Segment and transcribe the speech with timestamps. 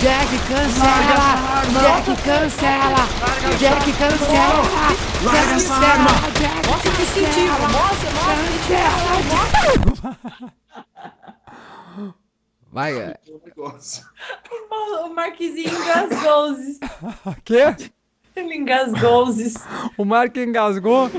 [0.00, 1.30] Jack cancela!
[1.80, 3.02] Jack cancela!
[3.58, 4.62] Jack cancela!
[5.24, 6.10] Larga essa arma!
[6.38, 8.58] Jack Mostra que incentivo, mostra, mostra.
[12.70, 13.18] Vai, é.
[15.02, 16.56] O Marquezinho engasgou.
[17.44, 17.74] Quê?
[18.36, 19.34] Ele engasgou.
[19.96, 21.10] O Mark engasgou.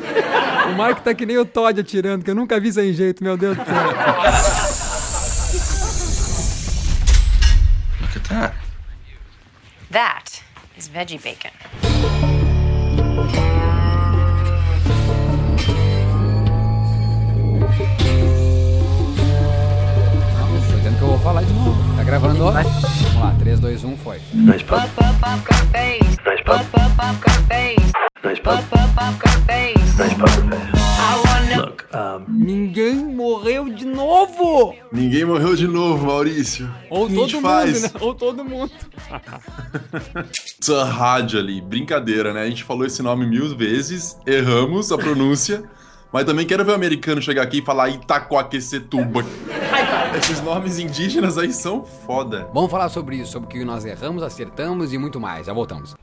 [0.69, 3.35] O Mark tá que nem o Todd atirando, que eu nunca vi sem jeito, meu
[3.35, 3.75] Deus do céu.
[8.01, 8.69] Look at that.
[9.91, 10.43] That
[10.77, 11.49] is veggie bacon.
[20.69, 21.95] Tô dizendo que eu vou falar de novo.
[21.95, 22.51] Tá gravando, ó.
[22.51, 24.21] Vamos lá, 3, 2, 1, foi.
[24.31, 24.79] Nice pub.
[24.79, 26.59] Nice pub.
[28.23, 28.59] Nice pub.
[29.97, 30.78] Nice pub.
[31.57, 34.75] Look, um, Ninguém morreu de novo!
[34.91, 36.69] Ninguém morreu de novo, Maurício.
[36.89, 37.81] Ou que a todo mundo, faz?
[37.81, 37.89] né?
[37.99, 38.71] Ou todo mundo.
[40.61, 42.43] Essa rádio ali, brincadeira, né?
[42.43, 45.63] A gente falou esse nome mil vezes, erramos a pronúncia,
[46.13, 49.25] mas também quero ver o americano chegar aqui e falar Itacoaquecetuba.
[50.17, 52.47] Esses nomes indígenas aí são foda.
[52.53, 55.45] Vamos falar sobre isso, sobre o que nós erramos, acertamos e muito mais.
[55.47, 55.95] Já voltamos.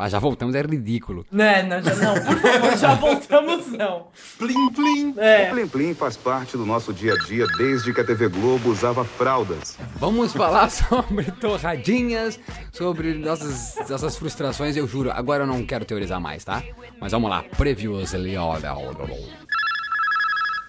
[0.00, 1.26] Ah, já voltamos, é ridículo.
[1.30, 4.06] Né, não, já, não, por favor, já voltamos, não.
[4.38, 5.14] Plim, plim.
[5.18, 5.50] É.
[5.50, 9.04] Plim Plim faz parte do nosso dia a dia desde que a TV Globo usava
[9.04, 9.76] fraldas.
[9.96, 12.40] Vamos falar sobre torradinhas,
[12.72, 15.10] sobre nossas, nossas frustrações, eu juro.
[15.10, 16.62] Agora eu não quero teorizar mais, tá?
[16.98, 18.56] Mas vamos lá, previously on...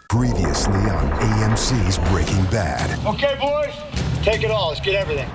[0.09, 2.91] Previously on AMC's Breaking Bad.
[3.05, 3.73] Okay, boys,
[4.25, 4.71] take it all.
[4.71, 5.29] Let's get everything.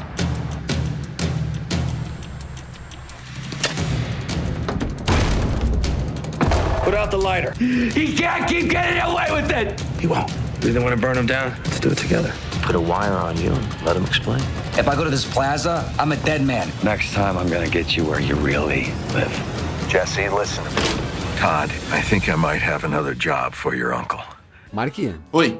[6.86, 7.52] Put out the lighter.
[7.58, 9.80] He can't keep getting away with it.
[10.00, 10.30] He won't.
[10.62, 11.50] You don't want to burn him down?
[11.64, 12.32] Let's do it together.
[12.62, 14.40] Put a wire on you and let him explain.
[14.78, 16.70] If I go to this plaza, I'm a dead man.
[16.84, 19.34] Next time, I'm gonna get you where you really live.
[19.88, 20.64] Jesse, listen.
[21.38, 24.22] Todd, I think I might have another job for your uncle.
[24.72, 25.58] Marquinhos, Oi.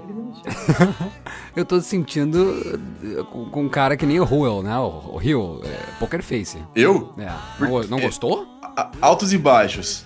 [1.57, 4.79] eu tô sentindo eh, com, um cara que nem o Ruel, né?
[4.79, 6.59] O, Rio, é, Poker Face.
[6.75, 7.15] Eu?
[7.19, 8.47] É, não, não gostou?
[9.01, 10.05] Altos e baixos.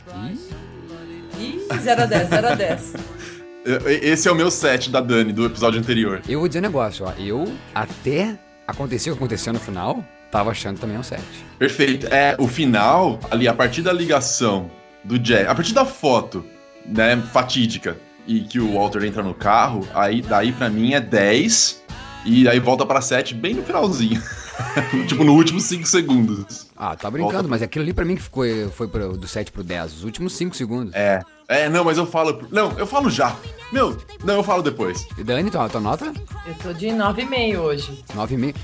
[1.41, 2.95] Ih, 0 a 10, 0 a 10.
[3.65, 6.23] E- Esse é o meu set da Dani, do episódio anterior.
[6.27, 7.13] Eu vou dizer um negócio, ó.
[7.19, 10.03] Eu, até acontecer o que aconteceu no final,
[10.33, 11.23] tava achando também um 7.
[11.59, 12.07] Perfeito.
[12.07, 14.71] É, o final, ali, a partir da ligação
[15.05, 16.43] do Jack, a partir da foto,
[16.87, 21.83] né, fatídica, e que o Walter entra no carro, aí daí pra mim é 10,
[22.25, 24.23] e aí volta pra 7 bem no finalzinho.
[25.07, 26.67] tipo, no último 5 segundos.
[26.77, 29.53] Ah, tá brincando, Volta mas aquilo ali pra mim que foi, foi pro, do 7
[29.53, 30.95] pro 10, os últimos 5 segundos.
[30.95, 31.23] É.
[31.51, 32.47] É, não, mas eu falo.
[32.51, 33.35] Não, eu falo já.
[33.73, 35.07] Meu, não, eu falo depois.
[35.19, 36.13] E Dani, tua, tua nota?
[36.47, 38.05] Eu tô de 9,5 hoje.
[38.15, 38.55] 9,5.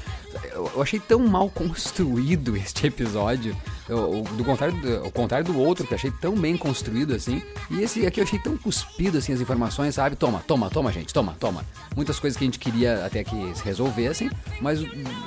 [0.52, 3.56] Eu, eu achei tão mal construído este episódio.
[3.88, 7.12] Eu, eu- do contrário do, ao contrário do outro, que eu achei tão bem construído
[7.14, 7.42] assim.
[7.70, 10.14] E esse aqui eu achei tão cuspido assim as informações, sabe?
[10.14, 11.64] Toma, toma, toma, gente, toma, toma.
[11.96, 14.30] Muitas coisas que a gente queria até que se resolvessem,
[14.60, 14.80] mas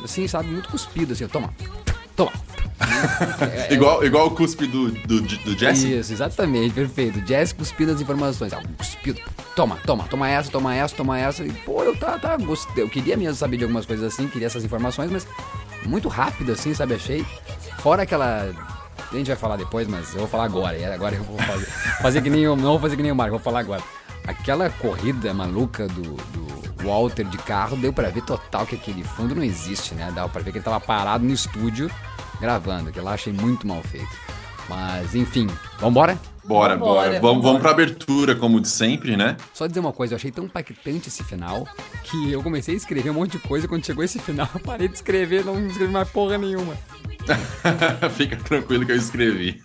[0.03, 1.53] assim, sabe, muito cuspido assim, toma.
[2.19, 2.34] Toma.
[3.50, 6.00] É- igual, igual o cuspe do, do, do Jesse.
[6.00, 7.22] Isso, exatamente, perfeito.
[7.22, 8.52] Jazz cuspindo as informações.
[8.52, 9.22] Ah, cuspido.
[9.56, 11.46] Toma, toma, toma essa, toma essa, toma essa.
[11.46, 12.84] E, pô, eu tá, tá, gostei.
[12.84, 15.25] Eu queria mesmo saber de algumas coisas assim, queria essas informações, mas
[15.85, 16.96] muito rápido assim, sabe?
[16.96, 17.25] Achei.
[17.78, 18.51] Fora aquela.
[19.12, 20.78] A gente vai falar depois, mas eu vou falar agora.
[20.78, 21.68] E agora eu vou fazer.
[22.01, 22.56] fazer que nem o.
[22.57, 23.81] Não vou fazer que nem o Marco, vou falar agora.
[24.28, 29.34] Aquela corrida maluca do, do Walter de carro, deu pra ver total que aquele fundo
[29.34, 30.12] não existe, né?
[30.13, 31.90] Dá pra ver que ele tava parado no estúdio
[32.39, 34.16] gravando, que lá achei muito mal feito.
[34.67, 35.47] Mas, enfim,
[35.79, 36.17] vambora?
[36.49, 37.19] Bora, bora.
[37.19, 39.37] Vamos, vamos pra abertura, como de sempre, né?
[39.53, 41.63] Só dizer uma coisa, eu achei tão impactante esse final
[42.05, 43.67] que eu comecei a escrever um monte de coisa.
[43.67, 46.73] Quando chegou esse final, eu parei de escrever, não escrevi mais porra nenhuma.
[48.17, 49.61] Fica tranquilo que eu escrevi.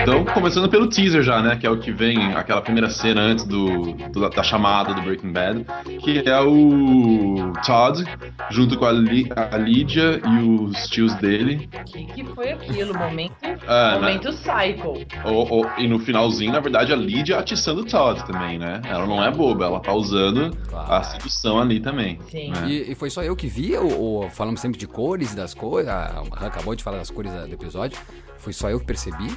[0.00, 1.56] Então, começando pelo teaser já, né?
[1.56, 5.32] Que é o que vem, aquela primeira cena antes do, do- da chamada do Breaking
[5.32, 5.66] Bad,
[6.00, 8.04] que é o Todd,
[8.50, 11.68] junto com a, Li- a Lydia e os tios dele.
[11.74, 12.96] O que, que foi aquilo?
[12.96, 13.34] Momento,
[13.66, 15.06] Ah, momento cycle.
[15.24, 18.80] O- o- e no finalzinho, na verdade, a Lydia atiçando o Todd também, né?
[18.84, 20.92] Ela não é boba, ela tá usando Claro.
[20.92, 22.18] a sedução ali também.
[22.30, 22.50] Sim.
[22.50, 22.68] né?
[22.68, 25.92] E, e foi só eu que vi, ou, ou falamos sempre de cores das coisas,
[25.92, 27.98] a Han acabou de falar das cores do episódio,
[28.38, 29.34] foi só eu que percebi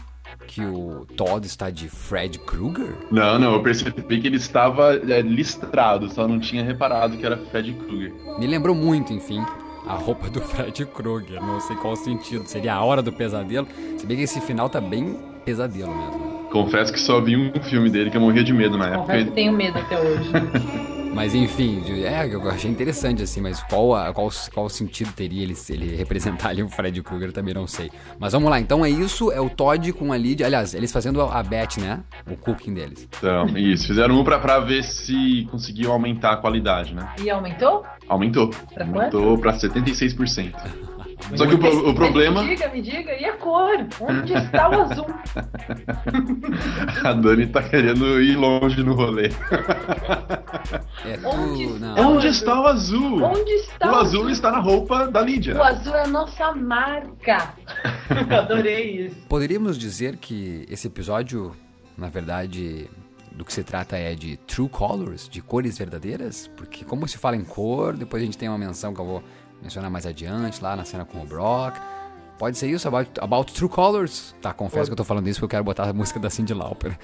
[0.47, 2.95] que o Todd está de Fred Krueger?
[3.11, 7.37] Não, não, eu percebi que ele estava é, listrado, só não tinha reparado que era
[7.37, 8.13] Fred Krueger.
[8.39, 9.43] Me lembrou muito, enfim,
[9.87, 13.67] a roupa do Fred Krueger, não sei qual o sentido, seria a hora do pesadelo,
[13.97, 15.17] se bem que esse final tá bem
[15.49, 16.29] pesadelo mesmo.
[16.51, 18.99] Confesso que só vi um filme dele que eu morria de medo na época.
[19.01, 20.29] Confesso que tenho medo até hoje.
[21.11, 25.55] Mas enfim, é, eu achei interessante assim, mas qual, a- qual, qual sentido teria ele,
[25.69, 27.89] ele representar ali o Fred Krueger, também não sei.
[28.19, 31.19] Mas vamos lá, então é isso, é o Todd com a Lydia, aliás, eles fazendo
[31.21, 32.01] a, a Beth, né?
[32.29, 33.07] O cooking deles.
[33.17, 33.87] Então, isso.
[33.87, 37.09] Fizeram um pra, pra ver se conseguiam aumentar a qualidade, né?
[37.21, 37.83] E aumentou?
[38.07, 38.51] Aumentou.
[38.73, 40.53] Pra Aumentou pra 76%.
[41.35, 42.43] Só que o, pro- o problema.
[42.43, 43.85] Me diga, me diga, e a cor?
[43.99, 45.05] Onde está o azul?
[47.03, 49.29] A Dani tá querendo ir longe no rolê.
[51.05, 51.79] É Onde está?
[51.79, 52.11] não.
[52.15, 53.23] Onde está o azul?
[53.23, 55.55] Onde está O azul está na roupa da Lídia.
[55.55, 57.53] O azul é a nossa marca.
[58.37, 59.15] Adorei isso.
[59.27, 61.55] Poderíamos dizer que esse episódio,
[61.97, 62.89] na verdade,
[63.31, 66.49] do que se trata é de true colors, de cores verdadeiras?
[66.57, 69.23] Porque como se fala em cor, depois a gente tem uma menção que eu vou
[69.61, 71.75] mencionar mais adiante, lá na cena com o Brock.
[72.37, 74.33] Pode ser isso, about, about True Colors?
[74.41, 76.53] Tá, confesso que eu tô falando isso porque eu quero botar a música da Cindy
[76.53, 76.97] Lauper.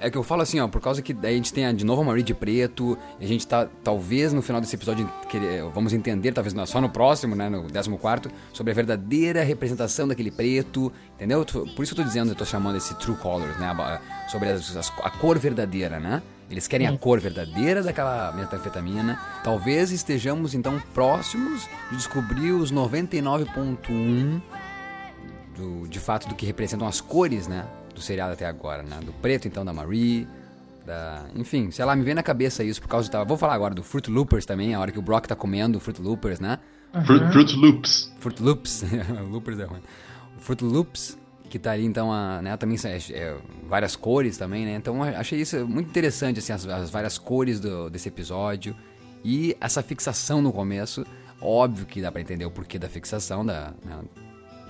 [0.00, 2.04] É que eu falo assim, ó, por causa que a gente tem de novo a
[2.04, 6.52] Marie de preto, a gente tá, talvez no final desse episódio, querer- vamos entender, talvez
[6.68, 11.44] só no próximo, né, no 14 sobre a verdadeira representação daquele preto, entendeu?
[11.44, 13.72] Por isso que eu tô dizendo, eu tô chamando esse True Colors, né,
[14.32, 16.20] sobre as- as- a cor verdadeira, né?
[16.50, 19.18] Eles querem a cor verdadeira daquela metanfetamina.
[19.42, 24.42] Talvez estejamos então próximos de descobrir os 99.1
[25.56, 27.66] do, de fato do que representam as cores, né?
[27.94, 28.98] Do seriado até agora, né?
[29.02, 30.26] Do preto, então, da Marie.
[30.84, 31.24] Da...
[31.34, 33.24] Enfim, sei lá, me vem na cabeça isso por causa do.
[33.24, 36.00] Vou falar agora do Fruit Loopers também, a hora que o Brock tá comendo Fruit
[36.00, 36.58] Loopers, né?
[37.06, 38.12] Fruit, Fruit Loops.
[38.18, 38.84] Fruit Loops.
[39.30, 39.80] Loopers é ruim.
[40.38, 41.16] Fruit Loops,
[41.52, 43.36] que tá ali, então, a, né, também é, é,
[43.68, 44.74] várias cores também, né?
[44.74, 48.74] Então, achei isso muito interessante, assim, as, as várias cores do- desse episódio.
[49.22, 51.04] E essa fixação no começo,
[51.42, 53.98] óbvio que dá pra entender o porquê da fixação, da, né,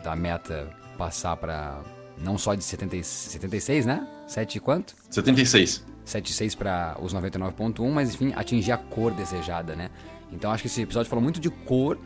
[0.03, 1.81] da meta passar pra
[2.19, 4.05] não só de 70, e- 76, né?
[4.27, 4.93] 7 e quanto?
[5.09, 5.85] 76.
[6.05, 9.89] 76 para os 99.1, mas enfim, atingir a cor desejada, né?
[10.33, 11.97] Então acho que esse episódio falou muito de cor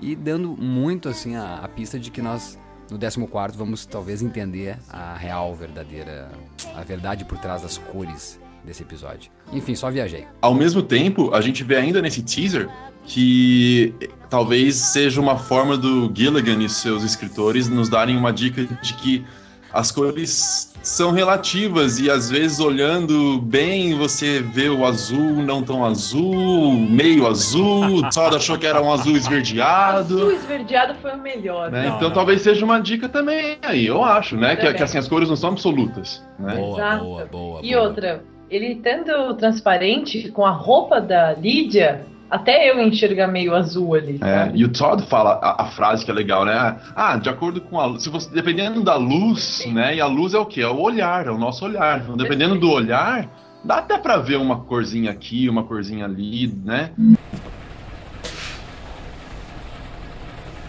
[0.00, 2.58] e dando muito assim a, a pista de que nós
[2.90, 6.30] no 14 vamos talvez entender a real verdadeira
[6.74, 9.30] a verdade por trás das cores desse episódio.
[9.52, 10.26] Enfim, só viajei.
[10.40, 12.68] Ao mesmo tempo, a gente vê ainda nesse teaser
[13.04, 13.94] que
[14.30, 19.24] talvez seja uma forma do Gilligan e seus escritores nos darem uma dica de que
[19.74, 25.84] as cores são relativas e às vezes olhando bem você vê o azul não tão
[25.84, 30.30] azul, meio azul, só achou que era um azul Azul esverdeado.
[30.30, 31.72] esverdeado foi o melhor.
[31.72, 31.92] né?
[31.96, 34.54] Então talvez seja uma dica também aí, eu acho, né?
[34.54, 36.24] Que, que assim, as cores não são absolutas.
[36.38, 36.54] Né?
[36.54, 37.04] Boa, Exato.
[37.04, 37.60] boa, boa.
[37.60, 37.88] E boa.
[37.88, 44.18] outra, ele estando transparente com a roupa da Lídia, até eu enxergar meio azul ali.
[44.22, 46.78] É, e o Todd fala a, a frase que é legal, né?
[46.94, 49.94] Ah, de acordo com a se você dependendo da luz, né?
[49.96, 50.62] E a luz é o quê?
[50.62, 52.00] É o olhar, é o nosso olhar.
[52.02, 53.28] Então, dependendo do olhar,
[53.64, 56.90] dá até pra ver uma corzinha aqui, uma corzinha ali, né?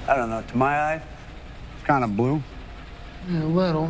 [0.07, 0.43] I don't know.
[0.43, 1.01] To my eye,
[1.73, 2.41] it's kind of blue.
[3.27, 3.89] Yeah, a little.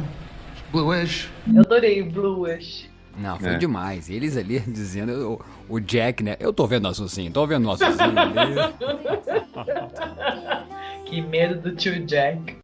[0.53, 1.29] It's bluish.
[1.53, 2.89] Eu adorei o bluish.
[3.17, 3.57] Não, foi É.
[3.57, 4.09] demais.
[4.09, 5.39] Eles ali dizendo,
[5.69, 6.35] o, o Jack, né?
[6.39, 8.56] Eu tô vendo azul sim, tô vendo azulzinho ali.
[11.06, 12.57] Que medo do tio Jack.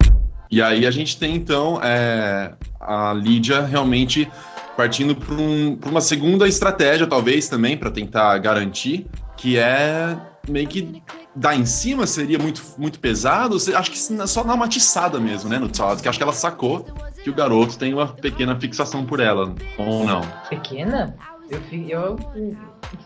[0.49, 4.29] E aí a gente tem então é, a Lídia realmente
[4.75, 9.05] partindo para um, pra uma segunda estratégia, talvez também, para tentar garantir,
[9.37, 10.17] que é
[10.47, 11.01] meio que
[11.35, 13.55] dar em cima seria muito, muito pesado.
[13.55, 16.85] Acho que só dar uma atiçada mesmo, né, no Todd, que acho que ela sacou
[17.23, 20.21] que o garoto tem uma pequena fixação por ela, ou não.
[20.49, 21.15] Pequena?
[21.49, 22.17] Eu, eu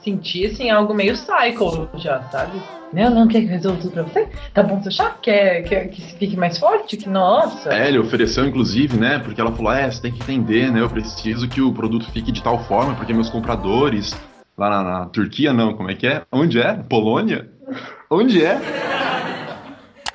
[0.03, 2.61] senti assim algo meio psycho já, sabe?
[2.93, 4.29] Não, não, quer que resolva tudo pra você?
[4.53, 5.15] Tá bom seu chá?
[5.21, 6.95] Quer, quer que fique mais forte?
[6.95, 7.73] Que nossa!
[7.73, 9.19] É, ele ofereceu, inclusive, né?
[9.19, 10.81] Porque ela falou: é, você tem que entender, né?
[10.81, 14.15] Eu preciso que o produto fique de tal forma, porque meus compradores
[14.57, 16.23] lá na, na Turquia, não, como é que é?
[16.31, 16.73] Onde é?
[16.73, 17.49] Polônia?
[18.09, 18.59] Onde é?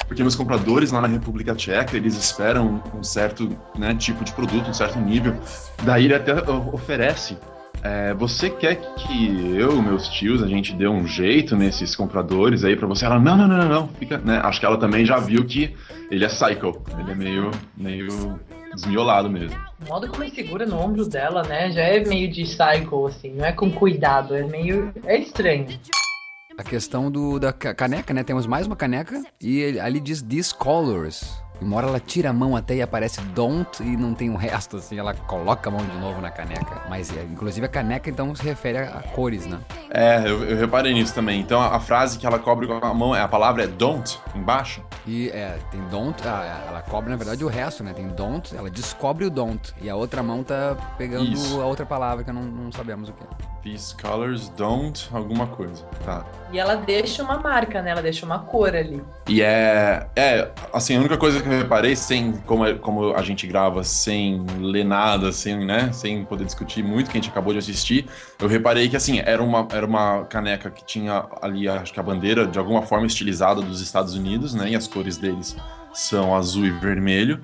[0.06, 4.68] Porque meus compradores lá na República Tcheca, eles esperam um certo né, tipo de produto,
[4.68, 5.36] um certo nível.
[5.84, 7.36] Daí ele até o- oferece.
[7.82, 12.76] é, você quer que eu, meus tios, a gente dê um jeito nesses compradores aí
[12.76, 13.06] pra você?
[13.06, 13.88] Ela, não, não, não, não, não.
[13.88, 14.40] Fica, né?
[14.44, 15.74] Acho que ela também já viu que
[16.10, 16.82] ele é psycho.
[16.98, 18.38] Ele é meio, meio
[18.74, 19.56] desmiolado mesmo.
[19.84, 21.70] O modo como ele segura no ombro dela, né?
[21.70, 24.92] Já é meio de psycho, assim, não é com cuidado, é meio.
[25.04, 25.66] É estranho.
[26.58, 28.22] A questão do, da ca- caneca, né?
[28.22, 31.42] Temos mais uma caneca e ele- ali diz These Colors.
[31.60, 34.78] Uma hora ela tira a mão até e aparece don't e não tem o resto,
[34.78, 36.82] assim, ela coloca a mão de novo na caneca.
[36.88, 39.58] Mas, é, inclusive, a caneca então se refere a, a cores, né?
[39.90, 41.40] É, eu, eu, reparei nisso também.
[41.40, 44.82] Então a, a, frase que ela cobre com a mão, a palavra é don't, embaixo.
[45.06, 47.92] E é, tem don't, ah, ela cobre na verdade o resto, né?
[47.92, 49.74] Tem don't, ela descobre o don't.
[49.80, 51.60] E a outra mão tá pegando Isso.
[51.60, 53.26] a outra palavra que não, não sabemos o que é.
[53.62, 56.24] These colors don't alguma coisa, tá.
[56.52, 57.90] E ela deixa uma marca, né?
[57.90, 59.02] Ela deixa uma cor ali.
[59.28, 60.06] E é.
[60.16, 62.32] É, assim, a única coisa que eu reparei, sem.
[62.44, 65.92] Como, é, como a gente grava sem ler nada, sem, né?
[65.92, 68.06] Sem poder discutir muito, que a gente acabou de assistir,
[68.40, 72.02] eu reparei que, assim, era uma, era uma caneca que tinha ali, acho que a
[72.02, 74.70] bandeira, de alguma forma, estilizada dos Estados Unidos, né?
[74.70, 75.56] E as cores deles
[75.92, 77.40] são azul e vermelho.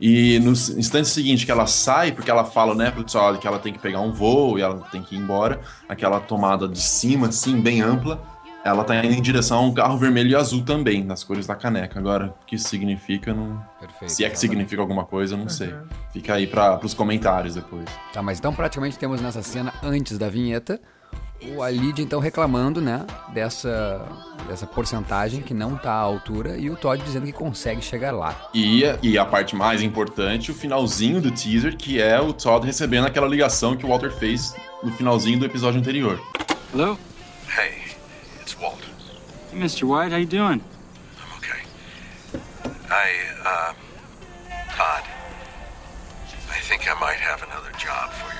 [0.00, 3.58] E no instante seguinte que ela sai, porque ela fala, né, pro pessoal que ela
[3.58, 7.28] tem que pegar um voo e ela tem que ir embora, aquela tomada de cima,
[7.28, 8.22] assim, bem ampla,
[8.64, 11.54] ela tá indo em direção a um carro vermelho e azul também, nas cores da
[11.54, 11.98] caneca.
[11.98, 13.62] Agora, o que isso significa, não.
[13.80, 15.50] Perfeito, Se é que significa alguma coisa, eu não uhum.
[15.50, 15.74] sei.
[16.12, 17.84] Fica aí para os comentários depois.
[18.12, 20.80] Tá, mas então praticamente temos nessa cena, antes da vinheta,
[21.54, 24.04] o Alid então reclamando, né, dessa,
[24.48, 28.34] dessa porcentagem que não tá à altura e o Todd dizendo que consegue chegar lá.
[28.52, 33.06] E, e a parte mais importante, o finalzinho do teaser, que é o Todd recebendo
[33.06, 36.20] aquela ligação que o Walter fez no finalzinho do episódio anterior.
[36.74, 36.98] Hello?
[37.56, 37.87] Hey,
[38.48, 38.88] it's Walter.
[39.50, 39.84] Hey, Mr.
[39.84, 40.62] White, how you doing?
[41.20, 41.60] I'm okay.
[42.88, 43.08] I,
[43.44, 43.74] uh,
[44.70, 45.04] Todd,
[46.48, 48.38] I think I might have another job for you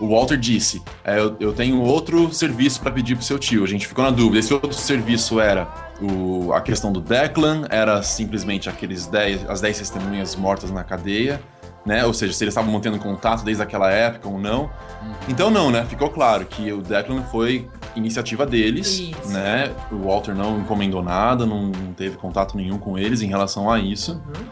[0.00, 3.64] o Walter disse: é, eu, eu, tenho outro serviço para pedir pro seu tio.
[3.64, 4.38] A gente ficou na dúvida.
[4.38, 5.68] Esse outro serviço era
[6.00, 11.42] o, a questão do Declan, era simplesmente aqueles 10, as 10 testemunhas mortas na cadeia,
[11.88, 12.04] né?
[12.04, 14.64] Ou seja, se eles estavam mantendo contato desde aquela época ou não.
[14.64, 15.14] Uhum.
[15.26, 15.86] Então, não, né?
[15.88, 17.66] Ficou claro que o Declan foi
[17.96, 19.32] iniciativa deles, isso.
[19.32, 19.72] né?
[19.90, 23.78] O Walter não encomendou nada, não, não, teve contato nenhum com eles em relação a
[23.78, 24.12] isso.
[24.12, 24.44] Uhum.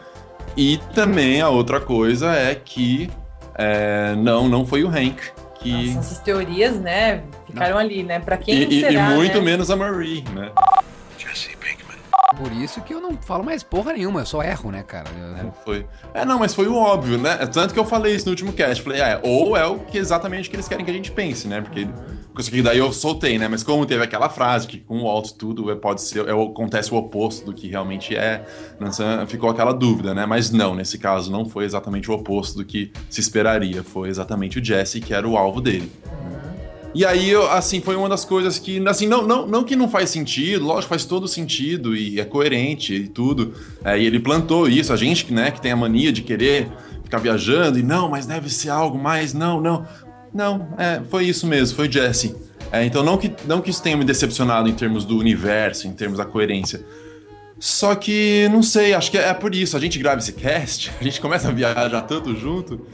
[0.56, 3.10] E também a outra coisa é que
[3.54, 5.20] é, não, não foi o Hank.
[5.60, 5.88] Que...
[5.88, 7.80] Nossa, essas teorias, né, ficaram não.
[7.80, 8.18] ali, né?
[8.18, 9.44] Pra quem e, será, E muito né?
[9.44, 10.50] menos a Marie, né?
[12.36, 15.08] Por isso que eu não falo mais porra nenhuma, eu só erro, né, cara?
[15.42, 15.52] Eu...
[15.64, 15.86] Foi.
[16.12, 17.34] É, não, mas foi o óbvio, né?
[17.46, 18.82] Tanto que eu falei isso no último cast.
[18.82, 21.60] Falei, é, ou é o que exatamente que eles querem que a gente pense, né?
[21.60, 21.88] Porque
[22.44, 23.48] que daí eu soltei, né?
[23.48, 26.92] Mas como teve aquela frase que com o alto tudo é, pode ser, é, acontece
[26.92, 28.44] o oposto do que realmente é,
[29.26, 30.26] ficou aquela dúvida, né?
[30.26, 33.82] Mas não, nesse caso não foi exatamente o oposto do que se esperaria.
[33.82, 35.90] Foi exatamente o Jesse que era o alvo dele.
[36.96, 40.08] E aí, assim, foi uma das coisas que, assim, não, não, não que não faz
[40.08, 43.52] sentido, lógico, faz todo sentido e é coerente e tudo.
[43.84, 46.72] É, e ele plantou isso, a gente, né, que tem a mania de querer
[47.04, 49.86] ficar viajando e não, mas deve ser algo mais, não, não.
[50.32, 52.34] Não, é, foi isso mesmo, foi Jesse.
[52.72, 55.92] É, então, não que, não que isso tenha me decepcionado em termos do universo, em
[55.92, 56.82] termos da coerência.
[57.60, 59.76] Só que, não sei, acho que é por isso.
[59.76, 62.86] A gente grava esse cast, a gente começa a viajar tanto junto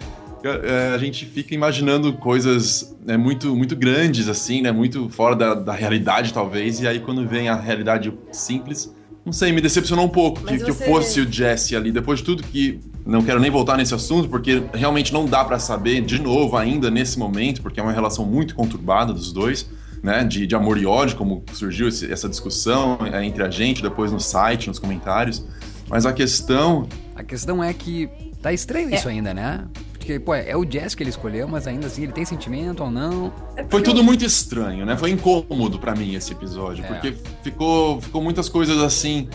[0.95, 4.73] a gente fica imaginando coisas né, muito, muito grandes, assim, né?
[4.73, 6.81] Muito fora da, da realidade, talvez.
[6.81, 8.93] E aí, quando vem a realidade simples,
[9.25, 10.65] não sei, me decepcionou um pouco que, você...
[10.65, 11.93] que, eu fosse o Jesse ali.
[11.93, 12.81] Depois de tudo que.
[13.05, 16.89] Não quero nem voltar nesse assunto, porque realmente não dá para saber de novo ainda
[16.89, 19.69] nesse momento, porque é uma relação muito conturbada dos dois.
[20.03, 23.81] Né, de, de amor e ódio, como surgiu esse, essa discussão é, entre a gente,
[23.81, 25.47] depois no site, nos comentários.
[25.89, 26.89] Mas a questão.
[27.15, 28.09] A questão é que
[28.43, 28.97] tá estranho é.
[28.97, 29.65] isso ainda, né?
[30.03, 32.91] Porque, pô, é o Jazz que ele escolheu, mas ainda assim ele tem sentimento ou
[32.91, 33.33] não.
[33.71, 34.97] Foi tudo muito estranho, né?
[34.97, 36.89] Foi incômodo para mim esse episódio, é.
[36.89, 39.29] porque ficou, ficou muitas coisas assim.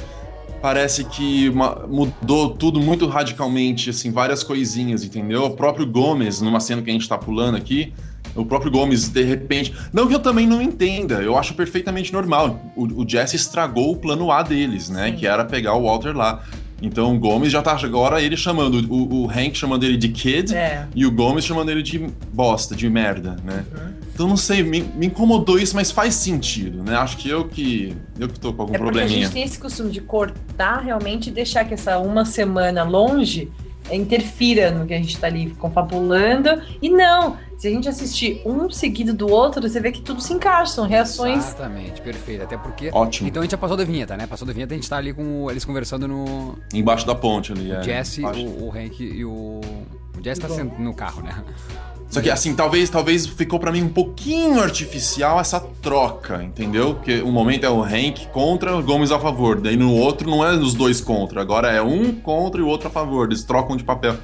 [0.61, 1.49] Parece que
[1.87, 5.45] mudou tudo muito radicalmente, assim, várias coisinhas, entendeu?
[5.45, 7.93] O próprio Gomes, numa cena que a gente tá pulando aqui,
[8.35, 9.73] o próprio Gomes, de repente.
[9.93, 12.59] Não que eu também não entenda, eu acho perfeitamente normal.
[12.75, 15.11] O, o Jesse estragou o plano A deles, né?
[15.11, 15.15] Sim.
[15.15, 16.43] Que era pegar o Walter lá.
[16.81, 20.55] Então o Gomes já tá agora ele chamando, o, o Hank chamando ele de kid
[20.55, 20.87] é.
[20.95, 21.99] e o Gomes chamando ele de
[22.31, 23.65] bosta, de merda, né?
[23.71, 23.93] Uhum.
[24.13, 26.95] Então não sei, me, me, incomodou isso, mas faz sentido, né?
[26.95, 29.19] Acho que eu que eu que tô com algum é probleminha.
[29.19, 33.51] A gente tem esse costume de cortar realmente e deixar que essa uma semana longe
[33.91, 36.61] interfira no que a gente tá ali confabulando.
[36.81, 40.31] E não, se a gente assistir um seguido do outro, você vê que tudo se
[40.31, 41.45] encaixa, são reações.
[41.47, 42.43] Exatamente, perfeito.
[42.43, 42.89] Até porque.
[42.93, 43.27] Ótimo.
[43.27, 44.27] Então a gente já passou da vinheta, né?
[44.27, 46.57] Passou da vinheta, a gente tá ali com eles conversando no.
[46.73, 47.83] Embaixo da ponte ali, o é.
[47.83, 49.61] Jesse, o, o Hank e o.
[50.17, 51.43] O Jesse tá sendo no carro, né?
[52.09, 56.95] Só que assim, talvez, talvez ficou para mim um pouquinho artificial essa troca, entendeu?
[56.95, 60.43] Porque um momento é o Hank contra o Gomes a favor, daí no outro não
[60.43, 63.75] é os dois contra, agora é um contra e o outro a favor, eles trocam
[63.75, 64.15] de papel.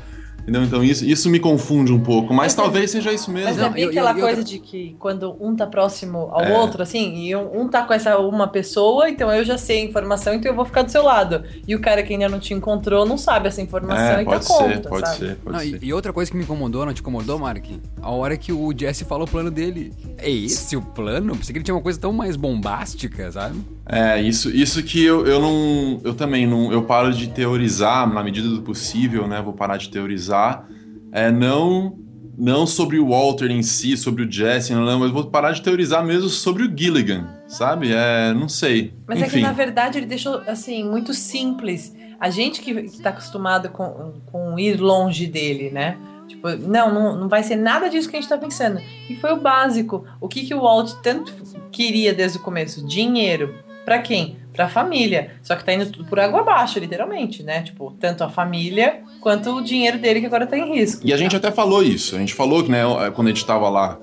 [0.44, 0.64] Entendeu?
[0.64, 3.48] Então isso, isso me confunde um pouco, mas, Mas é- talvez seja isso mesmo.
[3.50, 6.58] Mas é bem aquela coisa de que quando um tá próximo ao É.
[6.60, 9.86] outro, assim, e um, um tá com essa uma pessoa, então eu já sei a
[9.86, 11.44] informação, então eu vou ficar do seu lado.
[11.66, 14.38] E o cara que ainda não te encontrou não sabe essa informação É, e pode
[14.46, 15.20] tá ser, conta, pode sabe?
[15.20, 15.84] ser, pode Não, ser.
[15.84, 17.66] e, e outra coisa que me incomodou, não te incomodou, Mark?
[18.02, 19.94] A hora que o Jesse falou o plano dele.
[20.18, 21.38] É esse o plano?
[21.38, 23.58] Pensei que ele tinha uma coisa tão mais bombástica, sabe?
[23.86, 26.02] É, isso, isso que eu, eu não.
[26.04, 26.72] Eu também não.
[26.72, 29.42] Eu paro de teorizar na medida do possível, né?
[29.42, 30.68] Vou parar de teorizar.
[31.12, 32.00] É, não.
[32.36, 36.04] Não sobre o Walter em si, sobre o Jesse, não, mas vou parar de teorizar
[36.04, 37.92] mesmo sobre o Gilligan, sabe?
[37.94, 38.92] É, não sei.
[39.06, 39.38] Mas é Enfim.
[39.38, 41.96] que na verdade ele deixou assim muito simples.
[42.20, 45.96] A gente que, que tá acostumado com, com ir longe dele, né?
[46.28, 48.80] Tipo, não, não, não vai ser nada disso que a gente tá pensando.
[49.08, 50.04] E foi o básico.
[50.20, 51.32] O que, que o Walt tanto
[51.72, 52.84] queria desde o começo?
[52.88, 53.54] Dinheiro.
[53.86, 54.38] Pra quem?
[54.54, 55.32] Pra família.
[55.42, 57.64] Só que tá indo tudo por água abaixo, literalmente, né?
[57.64, 61.02] Tipo, tanto a família quanto o dinheiro dele que agora tá em risco.
[61.04, 62.16] E a gente até falou isso.
[62.16, 64.00] A gente falou que, né, quando a gente tava lá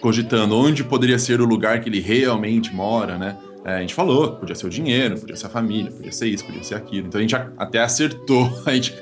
[0.00, 3.36] cogitando onde poderia ser o lugar que ele realmente mora, né?
[3.64, 6.44] é, a gente falou, podia ser o dinheiro, podia ser a família, podia ser isso,
[6.44, 7.06] podia ser aquilo.
[7.06, 8.52] Então a gente até acertou.
[8.66, 8.94] A gente,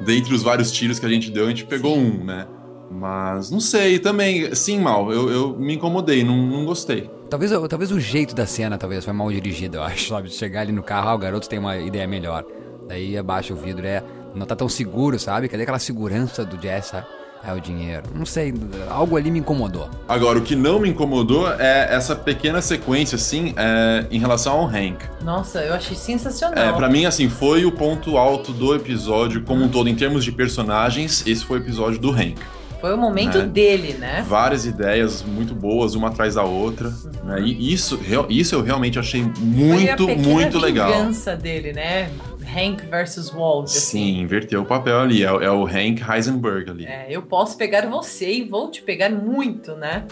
[0.00, 2.46] dentre os vários tiros que a gente deu, a gente pegou um, né?
[2.90, 7.08] Mas não sei, também, sim, mal, eu, eu me incomodei, não, não gostei.
[7.28, 10.28] Talvez, o- talvez o jeito da cena talvez foi mal dirigido, eu acho, sabe?
[10.28, 12.44] De Chegar ali no carro, ah, o garoto tem uma ideia melhor.
[12.88, 14.02] Daí abaixa o vidro, é.
[14.34, 15.48] Não tá tão seguro, sabe?
[15.48, 17.06] Cadê aquela segurança do Jess, sabe?
[17.42, 18.02] É o dinheiro.
[18.14, 18.52] Não sei,
[18.90, 19.88] algo ali me incomodou.
[20.06, 24.66] Agora, o que não me incomodou é essa pequena sequência, assim, é, em relação ao
[24.66, 24.98] Hank.
[25.24, 26.62] Nossa, eu achei sensacional.
[26.62, 30.22] É, pra mim, assim, foi o ponto alto do episódio como um todo, em termos
[30.24, 32.36] de personagens, esse foi o episódio do Hank.
[32.80, 33.46] Foi o momento É.
[33.46, 34.24] dele, né?
[34.26, 36.92] Várias ideias muito boas, uma atrás da outra.
[37.24, 37.40] Né?
[37.42, 40.90] E isso, isso eu realmente achei muito, Foi a muito legal.
[40.90, 42.10] vingança dele, né?
[42.52, 43.66] Hank versus Walt.
[43.66, 43.78] assim.
[43.80, 45.22] Sim, inverteu o papel ali.
[45.22, 46.84] É, o- é o Hank Heisenberg ali.
[46.86, 50.04] É, eu posso pegar você e vou te pegar muito, né?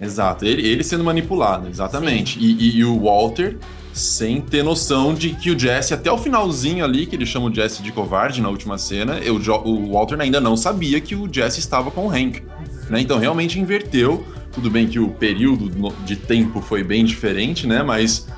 [0.00, 0.44] Exato.
[0.44, 2.38] Ele, ele sendo manipulado, exatamente.
[2.40, 3.56] E, e- e o Walter
[3.94, 7.54] sem ter noção de que o Jesse, até o finalzinho ali, que ele chama o
[7.54, 11.60] Jesse de covarde na última cena, eu, o Walter ainda não sabia que o Jesse
[11.60, 12.42] estava com o Hank.
[12.90, 13.00] né?
[13.00, 14.26] Então realmente inverteu.
[14.52, 17.82] Tudo bem que o período de tempo foi bem diferente, né?
[17.82, 18.28] Mas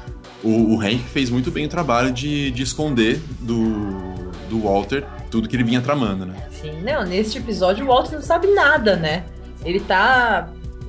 [0.42, 4.14] o, o Hank fez muito bem o trabalho de, de esconder do,
[4.48, 6.34] do Walter tudo que ele vinha tramando, né?
[6.50, 9.24] Sim, não, neste episódio o Walt não sabe nada, né?
[9.64, 10.48] Ele tá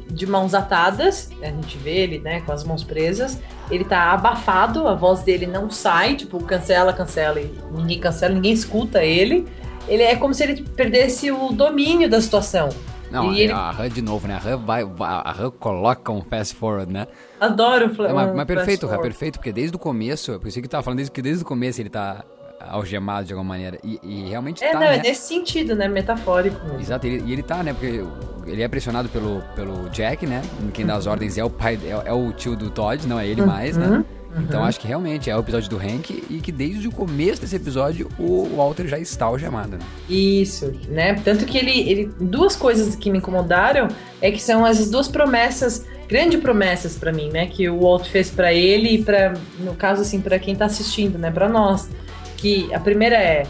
[0.10, 3.38] de mãos atadas, a gente vê ele, né, com as mãos presas.
[3.70, 8.54] Ele tá abafado, a voz dele não sai, tipo, cancela, cancela, e ninguém cancela, ninguém
[8.54, 9.46] escuta ele.
[9.88, 12.70] Ele é como se ele perdesse o domínio da situação.
[13.10, 14.40] Não, e ele a Han de novo, né?
[14.42, 17.08] A Han, vai, a Han coloca um fast forward, né?
[17.40, 19.10] adora o É, mas, mas perfeito, é forward.
[19.10, 21.46] perfeito, porque desde o começo, é por isso que tava falando desde, que desde o
[21.46, 22.26] começo ele tá
[22.60, 23.78] algemado de alguma maneira.
[23.84, 24.98] E, e realmente É, tá, não, né?
[24.98, 25.88] é nesse sentido, né?
[25.88, 26.80] Metafórico mesmo.
[26.80, 27.74] Exato, ele- e ele tá, né?
[27.74, 28.04] Porque
[28.46, 30.42] ele é pressionado pelo, pelo Jack, né?
[30.74, 33.28] Quem dá as ordens é o pai, é, é o tio do Todd, não é
[33.28, 33.88] ele mais, né?
[33.88, 34.04] Uhum,
[34.44, 34.66] Então uhum.
[34.68, 38.08] acho que realmente é o episódio do Hank e que desde o começo desse episódio
[38.20, 39.80] o Walter já está algemado, né?
[40.10, 41.16] Isso, né?
[41.26, 42.12] Tanto que ele, ele.
[42.20, 43.88] Duas coisas que me incomodaram
[44.22, 47.48] é que são as duas promessas, grandes promessas pra mim, né?
[47.48, 51.18] Que o Walt fez pra ele e para no caso, assim, pra quem tá assistindo,
[51.18, 51.30] né?
[51.32, 51.90] Pra nós.
[52.38, 53.44] Que a primeira é.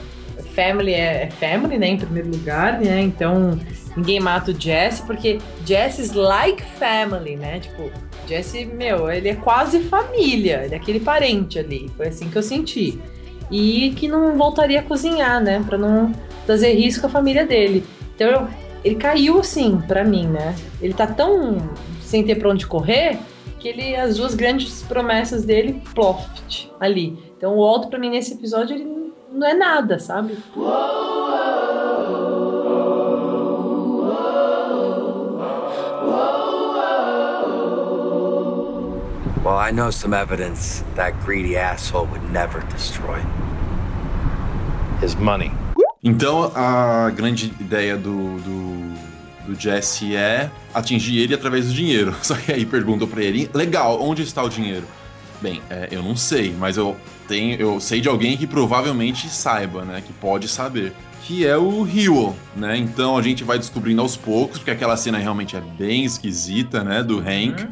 [0.56, 1.88] Family é, family, né?
[1.90, 3.00] Em primeiro lugar, né?
[3.02, 3.60] Então
[3.96, 7.60] ninguém mata o Jesse, porque Jesse is like family, né?
[7.60, 7.92] Tipo,
[8.28, 11.92] Jesse, meu, ele é quase família, ele é aquele parente ali.
[11.96, 13.00] Foi assim que eu senti.
[13.52, 15.64] E que não voltaria a cozinhar, né?
[15.68, 16.12] Pra não
[16.46, 17.84] trazer risco à família dele.
[18.16, 18.48] Então eu-
[18.84, 20.56] ele caiu assim, pra mim, né?
[20.82, 21.58] Ele tá tão
[22.02, 23.18] sem ter pra onde correr
[23.60, 27.18] que ele as duas grandes promessas dele ploft ali.
[27.38, 30.38] Então o Walt pra mim nesse episódio ele não é nada, sabe?
[39.44, 43.22] Well, I know some evidence that greedy asshole would never destroy.
[45.02, 45.52] His money.
[46.04, 52.16] Então a grande ideia do, do, do Jesse é atingir ele através do dinheiro.
[52.24, 54.86] Só que aí perguntam pra ele: legal, onde está o dinheiro?
[55.42, 56.96] Bem, é, eu não sei, mas eu
[57.28, 60.02] tenho, eu sei de alguém que provavelmente saiba, né?
[60.06, 60.94] Que pode saber.
[61.24, 62.78] Que é o Hewell, né?
[62.78, 67.04] Então a gente vai descobrindo aos poucos, porque aquela cena realmente é bem esquisita, né?
[67.04, 67.68] Do Hank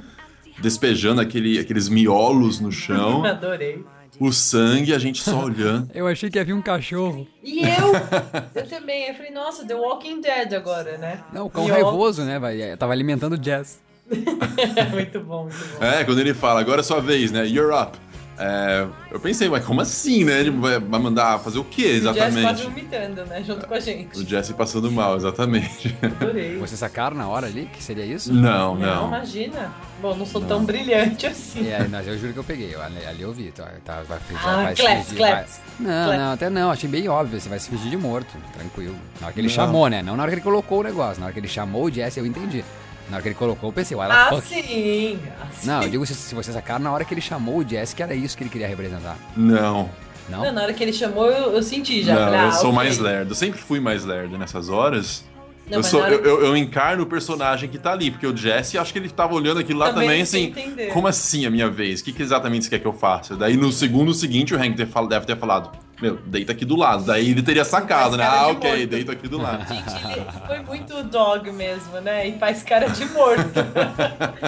[0.60, 3.24] despejando aquele, aqueles miolos no chão.
[3.26, 3.84] Adorei.
[4.20, 5.90] o sangue, a gente só olhando.
[5.94, 7.28] Eu achei que havia um cachorro.
[7.44, 7.94] E eu,
[8.56, 11.24] eu também, eu falei, nossa, The Walking Dead agora, né?
[11.32, 12.40] Não, o cão raivoso, né?
[12.40, 13.84] Vai, é, tava alimentando o Jazz.
[14.92, 15.86] muito bom, muito bom.
[15.86, 17.46] É, quando ele fala, agora é sua vez, né?
[17.48, 17.98] You're up.
[18.38, 20.42] É, eu pensei, mas como assim, né?
[20.42, 22.42] Ele vai, vai mandar fazer o quê O Jess exatamente?
[22.42, 23.42] quase vomitando, né?
[23.42, 24.20] Junto com a gente.
[24.20, 25.96] O Jesse passando mal, exatamente.
[26.02, 26.58] Adorei.
[26.58, 28.34] Você sacaram na hora ali que seria isso?
[28.34, 29.08] Não, Não, não.
[29.08, 29.74] imagina.
[30.02, 31.66] Bom, não sou tão brilhante assim.
[31.70, 32.76] É, mas eu juro que eu peguei.
[32.76, 33.54] Ali, ali eu vi.
[33.54, 35.62] Tá, tá, vai, vai, Ah, vai se claps, fingir, claps.
[35.80, 36.20] vai- Não, Claps.
[36.22, 36.72] não, até não.
[36.72, 37.40] Achei bem óbvio.
[37.40, 38.36] Você vai se fingir de morto.
[38.54, 38.98] Tranquilo.
[39.22, 39.56] Na hora que ele Não.
[39.56, 40.04] chamou, né?
[40.04, 41.22] Não na hora que ele colocou o negócio.
[41.22, 42.66] Na hora que ele chamou o Jesse, eu entendi.
[43.10, 44.48] Na hora que ele colocou, eu pensei, ué, Ah, fuck.
[44.48, 45.20] sim.
[45.40, 45.68] Ah, sim.
[45.68, 48.02] Não, eu digo se, se você sacar na hora que ele chamou o Jesse, que
[48.02, 49.18] era isso que ele queria representar.
[49.38, 49.90] Não.
[50.28, 50.44] Não?
[50.44, 52.16] Não, na hora que ele chamou, eu, eu senti já.
[52.16, 52.74] Não, Falei, ah, eu sou ok.
[52.76, 53.32] mais lerdo.
[53.32, 55.24] Eu sempre fui mais lerdo nessas horas.
[55.70, 58.78] Não, eu, sou, eu, eu, eu encarno o personagem que tá ali, porque o Jesse,
[58.78, 60.88] acho que ele tava olhando aquilo lá Também também, assim, entender.
[60.90, 62.02] como assim a minha vez?
[62.02, 63.36] O que, que exatamente você quer que eu faça?
[63.36, 66.76] Daí no segundo seguinte o Hank ter fal- deve ter falado, meu, deita aqui do
[66.76, 67.06] lado.
[67.06, 68.26] Daí ele teria sacado, né?
[68.26, 68.88] Ah, ok, morto.
[68.88, 69.66] deita aqui do lado.
[69.74, 72.28] Gente, ele foi muito dog mesmo, né?
[72.28, 73.50] E faz cara de morto.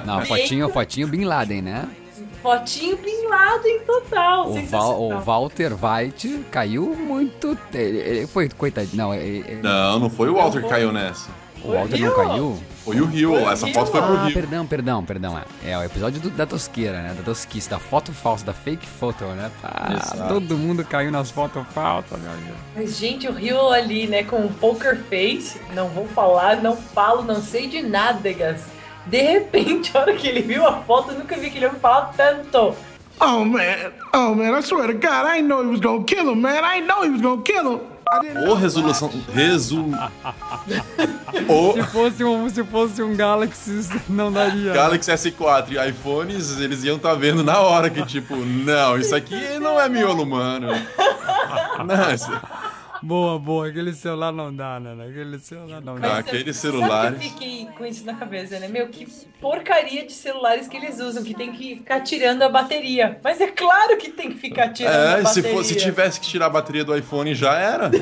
[0.06, 1.88] Não, fotinho, fotinho Bin Laden, né?
[2.42, 4.50] Fotinho Bin Laden total.
[4.52, 7.58] O, Val, o Walter White caiu muito.
[7.74, 8.88] Ele, ele foi, coitado.
[8.94, 11.30] Não, ele, Não, não foi o Walter que caiu nessa.
[11.64, 12.60] o Walter não caiu?
[12.86, 14.34] Foi o Rio, Foi essa Rio, foto foi pro Ah, Rio.
[14.34, 15.38] perdão, perdão, perdão.
[15.66, 17.14] É, é o episódio do- da tosqueira, né?
[17.18, 19.52] Da tosquice, da foto falsa, da fake photo, né?
[19.62, 20.34] Ah, Exato.
[20.36, 22.58] todo mundo caiu nas fotos falsas, meu Deus.
[22.74, 27.24] Mas, gente, o Rio ali, né, com o poker face, não vou falar, não falo,
[27.24, 28.62] não sei de nádegas.
[29.08, 32.14] De repente, a hora que ele viu a foto, eu nunca vi aquele homem falar
[32.16, 32.76] tanto.
[33.20, 36.42] Oh man, oh man, I swear to God, I know he was gonna kill him,
[36.42, 36.64] man.
[36.64, 37.80] I know he was gonna kill him.
[38.48, 39.12] Ô, resolução.
[39.34, 39.86] Resu...
[41.48, 44.72] o Se fosse um, se fosse um Galaxy, não daria.
[44.72, 49.60] Galaxy S4 e iPhones, eles iam estar vendo na hora que, tipo, não, isso aqui
[49.60, 50.68] não é miolo humano.
[51.86, 52.32] Não, isso...
[53.02, 53.68] Boa, boa.
[53.68, 55.06] Aquele celular não dá, né?
[55.08, 56.24] Aquele celular não dá.
[56.24, 57.14] Que celulares.
[57.24, 58.68] eu fiquei com isso na cabeça, né?
[58.68, 59.06] Meu, que
[59.40, 63.20] porcaria de celulares que eles usam, que tem que ficar tirando a bateria.
[63.24, 65.52] Mas é claro que tem que ficar tirando a É, se, bateria.
[65.54, 67.90] fosse, se tivesse que tirar a bateria do iPhone já era.
[67.90, 67.98] né?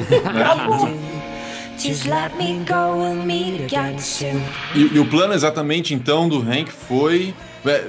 [1.78, 4.42] Just let me go, we'll meet again soon.
[4.74, 7.34] E, e o plano exatamente então do Hank foi.
[7.66, 7.86] é.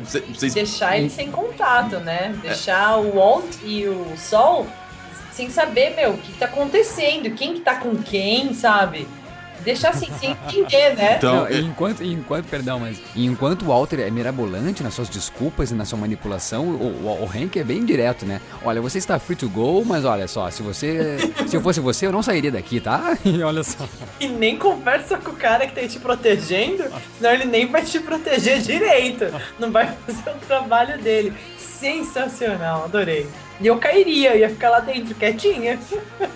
[0.53, 2.35] Deixar ele sem contato, né?
[2.43, 4.67] Deixar o Walt e o Sol
[5.37, 9.07] sem saber, meu, o que, que tá acontecendo, quem que tá com quem, sabe?
[9.61, 11.17] Deixar assim, sem entender, né?
[11.19, 14.95] Então, Não, e enquanto, e enquanto, perdão, mas e enquanto o Walter é mirabolante nas
[14.95, 18.41] suas desculpas e na sua manipulação, o, o, o Hank é bem direto, né?
[18.65, 21.19] Olha, você está free to go, mas olha só, se você.
[21.47, 23.19] se eu fosse você, eu não sairia daqui, tá?
[23.27, 23.87] E olha só.
[24.19, 26.85] E nem conversa com o cara que tá te protegendo,
[27.19, 29.27] senão ele nem vai te proteger direito.
[29.59, 31.35] Não vai fazer o trabalho dele.
[31.59, 33.27] Sensacional, adorei.
[33.61, 35.79] E eu cairia, ia ficar lá dentro quietinha.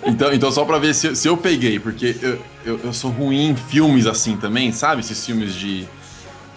[0.05, 3.49] Então, então só pra ver se, se eu peguei, porque eu, eu, eu sou ruim
[3.49, 5.01] em filmes assim também, sabe?
[5.01, 5.87] Esses filmes de,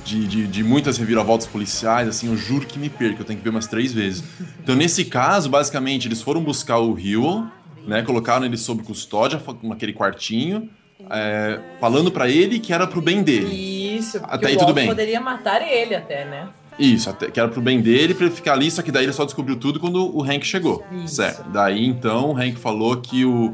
[0.05, 3.45] de, de, de muitas reviravoltas policiais, assim, eu juro que me perco, eu tenho que
[3.45, 4.25] ver umas três vezes.
[4.63, 7.45] Então, nesse caso, basicamente, eles foram buscar o Hewell,
[7.87, 8.03] né?
[8.03, 10.71] Colocaram ele sob custódia, naquele quartinho,
[11.11, 13.55] é, falando pra ele que era pro bem dele.
[13.99, 14.87] Isso, porque Até aí tudo bem.
[14.87, 16.49] poderia matar ele até, né?
[16.79, 19.13] Isso, até, que era pro bem dele, pra ele ficar ali, só que daí ele
[19.13, 20.83] só descobriu tudo quando o Hank chegou.
[21.05, 21.17] Isso.
[21.17, 21.49] Certo.
[21.51, 23.53] Daí então o Hank falou que o,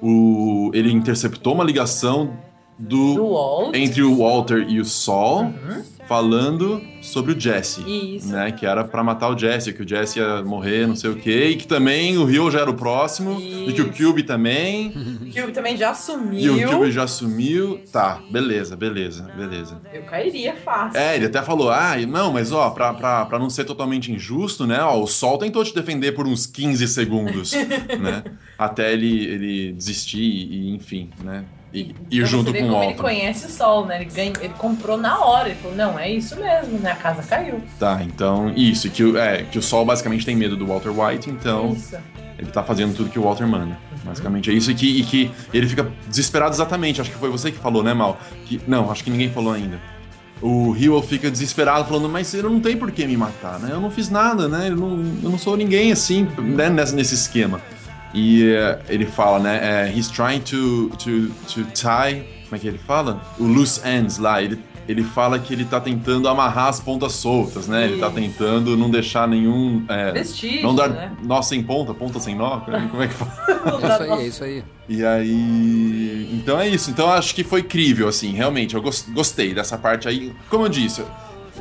[0.00, 2.36] o ele interceptou uma ligação
[2.78, 5.52] do, Do entre o Walter e o Sol,
[6.10, 7.82] falando sobre o Jesse.
[8.16, 8.32] Isso.
[8.32, 11.14] Né, que era pra matar o Jesse, que o Jesse ia morrer, não sei o
[11.14, 14.88] quê, e que também o Rio já era o próximo, e que o Cube também,
[15.22, 16.56] O Cube também já e sumiu.
[16.56, 17.80] o Cube já sumiu.
[17.92, 19.80] Tá, beleza, beleza, beleza.
[19.94, 20.98] Eu cairia fácil.
[20.98, 24.66] É, ele até falou, ah, não, mas ó, pra, pra, pra não ser totalmente injusto,
[24.66, 27.52] né, ó, o Sol tentou te defender por uns 15 segundos,
[28.00, 28.24] né,
[28.58, 32.86] até ele, ele desistir e, enfim, né, e ir Pra junto com o como ele
[32.86, 33.00] Walter.
[33.02, 33.96] conhece o Sol, né?
[34.02, 35.48] Ele, ganhou, ele comprou na hora.
[35.48, 36.92] Ele falou, não, é isso mesmo, né?
[36.92, 37.60] A casa caiu.
[37.78, 40.90] Tá, então, isso, e que, o- é, que o Sol basicamente tem medo do Walter
[40.90, 41.96] White, então Isso.
[42.38, 43.78] ele tá fazendo tudo que o Walter manda.
[44.04, 47.52] Basicamente é isso, e que, e que ele fica desesperado exatamente, acho que foi você
[47.52, 48.18] que falou, né, Mal?
[48.46, 49.78] Que, não, acho que ninguém falou ainda.
[50.42, 53.68] O Hewell fica desesperado, falando, mas ele não tem por que me matar, né?
[53.72, 54.70] Eu não fiz nada, né?
[54.70, 54.88] Eu não,
[55.22, 56.70] eu não sou ninguém assim, né?
[56.70, 57.60] Nesse, nesse esquema.
[58.12, 59.60] E eh, ele fala, né?
[59.88, 62.22] eh, he's trying to, to, to tie.
[62.44, 63.20] Como é que ele fala?
[63.38, 64.42] O loose ends lá.
[64.42, 67.84] Ele, ele fala que ele tá tentando amarrar as pontas soltas, né?
[67.84, 68.16] Ele tá Isso.
[68.16, 69.84] tentando não deixar nenhum.
[69.88, 71.12] eh, Vestígio, Não dar né?
[71.22, 72.58] nó sem ponta, ponta sem nó.
[72.60, 73.32] Como é que fala?
[73.80, 74.64] É isso aí, é isso aí.
[74.88, 76.28] E aí.
[76.32, 76.90] Então é isso.
[76.90, 78.74] Então eu acho que foi crível, assim, realmente.
[78.74, 80.32] Eu gos- gostei dessa parte aí.
[80.48, 81.04] Como eu disse,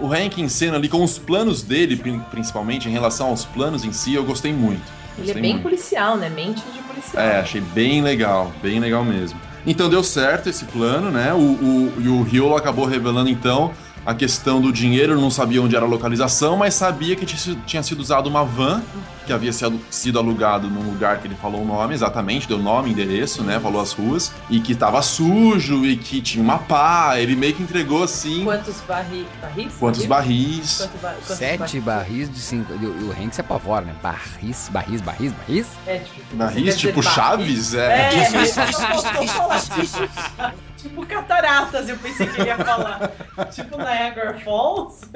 [0.01, 3.83] o Hank em cena ali com os planos dele, pri- principalmente em relação aos planos
[3.83, 4.81] em si, eu gostei muito.
[5.21, 5.63] Ele é bem muito.
[5.63, 6.29] policial, né?
[6.29, 7.23] Mente de policial.
[7.23, 9.39] É, achei bem legal, bem legal mesmo.
[9.65, 11.33] Então deu certo esse plano, né?
[11.33, 13.71] O, o, e o Hewell acabou revelando então
[14.05, 17.99] a questão do dinheiro, não sabia onde era a localização, mas sabia que tinha sido-
[17.99, 18.81] usado uma van
[19.25, 23.43] que havia sido, alugado num lugar que ele falou o nome, exatamente, deu nome, endereço,
[23.43, 23.59] né?
[23.59, 27.13] Falou as ruas, e que tava sujo e que tinha uma pá.
[27.19, 28.43] Ele meio que entregou assim.
[28.43, 29.27] Quantos barri...
[29.39, 29.73] barris?
[29.79, 30.77] Quantos barris?
[30.79, 32.73] Quantos ba- quantos Sete barris de cinco.
[32.81, 33.93] E o e o Hank se apavora, né?
[34.01, 35.67] Barris, barris, barris, barris.
[35.85, 37.13] É, tipo, Barris, tipo barris?
[37.15, 37.73] Chaves?
[37.75, 38.29] É, É.
[38.33, 43.11] mas eu tô falando tipo, tipo cataratas, eu pensei que ele ia falar.
[43.51, 45.09] tipo Niagara Falls.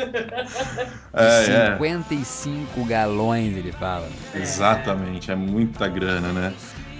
[1.13, 1.78] É, é.
[1.78, 4.08] 55 galões, ele fala.
[4.34, 6.54] Exatamente, é muita grana, né?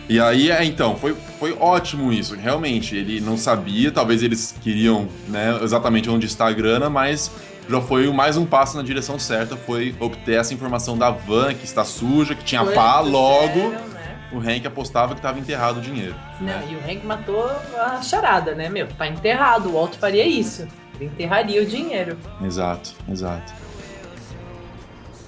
[0.08, 2.36] E aí, é, então, foi, foi ótimo isso.
[2.36, 7.32] Realmente, ele não sabia, talvez eles queriam, né, exatamente onde está a grana, mas
[7.70, 11.64] já foi mais um passo na direção certa, foi obter essa informação da van que
[11.64, 13.93] está suja, que tinha pá, Quantos logo eram?
[14.34, 16.16] O Hank apostava que estava enterrado o dinheiro.
[16.42, 17.46] Não, e o Hank matou
[17.80, 18.88] a charada, né, meu?
[18.88, 20.68] Tá enterrado, o Walt faria isso.
[20.96, 22.18] Ele enterraria o dinheiro.
[22.44, 23.54] Exato, exato.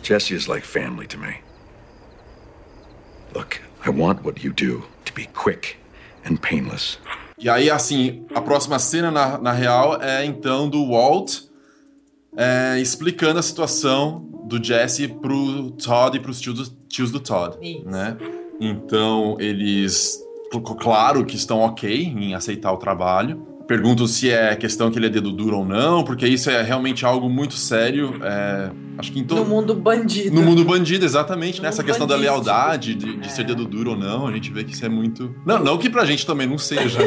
[0.04, 1.36] Jesse is like family to me.
[3.34, 5.78] Look, I want what you do to be quick
[6.30, 7.00] and painless.
[7.38, 11.42] E aí, assim, a próxima cena, na, na real, é então do Walt
[12.38, 17.58] é, explicando a situação do Jesse pro Todd e pros tios do, tios do Todd,
[17.62, 17.90] Isso.
[17.90, 18.16] né?
[18.60, 20.20] Então, eles,
[20.52, 23.46] cl- claro que estão ok em aceitar o trabalho.
[23.68, 27.04] Perguntam se é questão que ele é dedo duro ou não, porque isso é realmente
[27.04, 28.14] algo muito sério.
[28.22, 30.36] é, acho que em todo No mundo bandido.
[30.36, 31.70] no mundo bandido, exatamente, No né?
[31.70, 34.64] Essa mundo questão da lealdade, de, de ser dedo duro ou não, a gente vê
[34.64, 35.34] que isso é muito.
[35.44, 37.00] Não, não que pra gente também não seja.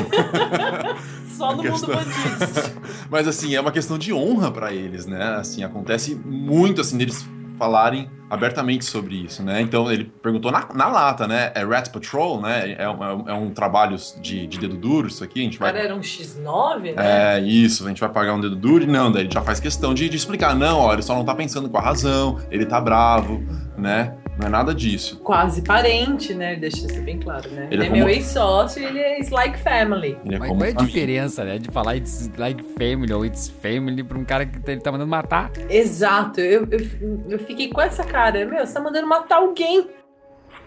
[1.36, 2.80] Só no mundo questão- bandido.
[3.08, 5.36] Mas assim, é uma questão de honra pra eles, né?
[5.36, 7.24] Assim, acontece muito assim deles
[7.58, 9.60] falarem abertamente sobre isso, né?
[9.60, 11.50] Então ele perguntou na, na lata, né?
[11.54, 12.72] É Rat Patrol, né?
[12.78, 15.72] É, um- é um trabalho de, de dedo duro isso aqui, a gente vai.
[15.72, 17.36] cara era um X9, né?
[17.36, 19.58] É, isso, a gente vai pagar um dedo duro e não, daí ele já faz
[19.60, 22.64] questão de, de explicar, não, ó, ele só não tá pensando com a razão, ele
[22.66, 23.42] tá bravo,
[23.76, 24.14] né?
[24.38, 25.18] Não é nada disso.
[25.18, 26.54] Quase parente, né?
[26.54, 27.66] Deixa isso bem claro, né?
[27.70, 30.16] Ele Ele é é, como- meu ex-sócio e ele é like family.
[30.24, 30.74] Ele é Mas qual é a família.
[30.86, 31.58] diferença, né?
[31.58, 35.10] De falar it's like family ou it's family pra um cara que ele tá mandando
[35.10, 35.50] matar?
[35.68, 38.46] Exato, eu, eu, eu fiquei com essa cara.
[38.46, 39.88] Meu, você tá mandando matar alguém.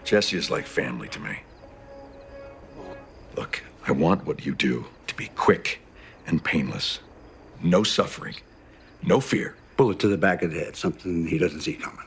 [0.04, 1.36] Jesse is like family to me.
[3.36, 5.78] Look, I want what you do to be quick
[6.30, 7.00] and painless.
[7.62, 8.34] No suffering,
[9.02, 9.54] no fear.
[9.78, 12.04] Bullet to the back of the head, something he doesn't see coming.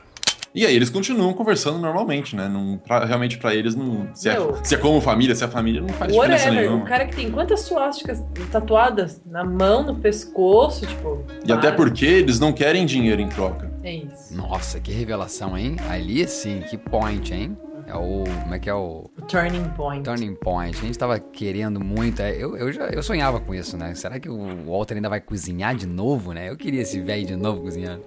[0.55, 2.47] E aí eles continuam conversando normalmente, né?
[2.47, 4.57] Não, pra- realmente pra eles, não, se, é, Meu.
[4.63, 6.69] se é como família, se é família, não faz diferença Whatever.
[6.69, 6.83] nenhuma.
[6.85, 11.23] O cara que tem quantas suásticas tatuadas na mão, no pescoço, tipo.
[11.45, 11.75] E até para.
[11.75, 13.69] porque eles não querem dinheiro em troca.
[13.83, 14.33] É isso.
[14.33, 15.75] Nossa, que revelação, hein?
[15.89, 17.57] Ali sim, que point, hein?
[17.85, 18.23] É o.
[18.41, 19.09] Como é que é o.
[19.17, 20.03] O turning point.
[20.03, 20.77] Turning point.
[20.81, 22.21] A gente tava querendo muito.
[22.21, 23.93] é, Eu, eu, já, eu sonhava com isso, né?
[23.93, 26.49] Será que o Walter ainda vai cozinhar de novo, né?
[26.49, 28.01] Eu queria esse velho de novo cozinhando.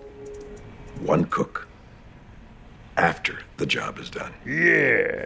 [1.07, 1.68] One cook.
[2.99, 4.31] After the job is done.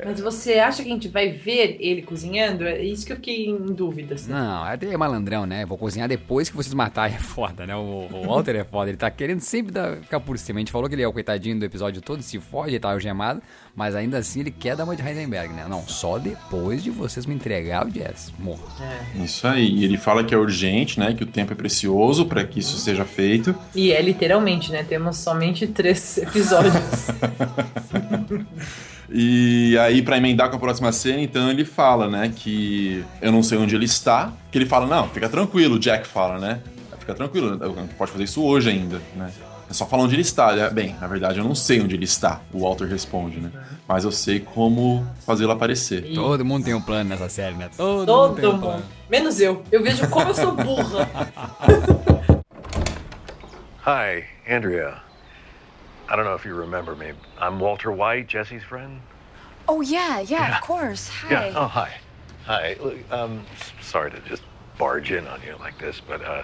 [0.04, 2.64] Mas você acha que a gente vai ver ele cozinhando?
[2.66, 4.14] É isso que eu fiquei em dúvida.
[4.16, 4.30] assim.
[4.32, 5.64] Não, até é malandrão, né?
[5.64, 7.14] Vou cozinhar depois que vocês matarem.
[7.16, 7.76] É foda, né?
[7.76, 8.90] O, o Walter é foda.
[8.90, 10.58] Ele tá querendo sempre dar- ficar por cima.
[10.58, 12.90] A gente falou que ele é o coitadinho do episódio todo, se fode, ele tá
[12.90, 13.40] algemado.
[13.74, 15.64] Mas ainda assim ele quer dar uma de Heisenberg, né?
[15.68, 18.32] Não, só depois de vocês me entregar o Jazz.
[18.38, 18.60] Morra.
[19.14, 19.66] Isso aí.
[19.78, 21.14] E ele fala que é urgente, né?
[21.14, 23.54] Que o tempo é precioso pra que isso seja feito.
[23.74, 24.82] E é literalmente, né?
[24.82, 26.72] Temos somente três episódios.
[29.10, 32.32] E aí, pra emendar com a próxima cena, então ele fala, né?
[32.34, 34.32] Que eu não sei onde ele está.
[34.50, 36.60] Que ele fala, não, fica tranquilo, o Jack fala, né?
[36.98, 37.58] Fica tranquilo,
[37.98, 39.30] pode fazer isso hoje ainda, né?
[39.68, 40.52] É só falar onde ele está.
[40.52, 43.50] Ele, Bem, na verdade eu não sei onde ele está, o Walter responde, né?
[43.88, 46.12] Mas eu sei como fazê-lo aparecer.
[46.14, 47.68] Todo mundo tem um plano nessa série, né?
[47.76, 48.62] Todo, Todo mundo tem um mundo.
[48.62, 48.84] plano.
[49.10, 49.62] Menos eu.
[49.72, 51.08] Eu vejo como eu sou burra.
[53.84, 54.94] Hi, Andrea.
[56.12, 57.12] I don't know if you remember me.
[57.38, 59.00] I'm Walter White, Jesse's friend.
[59.66, 61.08] Oh, yeah, yeah, of course.
[61.08, 61.30] Hi.
[61.30, 61.54] Yeah.
[61.56, 61.90] Oh, hi.
[62.44, 62.76] Hi.
[62.82, 63.46] Look, um,
[63.80, 64.42] sorry to just
[64.76, 66.42] barge in on you like this, but uh,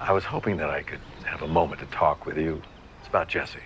[0.00, 2.62] I was hoping that I could have a moment to talk with you.
[3.00, 3.58] It's about Jesse.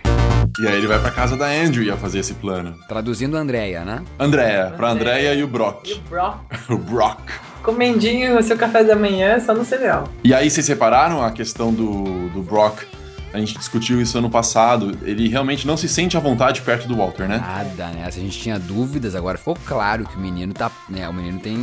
[0.59, 2.75] E aí ele vai pra casa da Andrea fazer esse plano.
[2.87, 4.03] Traduzindo Andrea, né?
[4.17, 5.87] Andrea, pra Andrea e o Brock.
[6.09, 6.39] Brock.
[6.67, 7.21] o Brock.
[7.61, 10.09] Comendinho o seu café da manhã só no cereal.
[10.23, 12.96] E aí vocês separaram a questão do, do Brock
[13.37, 16.95] a gente discutiu isso ano passado, ele realmente não se sente à vontade perto do
[16.95, 17.37] Walter, né?
[17.37, 18.09] Nada, né?
[18.11, 20.71] Se a gente tinha dúvidas, agora ficou claro que o menino tá.
[20.89, 21.57] Né, o menino tem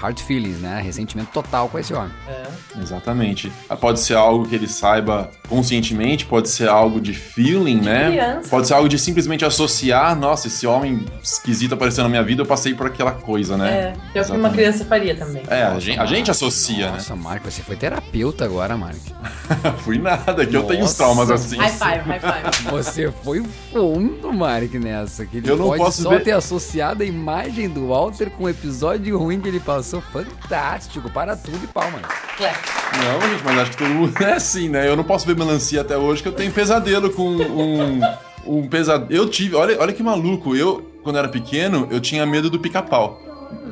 [0.00, 0.80] hard feelings, né?
[0.80, 2.12] Ressentimento total com esse homem.
[2.28, 2.46] É.
[2.80, 3.52] Exatamente.
[3.80, 8.10] Pode ser algo que ele saiba conscientemente, pode ser algo de feeling, né?
[8.10, 8.48] criança.
[8.48, 12.46] Pode ser algo de simplesmente associar, nossa, esse homem esquisito apareceu na minha vida, eu
[12.46, 13.70] passei por aquela coisa, né?
[13.76, 15.42] É, que é o que uma criança faria também.
[15.48, 19.00] É, a gente, a gente associa, Nossa, Marco, você foi terapeuta agora, Marco.
[19.22, 19.74] né?
[19.78, 21.04] Fui nada, que eu tenho uns Nossa.
[21.16, 21.56] Traumas assim.
[21.56, 22.68] High five, high five.
[22.70, 25.24] Você foi fundo, Mark, nessa.
[25.26, 28.44] Que ele Eu não pode posso só ver- ter associado a imagem do Walter com
[28.44, 30.00] o episódio ruim que ele passou.
[30.00, 31.10] Fantástico.
[31.10, 31.98] Para tudo e palma.
[32.40, 34.88] Não, gente, mas acho que todo mundo é assim, né?
[34.88, 38.00] Eu não posso ver melancia até hoje, que eu tenho pesadelo com um.
[38.46, 39.12] Um pesadelo.
[39.12, 40.54] Eu tive, olha, olha que maluco.
[40.54, 43.20] Eu, quando era pequeno, eu tinha medo do pica-pau.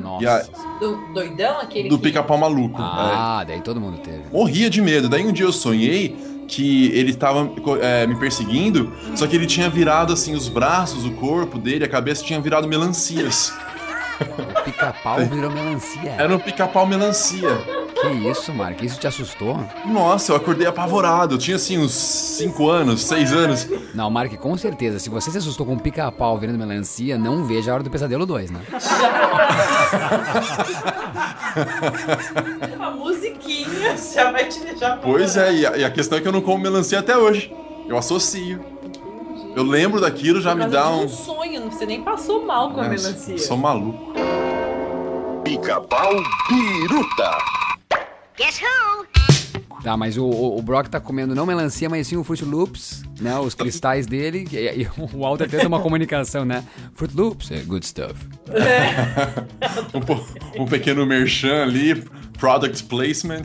[0.01, 0.51] Nossa.
[0.53, 2.03] A- Do doidão, aquele do que...
[2.03, 2.77] pica-pau maluco.
[2.81, 4.23] Ah, daí todo mundo teve.
[4.31, 5.07] Morria de medo.
[5.07, 6.15] Daí um dia eu sonhei
[6.47, 7.49] que ele tava
[7.81, 11.89] é, me perseguindo, só que ele tinha virado assim os braços, o corpo dele, a
[11.89, 13.53] cabeça tinha virado melancias.
[14.21, 16.15] O pica-pau virou melancia.
[16.17, 17.49] Era um pica-pau melancia.
[18.01, 18.81] Que isso, Mark?
[18.83, 19.57] Isso te assustou?
[19.85, 21.35] Nossa, eu acordei apavorado.
[21.35, 23.67] Eu tinha assim uns 5 anos, 6 anos.
[23.93, 24.99] Não, Mark, com certeza.
[24.99, 28.25] Se você se assustou com um pica-pau virando melancia, não veja a hora do pesadelo
[28.25, 28.59] 2, né?
[32.79, 34.97] A musiquinha já vai te deixar...
[34.97, 37.53] Pois é, e a, e a questão é que eu não como melancia até hoje.
[37.87, 38.63] Eu associo.
[39.55, 41.03] Eu lembro daquilo, já Por me dá de um.
[41.03, 43.37] um sonho, você nem passou mal com a É, melancia.
[43.37, 44.13] Sou maluco.
[45.43, 46.11] Pica-pau
[46.49, 47.37] biruta.
[48.37, 49.24] Guess who?
[49.85, 53.03] Tá, mas o, o, o Brock tá comendo não melancia, mas sim o Fruit Loops,
[53.21, 53.37] né?
[53.37, 54.47] Os cristais dele.
[54.51, 56.63] E, e o Walter tenta uma comunicação, né?
[56.95, 58.15] Fruit Loops é good stuff.
[59.93, 60.25] um, po-
[60.57, 62.03] um pequeno merchan ali,
[62.39, 63.43] product placement.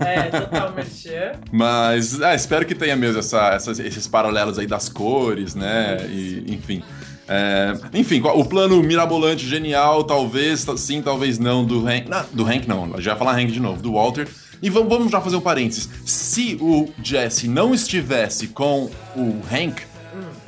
[0.00, 1.38] É, total merchan.
[1.52, 5.98] Mas é, espero que tenha mesmo essa- essas- esses paralelos aí das cores, né?
[6.10, 6.82] E, enfim.
[7.28, 12.08] É, enfim, o plano mirabolante, genial, talvez ta- sim, talvez não, do Hank.
[12.08, 14.26] Não, do Hank não, já ia falar Hank de novo, do Walter.
[14.62, 15.88] E vamos, vamos já fazer um parênteses.
[16.04, 19.82] Se o Jesse não estivesse com o Hank,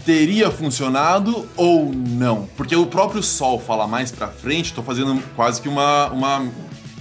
[0.05, 2.49] teria funcionado ou não?
[2.57, 6.47] Porque o próprio Sol fala mais pra frente, tô fazendo quase que uma, uma,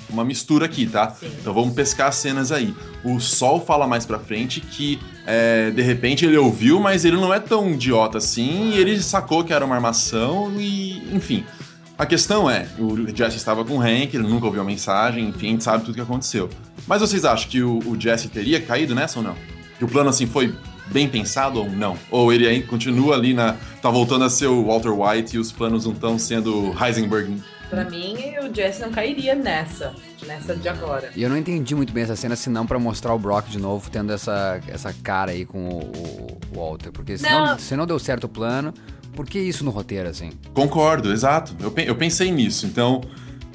[0.10, 1.16] uma mistura aqui, tá?
[1.40, 2.76] Então vamos pescar as cenas aí.
[3.04, 7.34] O Sol fala mais pra frente que é, de repente ele ouviu, mas ele não
[7.34, 11.46] é tão idiota assim, e ele sacou que era uma armação e, enfim.
[11.98, 15.48] A questão é, o Jesse estava com o Hank, ele nunca ouviu a mensagem, enfim,
[15.48, 16.50] a gente sabe tudo que aconteceu.
[16.88, 19.36] Mas vocês acham que o, o Jesse teria caído nessa ou não?
[19.78, 20.54] Que o plano assim foi
[20.88, 21.98] bem pensado ou não?
[22.10, 23.56] Ou ele aí continua ali na.
[23.82, 27.42] tá voltando a ser o Walter White e os planos não estão sendo Heisenberg?
[27.70, 29.94] Pra mim, o Jesse não cairia nessa.
[30.26, 31.12] Nessa de agora.
[31.16, 33.90] E eu não entendi muito bem essa cena, senão pra mostrar o Brock de novo
[33.92, 36.92] tendo essa, essa cara aí com o, o- Walter.
[36.94, 37.60] Porque se não, Não.
[37.60, 38.74] se não deu certo o plano,
[39.14, 40.32] por que isso no roteiro, assim?
[40.54, 41.54] Concordo, exato.
[41.60, 42.66] Eu, eu pensei nisso.
[42.66, 43.02] Então,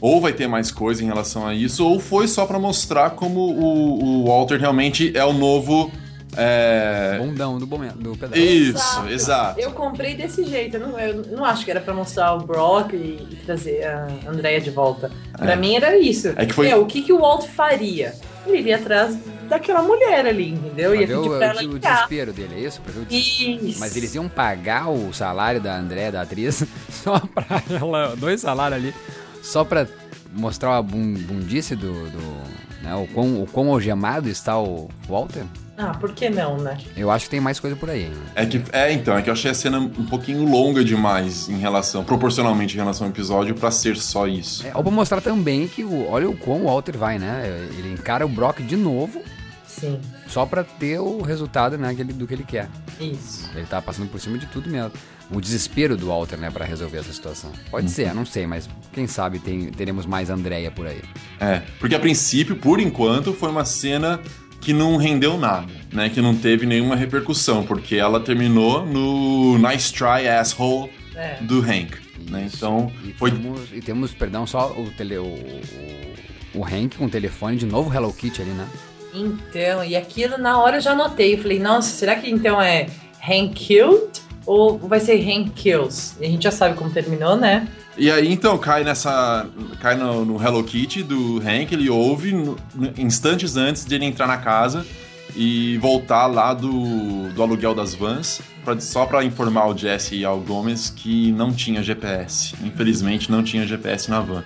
[0.03, 3.39] ou vai ter mais coisa em relação a isso, ou foi só pra mostrar como
[3.41, 5.91] o, o Walter realmente é o novo.
[6.35, 7.19] É...
[7.21, 8.41] Bundão do, momento, do pedaço.
[8.41, 9.61] Isso, exato.
[9.61, 10.79] Eu comprei desse jeito.
[10.79, 12.97] Eu não, eu não acho que era pra mostrar o Brock e,
[13.31, 15.11] e trazer a Andrea de volta.
[15.37, 15.57] Pra É.
[15.57, 16.29] mim era isso.
[16.37, 18.15] É que foi- Meu, o que, que o Walt faria?
[18.47, 19.17] Ele iria atrás
[19.49, 20.91] daquela mulher ali, entendeu?
[20.93, 22.81] Pra Ia ver pedir o, pra ela o desespero dele, é isso?
[22.81, 23.79] Pra ver o des- Isso.
[23.79, 28.17] Mas eles iam pagar o salário da André, da atriz, só pra ela.
[28.17, 28.95] Dois salários ali,
[29.43, 29.87] só pra
[30.33, 31.93] mostrar a bun- bundice do.
[32.11, 35.45] do né, o, quão, o quão algemado está o Walter?
[35.79, 36.77] Ah, por que não, né?
[36.97, 38.13] Eu acho que tem mais coisa por aí.
[38.35, 41.57] É que é então, é que eu achei a cena um pouquinho longa demais em
[41.59, 44.67] relação, proporcionalmente em relação ao episódio pra ser só isso.
[44.67, 47.69] É, ou pra mostrar também que o, olha o quão o Walter vai, né?
[47.79, 49.23] Ele encara o Brock de novo.
[49.67, 49.99] Sim.
[50.29, 52.69] Só pra ter o resultado né, do que ele quer.
[53.01, 53.49] Isso.
[53.55, 54.93] Ele tá passando por cima de tudo mesmo.
[55.31, 57.51] O desespero do Walter, né, pra resolver essa situação.
[57.71, 61.01] Pode ser, não sei, mas quem sabe tem- teremos mais Andréia por aí.
[61.41, 64.21] É, porque a princípio, por enquanto, foi uma cena
[64.61, 66.09] que não rendeu nada, né?
[66.09, 71.37] Que não teve nenhuma repercussão, porque ela terminou no Nice Try Asshole É.
[71.41, 71.97] do Hank.
[72.31, 72.49] Né?
[72.55, 73.31] Então, E foi.
[73.33, 77.67] temos, e temos, perdão, só o, tele, o, o, o Hank com o telefone de
[77.67, 78.69] novo Hello Kitty ali, né?
[79.13, 81.35] Então, e aquilo na hora eu já anotei.
[81.35, 82.87] Eu falei, nossa, será que então é
[83.27, 84.23] Hank Killed?
[84.47, 86.15] Ou vai ser Hank Kills?
[86.21, 87.69] E a gente já sabe como terminou, né?
[87.97, 89.47] E aí, então, cai nessa.
[89.81, 92.57] cai no, no Hello Kitty do Hank, ele ouve no-
[92.97, 94.85] instantes antes de ele entrar na casa
[95.37, 100.25] e voltar lá do, do aluguel das vans, pra, só pra informar o Jesse e
[100.25, 102.55] ao Gomes que não tinha GPS.
[102.65, 104.43] Infelizmente, não tinha GPS na van.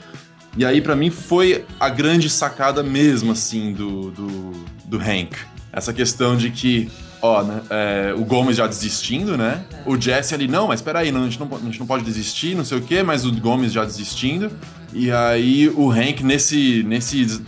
[0.56, 4.52] E aí, pra mim, foi a grande sacada mesmo, assim, do, do,
[4.87, 5.37] do Hank.
[5.72, 6.90] Essa questão de que,
[7.27, 9.65] ó, né, é, o Gomes já desistindo, né?
[9.85, 12.55] O Jesse ali, não, mas peraí, não, a, gente não, a gente não pode desistir,
[12.55, 14.51] não sei o quê, mas o Gomes já desistindo.
[14.93, 17.43] E aí o Hank, nesse, nesses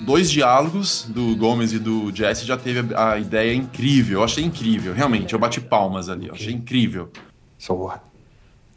[0.00, 4.20] dois diálogos do Gomes e do Jesse, já teve a, a ideia incrível.
[4.20, 5.32] Eu achei incrível, realmente.
[5.32, 7.10] Eu bati palmas ali, eu achei incrível.
[7.58, 8.00] So what?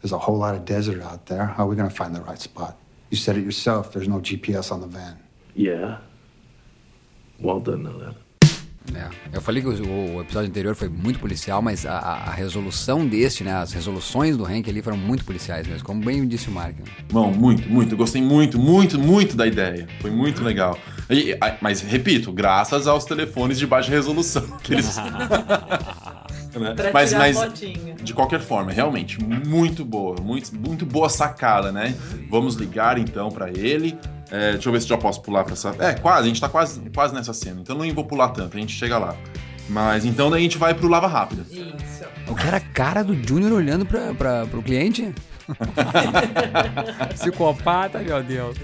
[0.02, 1.46] There's a whole lot of desert out there.
[1.46, 2.76] How are we gonna find the right spot?
[3.10, 5.18] You said it yourself, there's no GPS on the van.
[5.56, 5.98] Yeah.
[7.40, 8.16] Walt doesn't know that.
[8.96, 13.06] É, eu falei que o, o episódio anterior foi muito policial, mas a, a- resolução
[13.06, 13.54] deste, né?
[13.54, 16.76] As resoluções do Hank ali foram muito policiais mesmo, como bem disse o Mark.
[17.12, 17.94] Bom, muito, muito.
[17.94, 19.88] Eu gostei muito, muito, muito da ideia.
[20.00, 20.78] Foi muito legal.
[21.10, 24.44] E, a- mas, repito, graças aos telefones de baixa resolução.
[24.64, 24.96] Que eles...
[26.58, 26.74] Né?
[26.74, 27.38] Pra mas, tirar mas
[28.02, 31.94] de qualquer forma, realmente, muito boa, muito, muito boa sacada, né?
[32.32, 33.96] Vamos ligar então pra ele.
[34.32, 35.76] É, deixa eu ver se já posso pular pra essa.
[35.80, 38.60] É, quase, a gente tá quase, quase nessa cena, então não vou pular tanto, a
[38.60, 39.16] gente chega lá.
[39.70, 41.46] Mas então daí a gente vai pro Lava Rápida.
[41.50, 42.06] Isso.
[42.28, 45.14] O cara, a cara do Junior olhando pra, pra, pro cliente.
[47.14, 48.58] Psicopata, meu Deus.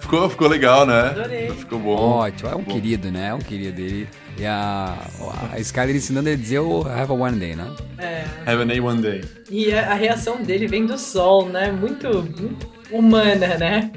[0.00, 1.00] Ficou, ficou legal, né?
[1.00, 1.50] Adorei.
[1.50, 1.96] Ficou bom.
[1.96, 2.72] Ótimo, é um Bom.
[2.72, 3.28] querido, né?
[3.28, 3.78] É um querido.
[3.78, 4.08] Ele,
[4.38, 4.96] e a,
[5.52, 7.70] a Skyler ensinando ele a dizer o Have a One Day, né?
[7.98, 8.24] É.
[8.46, 9.24] Have A one day.
[9.50, 11.70] E a, a reação dele vem do sol, né?
[11.70, 13.90] Muito, muito humana, né?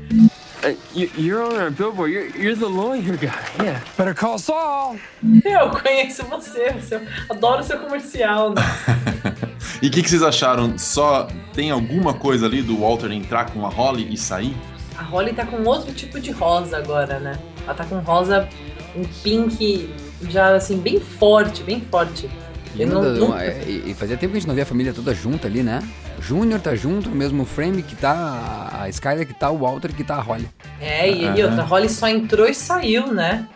[0.63, 2.11] Uh, you, you're on our billboard.
[2.11, 3.33] You're, you're the lawyer guy.
[3.63, 3.81] Yeah.
[3.97, 4.97] Better call Saul.
[5.43, 8.61] Eu conheço você, você adoro seu comercial, né?
[9.81, 10.77] E o que, que vocês acharam?
[10.77, 14.55] Só tem alguma coisa ali do Walter entrar com a Holly e sair?
[14.95, 17.39] A Holly tá com outro tipo de rosa agora, né?
[17.63, 18.47] Ela tá com rosa,
[18.95, 19.89] um pink
[20.29, 22.29] já assim, bem forte, bem forte.
[22.75, 24.93] E, Eu não, não- e- e fazia tempo que a gente não via a família
[24.93, 25.81] toda junta ali, né?
[26.21, 30.03] Júnior tá junto no mesmo frame que tá a Skyler, que tá o Walter, que
[30.03, 30.47] tá a Holly.
[30.79, 33.47] É, e, e outra, a Holly só entrou e saiu, né?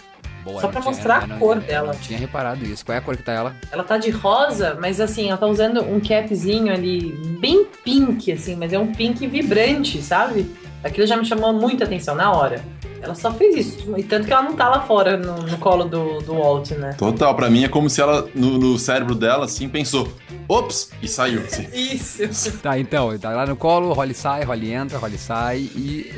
[0.44, 1.94] Boa, Só pra não mostrar tinha- a cor não- dela.
[1.94, 2.86] Não tinha reparado isso.
[2.86, 3.56] Qual é a cor que tá ela?
[3.72, 8.56] Ela tá de rosa, mas assim, ela tá usando um capzinho ali, bem pink, assim,
[8.56, 10.46] mas é um pink vibrante, sabe?
[10.86, 12.64] Aquilo já me chamou muita atenção na hora.
[13.02, 13.98] Ela só fez isso.
[13.98, 16.94] E tanto que ela não tá lá fora no, no colo do, do Walt, né?
[16.94, 20.08] Total, pra mim é como se ela, no, no cérebro dela, assim, pensou,
[20.48, 21.42] ops, e saiu.
[21.42, 21.68] Assim.
[21.74, 22.60] Isso.
[22.60, 26.12] Tá, então, tá lá no colo, Holly sai, Holly entra, Holly sai e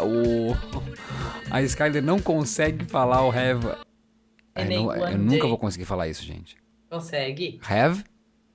[0.00, 0.54] o.
[1.50, 3.66] A Skyler não consegue falar o have.
[3.66, 3.74] Eu,
[4.62, 6.56] Any não- eu nunca vou conseguir falar isso, gente.
[6.90, 7.60] Consegue.
[7.62, 8.02] Have?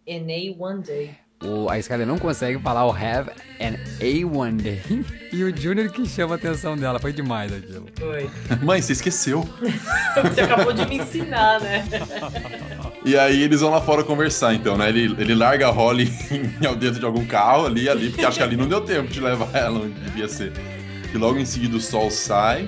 [0.07, 1.11] In a one day.
[1.43, 3.31] O, a Skyler não consegue falar o have
[3.61, 4.81] an A1 day.
[5.31, 6.99] E o Junior que chama a atenção dela.
[6.99, 7.85] Foi demais aquilo.
[7.99, 8.27] Foi.
[8.65, 9.47] Mãe, você esqueceu.
[10.23, 11.87] Você acabou de me ensinar, né?
[13.05, 14.89] E aí eles vão lá fora conversar, então, né?
[14.89, 16.11] Ele, ele larga a Holly
[16.67, 19.21] ao dentro de algum carro ali, ali, porque acho que ali não deu tempo de
[19.21, 20.51] levar ela onde devia ser.
[21.13, 22.67] E logo em seguida o sol sai,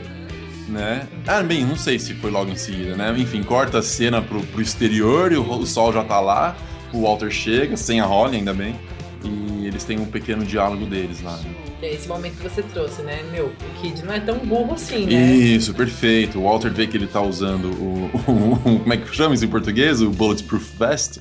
[0.68, 1.08] né?
[1.26, 3.12] Ah, bem, não sei se foi logo em seguida, né?
[3.18, 6.56] Enfim, corta a cena pro, pro exterior e o, o sol já tá lá.
[6.94, 8.76] O Walter chega, sem a Holly, ainda bem.
[9.24, 11.38] E eles têm um pequeno diálogo deles lá.
[11.38, 11.52] né?
[11.84, 13.22] É esse momento que você trouxe, né?
[13.32, 15.14] Meu, o Kid não é tão burro assim, né?
[15.14, 16.40] Isso, perfeito.
[16.40, 19.46] O Walter vê que ele tá usando o, o- o- Como é que chama isso
[19.46, 20.02] em português?
[20.02, 21.20] O Bulletproof Vest?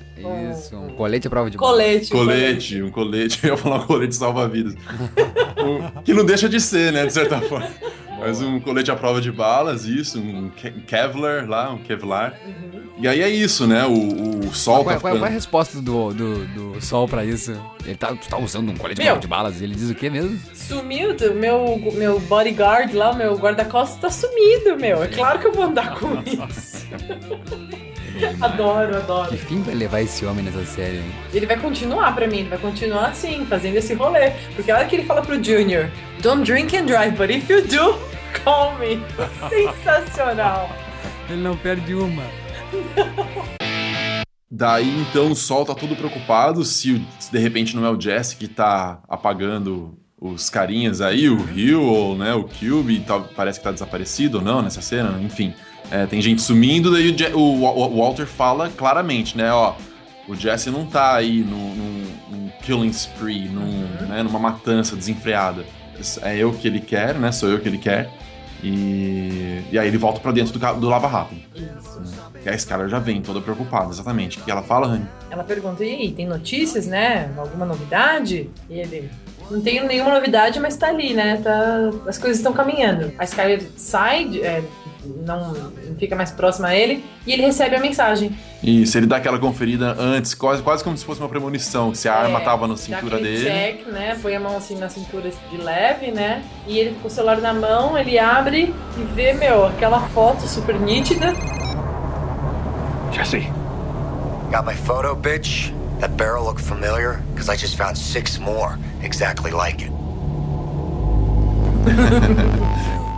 [0.53, 1.73] Isso, um colete à prova de bala.
[1.73, 2.11] Colete.
[2.11, 3.41] Colete, um colete.
[3.47, 4.75] Eu ia falar um colete salva-vidas.
[6.05, 7.69] Que não deixa de ser, né, de certa forma.
[8.21, 12.39] Mas um colete à prova de balas, isso, um Ke- Kevlar lá, um Kevlar.
[12.99, 13.85] E aí é isso, né?
[13.87, 15.35] O, o sol Qual, tá qual- qual é a ficando...
[15.35, 17.53] resposta do, do, do Sol pra isso?
[17.85, 19.13] Ele tá, tu tá usando um colete à Meu.
[19.15, 20.39] prova de balas e ele diz o quê mesmo?
[20.55, 25.03] Sumiu, meu, meu bodyguard lá, meu guarda-costas tá sumido, meu.
[25.03, 26.87] É claro que eu vou andar com isso.
[28.41, 29.29] adoro, adoro.
[29.29, 31.13] Que fim vai levar esse homem nessa série, hein?
[31.33, 34.31] Ele vai continuar pra mim, ele vai continuar assim, fazendo esse rolê.
[34.55, 35.91] Porque a hora que ele fala pro Junior,
[36.23, 37.99] don't drink and drive, but if you do,
[38.45, 39.01] call me.
[39.51, 40.71] Sensacional.
[41.29, 42.23] Ele não perde uma.
[44.53, 48.01] Daí, então, o sol tá todo preocupado se, o- se de repente não é o
[48.01, 53.59] Jesse que tá apagando os carinhas aí, o Rio ou né, o Cube, tá- parece
[53.61, 55.55] que tá desaparecido ou não nessa cena, enfim.
[55.91, 57.65] É, tem gente sumindo, daí o, o
[57.97, 59.75] o Walter fala claramente, né, ó,
[60.29, 65.65] o Jesse não tá aí num, num- num killing spree, num, né, numa matança desenfreada.
[66.23, 68.09] É eu que ele quer, né, sou eu que ele quer.
[68.63, 71.41] E, e aí ele volta pra dentro do, do Lava Rápido.
[71.55, 72.01] Isso.
[72.45, 74.39] E a Skylar já vem toda preocupada, exatamente.
[74.39, 75.07] O que ela fala, Rani?
[75.31, 77.31] Ela pergunta, e aí, tem notícias, né?
[77.37, 78.51] Alguma novidade?
[78.69, 79.11] E ele,
[79.51, 81.39] não tenho nenhuma novidade, mas tá ali, né?
[81.43, 83.13] Tá, as coisas estão caminhando.
[83.19, 84.63] A Skyler sai, é,
[85.05, 88.37] não, não fica mais próxima a ele, e ele recebe a mensagem.
[88.63, 92.09] Isso, ele dá aquela conferida antes, quase, quase como se fosse uma premonição, que se
[92.09, 93.45] a arma É, tava na cintura dele.
[93.45, 94.19] check, né?
[94.21, 96.43] Põe a mão assim na cintura de leve, né?
[96.67, 100.79] E ele com o celular na mão, ele abre e vê, meu, aquela foto super
[100.79, 101.33] nítida.
[103.13, 103.49] Jesse,
[104.51, 105.73] Got my photo, bitch?
[106.01, 107.23] That barrel look familiar?
[107.33, 109.93] Because I just found six more exactly like it.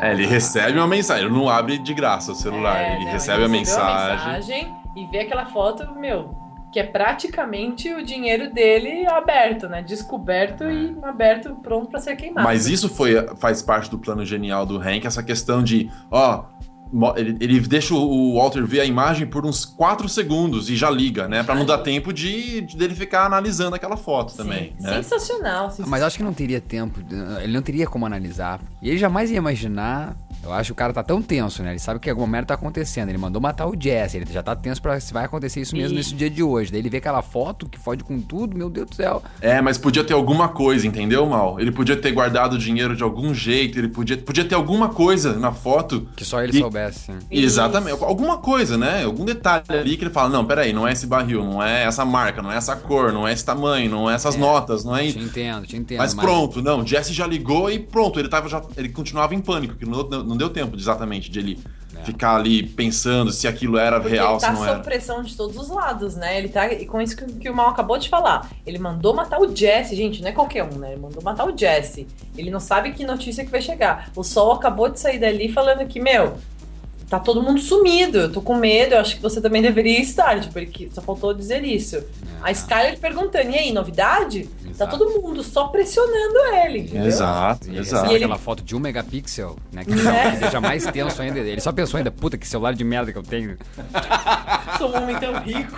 [0.00, 3.12] É, ele recebe uma mensagem, ele não abre de graça o celular, É, ele não,
[3.12, 4.26] recebe a recebeu mensagem.
[4.26, 6.34] mensagem e vê aquela foto, meu,
[6.72, 9.82] que é praticamente o dinheiro dele aberto, né?
[9.82, 12.46] Descoberto e aberto, pronto pra ser queimado.
[12.46, 16.44] Mas isso foi, faz parte do plano genial do Hank, essa questão de, ó,
[17.16, 21.26] ele, ele deixa o Walter ver a imagem por uns 4 segundos e já liga,
[21.28, 21.42] né?
[21.42, 25.02] Pra não dar tempo de, de dele ficar analisando aquela foto também, né?
[25.02, 25.72] Sensacional.
[25.86, 27.00] Mas eu acho que não teria tempo,
[27.42, 28.60] ele não teria como analisar.
[28.80, 30.16] E ele jamais ia imaginar.
[30.46, 31.70] Eu acho que o cara tá tão tenso, né?
[31.70, 33.08] Ele sabe que alguma merda tá acontecendo.
[33.08, 34.16] Ele mandou matar o Jesse.
[34.16, 36.70] Ele já tá tenso pra se vai acontecer isso mesmo E- nesse dia de hoje.
[36.70, 39.22] Daí ele vê aquela foto que fode com tudo, meu Deus do céu.
[39.40, 41.58] É, mas podia ter alguma coisa, entendeu, Mal?
[41.60, 45.34] Ele podia ter guardado o dinheiro de algum jeito, ele podia, podia ter alguma coisa
[45.34, 46.06] na foto.
[46.16, 47.12] Que só ele que- soubesse.
[47.30, 48.02] Exatamente.
[48.02, 49.04] Alguma coisa, né?
[49.04, 52.04] Algum detalhe ali que ele fala: não, peraí, não é esse barril, não é essa
[52.04, 55.06] marca, não é essa cor, não é esse tamanho, não é essas notas, não é
[55.10, 55.98] Te entendo, te entendo.
[55.98, 58.62] Mas pronto, não, Jesse já ligou e pronto, ele tava já.
[58.76, 60.02] Ele continuava em pânico, que não,
[60.36, 61.58] não deu tempo exatamente de ele
[62.04, 64.80] ficar ali pensando se aquilo era Porque real, ele tá se não sob era.
[64.80, 66.38] pressão de todos os lados, né?
[66.38, 66.70] Ele tá.
[66.70, 68.50] E com isso que, que o Mal acabou de falar.
[68.66, 70.92] Ele mandou matar o Jesse, gente, não é qualquer um, né?
[70.92, 72.06] Ele mandou matar o Jesse.
[72.36, 74.10] Ele não sabe que notícia que vai chegar.
[74.14, 76.36] O Sol acabou de sair dali falando que, meu,
[77.08, 78.18] tá todo mundo sumido.
[78.18, 81.32] Eu tô com medo, eu acho que você também deveria estar, tipo, ele só faltou
[81.34, 82.02] dizer isso.
[82.42, 84.48] A Skyler perguntando, e aí, novidade?
[84.76, 87.06] Tá todo mundo só pressionando ele, entendeu?
[87.06, 88.02] Exato, E exato.
[88.02, 89.84] recebe aquela foto de um megapixel, né?
[89.84, 90.32] Que É.
[90.36, 91.38] deixa mais tenso ainda.
[91.38, 93.56] Ele só pensou ainda, puta, que celular de merda que eu tenho.
[94.78, 95.74] Sou um homem tão rico.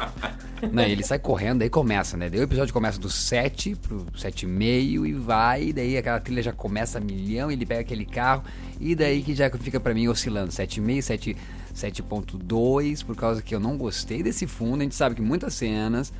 [0.72, 2.28] Não, ele sai correndo, aí começa, né?
[2.28, 6.52] Daí o episódio começa do 7 pro 7,5 e vai, e daí aquela trilha já
[6.52, 8.42] começa a milhão, ele pega aquele carro,
[8.80, 11.36] e daí que já fica pra mim oscilando 7,5, 7,
[11.74, 14.80] 7.2, por causa que eu não gostei desse fundo.
[14.80, 16.12] A gente sabe que muitas cenas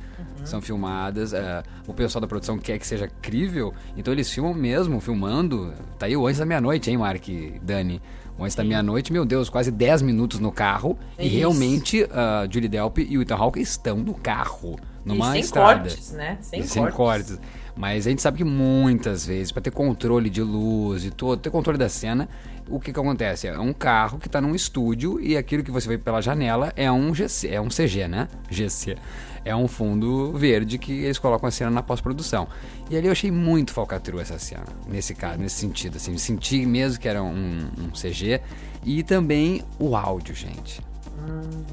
[0.43, 4.99] são filmadas, é, o pessoal da produção quer que seja crível, então eles filmam mesmo,
[4.99, 5.73] filmando.
[5.97, 7.23] Tá aí o Antes da Meia-Noite, hein, Mark
[7.61, 8.01] Dani?
[8.37, 11.35] O Antes da Meia-Noite, meu Deus, quase 10 minutos no carro, e Isso.
[11.37, 15.89] realmente a Julie Delp e o Ethan Hawke estão no carro, numa e sem estrada.
[15.89, 16.37] cortes, né?
[16.41, 16.97] Sem, sem cortes.
[16.97, 17.39] cortes.
[17.79, 21.49] Mas a gente sabe que muitas vezes, pra ter controle de luz e todo, ter
[21.49, 22.27] controle da cena,
[22.67, 23.47] o que que acontece?
[23.47, 26.91] É um carro que tá num estúdio e aquilo que você vê pela janela é
[26.91, 28.27] um GC, é um CG, né?
[28.51, 28.97] GC.
[29.45, 32.49] É um fundo verde que eles colocam a cena na pós-produção.
[32.89, 36.99] E ali eu achei muito falcatrua essa cena, nesse caso, nesse sentido, assim, senti mesmo
[36.99, 38.41] que era um, um CG
[38.83, 40.81] e também o áudio, gente.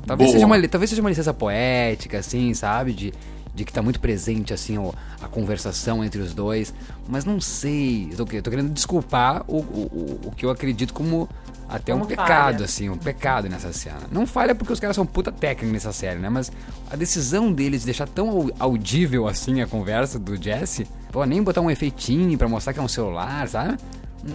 [0.06, 0.34] Talvez Boa.
[0.34, 2.92] seja, uma, talvez seja uma licença poética, assim, sabe?
[2.92, 3.12] De,
[3.56, 6.72] de que tá muito presente, assim, o- a conversação entre os dois.
[7.08, 8.08] Mas não sei.
[8.12, 11.28] Eu tô, que- tô querendo desculpar o, o, o- que eu acredito como
[11.68, 12.64] até um Como pecado, falha.
[12.64, 13.96] assim, um pecado nessa cena.
[14.12, 16.28] Não falha porque os caras são puta técnicos nessa série, né?
[16.28, 16.52] Mas
[16.90, 21.42] a decisão deles de deixar tão au- audível assim a conversa do Jesse, pô, nem
[21.42, 23.78] botar um efeitinho pra mostrar que é um celular, sabe?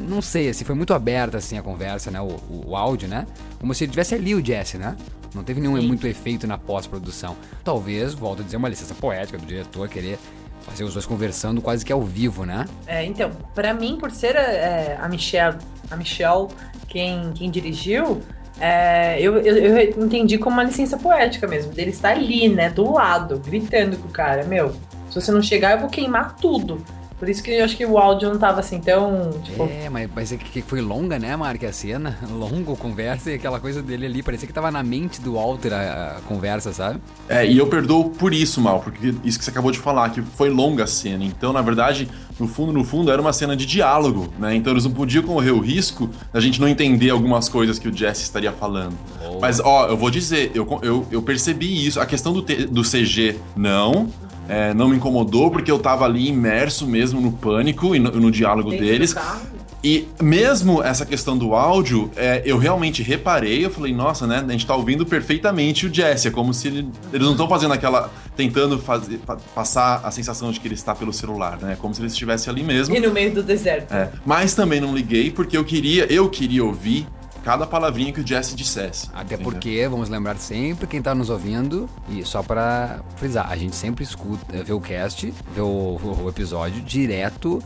[0.10, 2.20] Não sei, assim, foi muito aberta assim a conversa, né?
[2.20, 3.26] O, o, o áudio, né?
[3.60, 4.96] Como se ele tivesse ali o Jesse, né?
[5.34, 7.36] Não teve nenhum muito efeito na pós-produção.
[7.64, 10.20] Talvez, volto a dizer, uma licença poética do diretor querer
[10.62, 12.66] fazer os dois conversando quase que ao vivo, né?
[12.86, 15.58] É, então, pra mim, por ser é, a Michelle,
[15.90, 16.48] a Michelle
[16.88, 18.22] quem, quem dirigiu,
[18.60, 21.74] é, eu, eu, eu entendi como uma licença poética mesmo.
[21.74, 24.74] Dele estar ali, né, do lado, gritando com o cara, meu,
[25.10, 26.84] se você não chegar, eu vou queimar tudo.
[27.22, 29.62] Por isso que eu acho que o áudio não tava assim tão, tipo...
[29.66, 32.18] É, mas parecia que, que foi longa, né, Mark, a cena?
[32.34, 34.24] Longo conversa e aquela coisa dele ali.
[34.24, 37.00] Parecia que tava na mente do Walter a, a conversa, sabe?
[37.30, 40.20] É, e eu perdoo por isso, Mal, porque isso que você acabou de falar, que
[40.20, 41.24] foi longa a cena.
[41.24, 42.10] Então, na verdade,
[42.40, 44.56] no fundo, no fundo, era uma cena de diálogo, né?
[44.56, 47.96] Então eles não podiam correr o risco da gente não entender algumas coisas que o
[47.96, 48.98] Jesse estaria falando.
[49.40, 52.00] Mas, ó, eu vou dizer, eu, eu, eu percebi isso.
[52.00, 54.10] A questão do, te- do CG, não.
[54.50, 58.32] É, não me incomodou, porque eu tava ali imerso mesmo no pânico e no, no
[58.32, 59.16] diálogo deles.
[59.84, 64.44] E mesmo essa questão do áudio, é, eu realmente reparei, eu falei, nossa, né?
[64.48, 66.28] A gente tá ouvindo perfeitamente o Jesse.
[66.28, 68.12] É como se ele- eles não estão fazendo aquela.
[68.36, 71.76] tentando fazer, pa- passar a sensação de que ele está pelo celular, né?
[71.80, 72.96] Como se ele estivesse ali mesmo.
[72.96, 73.92] E no meio do deserto.
[73.94, 77.06] É, mas também não liguei porque eu queria, eu queria ouvir
[77.44, 79.08] cada palavrinha que o Jesse dissesse.
[79.14, 79.52] Até entendeu?
[79.52, 84.04] porque, vamos lembrar sempre, quem tá nos ouvindo, e só pra frisar, a gente sempre
[84.04, 85.66] escuta, vê o cast, vê o,
[86.26, 87.62] o- episódio direto,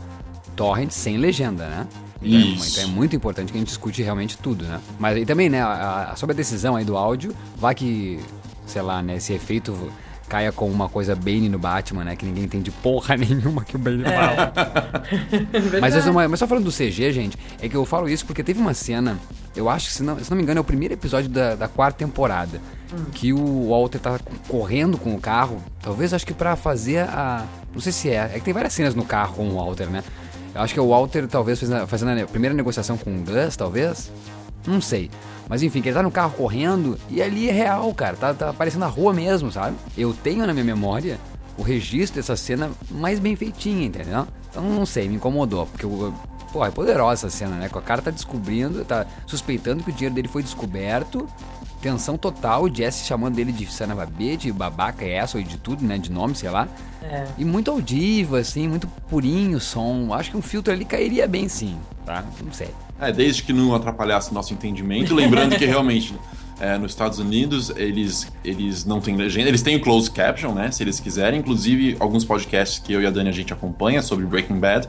[0.54, 1.86] torrent, sem legenda, né?
[2.22, 2.70] Então é, Isso.
[2.80, 4.80] então é muito importante que a gente escute realmente tudo, né?
[4.98, 8.18] Mas e também, né, a- a- sobre a decisão aí do áudio, vai que,
[8.66, 9.76] sei lá, né, esse efeito
[10.26, 13.78] caia com uma coisa Bane no Batman, né, que ninguém entende porra nenhuma que o
[13.78, 14.52] Bane fala.
[15.80, 18.58] Mas, só- mas só falando do CG, gente, é que eu falo isso porque teve
[18.60, 19.18] uma cena,
[19.56, 21.66] eu acho que, se não, se não me engano, é o primeiro episódio da, da
[21.68, 22.60] quarta temporada.
[23.12, 27.44] que o Walter tá correndo com o carro, talvez acho que pra fazer a.
[27.72, 30.04] Não sei se é, é que tem várias cenas no carro com o Walter, né?
[30.54, 33.56] Eu acho que o Walter talvez fez a- fazendo a primeira negociação com o Gus,
[33.56, 34.10] talvez.
[34.66, 35.10] Não sei.
[35.48, 38.16] Mas enfim, que ele tá no carro correndo e ali é real, cara.
[38.16, 39.76] Tá, tá aparecendo na rua mesmo, sabe?
[39.96, 41.18] Eu tenho na minha memória
[41.58, 44.26] o registro dessa cena mais bem feitinha, entendeu?
[44.50, 45.66] Então não sei, me incomodou.
[45.66, 46.12] Porque, o-
[46.56, 47.68] pô, é poderosa essa cena, né?
[47.68, 51.28] Que o cara tá descobrindo, tá suspeitando que o dinheiro dele foi descoberto.
[51.82, 55.98] Tensão total, o Jesse chamando ele de Sanababê, de babaca essa, ou de tudo, né?
[55.98, 56.66] De nome, sei lá.
[57.02, 57.26] É.
[57.36, 60.14] E muito audível, assim, muito purinho o som.
[60.14, 61.76] Acho que um filtro ali cairia bem sim,
[62.06, 62.24] tá?
[62.42, 62.70] Não sei.
[62.98, 65.14] É, desde que não atrapalhasse nosso entendimento.
[65.14, 66.14] Lembrando que realmente
[66.58, 70.70] é, nos Estados Unidos eles, eles não têm legenda, eles têm o closed caption, né?
[70.70, 71.40] Se eles quiserem.
[71.40, 74.88] Inclusive, alguns podcasts que eu e a Dani a gente acompanha sobre Breaking Bad,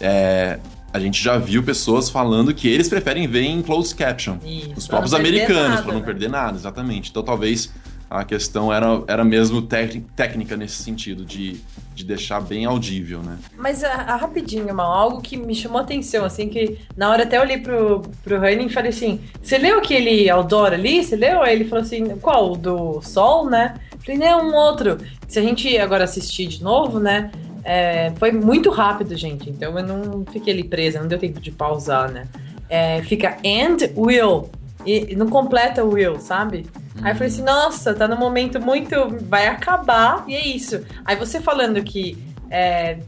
[0.00, 0.60] é,
[0.92, 4.36] a gente já viu pessoas falando que eles preferem ver em closed caption.
[4.44, 6.06] Isso, os próprios americanos, para não né?
[6.06, 7.10] perder nada, exatamente.
[7.10, 7.70] Então talvez
[8.10, 11.60] a questão era, era mesmo técnica nesse sentido, de,
[11.94, 13.36] de deixar bem audível, né?
[13.56, 17.24] Mas a, a rapidinho, mal, algo que me chamou a atenção, assim, que na hora
[17.24, 21.04] até eu olhei pro, pro Rani e falei assim: você leu aquele Aldora ali?
[21.04, 21.42] Você leu?
[21.42, 22.52] Aí ele falou assim: qual?
[22.52, 23.74] O do Sol, né?
[23.92, 24.96] Eu Falei, não, um outro.
[25.26, 27.30] Se a gente agora assistir de novo, né?
[27.70, 29.50] É, foi muito rápido, gente.
[29.50, 32.26] Então eu não fiquei ali presa, não deu tempo de pausar, né?
[32.66, 34.48] É, fica and will.
[34.86, 36.64] E não completa will, sabe?
[37.02, 38.94] Aí eu falei assim, nossa, tá num momento muito.
[39.28, 40.80] Vai acabar, e é isso.
[41.04, 42.16] Aí você falando que
[42.50, 43.00] é,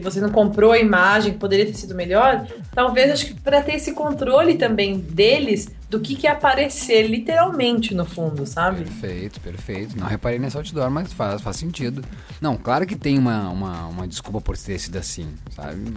[0.00, 3.92] você não comprou a imagem, poderia ter sido melhor, talvez acho que para ter esse
[3.92, 8.84] controle também deles do que, que é aparecer literalmente no fundo, sabe?
[8.84, 9.98] Perfeito, perfeito.
[9.98, 12.02] Não reparei nesse outdoor, mas faz, faz sentido.
[12.40, 15.92] Não, claro que tem uma, uma, uma desculpa por ter sido assim, sabe?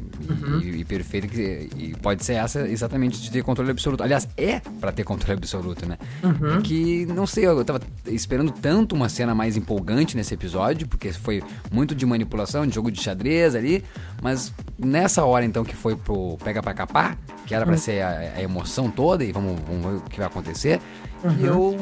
[0.62, 1.70] E, e, e perfeito que.
[1.78, 4.04] E pode ser essa exatamente de ter controle absoluto.
[4.04, 5.98] Aliás, é pra ter controle absoluto, né?
[6.22, 6.62] Uhum.
[6.62, 11.42] Que, não sei, eu tava esperando tanto uma cena mais empolgante nesse episódio, porque foi
[11.72, 13.74] muito de manipulação, de jogo de xadrez ali,
[14.21, 17.80] mas nessa hora então que foi pro Pega Pra Capar, que era pra Uhum.
[17.80, 20.80] ser a, a emoção toda, e vamos, vamos ver o que vai acontecer.
[21.26, 21.38] Uhum.
[21.39, 21.76] E eu,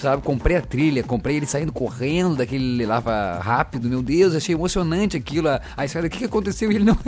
[0.00, 5.14] sabe, comprei a trilha, comprei ele saindo correndo daquele lava rápido, meu Deus, achei emocionante
[5.14, 5.48] aquilo.
[5.48, 6.72] A, a história, o que, que aconteceu?
[6.72, 6.96] E ele não.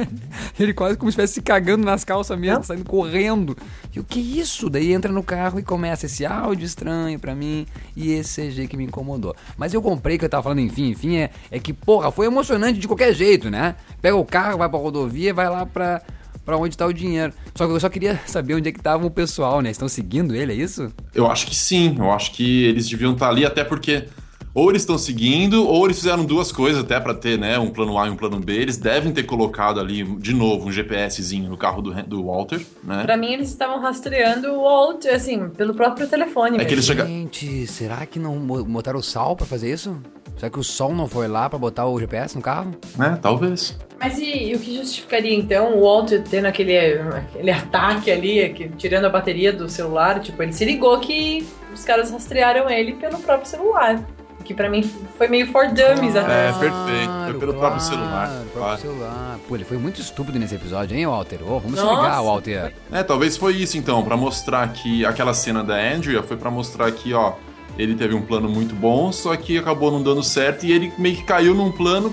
[0.58, 3.56] Ele quase como se estivesse se cagando nas calças mesmo, saindo correndo.
[3.94, 4.68] E o que é isso?
[4.68, 7.66] Daí entra no carro e começa esse áudio estranho pra mim
[7.96, 9.34] e esse CG que me incomodou.
[9.56, 12.78] Mas eu comprei, que eu tava falando, enfim, enfim, é, é que, porra, foi emocionante
[12.78, 13.74] de qualquer jeito, né?
[14.02, 16.02] Pega o carro, vai pra rodovia, vai lá pra.
[16.50, 17.32] Pra onde tá o dinheiro.
[17.54, 19.70] Só que eu só queria saber onde é que tava o pessoal, né?
[19.70, 20.92] Estão seguindo ele, é isso?
[21.14, 24.08] Eu acho que sim, eu acho que eles deviam estar ali, até porque
[24.52, 27.96] ou eles estão seguindo, ou eles fizeram duas coisas até para ter, né, um plano
[27.96, 28.52] A e um plano B.
[28.52, 33.04] Eles devem ter colocado ali, de novo, um GPSzinho no carro do, do Walter, né?
[33.04, 36.56] Pra mim, eles estavam rastreando o Walt, assim, pelo próprio telefone.
[36.56, 36.66] É mesmo.
[36.66, 39.96] que eles chega- Gente, será que não bo- botaram o sal pra fazer isso?
[40.40, 42.74] Será que o sol não foi lá pra botar o GPS no carro?
[42.96, 43.78] Né, talvez.
[44.00, 48.70] Mas e, e o que justificaria, então, o Walt tendo aquele, aquele ataque ali, que-
[48.70, 50.18] tirando a bateria do celular?
[50.20, 54.02] Tipo, ele se ligou que os caras rastrearam ele pelo próprio celular.
[54.42, 54.82] Que pra mim
[55.18, 56.48] foi meio for dummies até.
[56.48, 57.12] É, perfeito.
[57.26, 58.26] Foi pelo próprio celular.
[58.28, 58.80] Claro, próprio claro.
[58.80, 59.38] celular.
[59.46, 61.38] Pô, ele foi muito estúpido nesse episódio, hein, Walter?
[61.42, 62.72] Ô, vamos se Nossa, ligar, Walter.
[62.90, 66.90] É, talvez foi isso então, pra mostrar que aquela cena da Andrea foi pra mostrar
[66.92, 67.34] que, ó,
[67.80, 71.16] ele teve um plano muito bom, só que acabou não dando certo e ele meio
[71.16, 72.12] que caiu num plano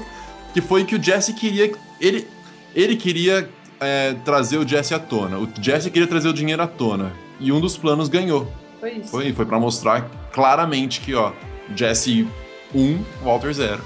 [0.54, 1.72] que foi que o Jesse queria.
[2.00, 2.26] Ele,
[2.74, 3.50] ele queria
[3.80, 5.38] é, trazer o Jesse à tona.
[5.38, 7.12] O Jesse queria trazer o dinheiro à tona.
[7.40, 8.48] E um dos planos ganhou.
[8.80, 9.10] Foi isso.
[9.10, 11.34] Foi, foi para mostrar claramente que, ó,
[11.76, 12.26] Jesse
[12.74, 13.84] 1, Walter 0.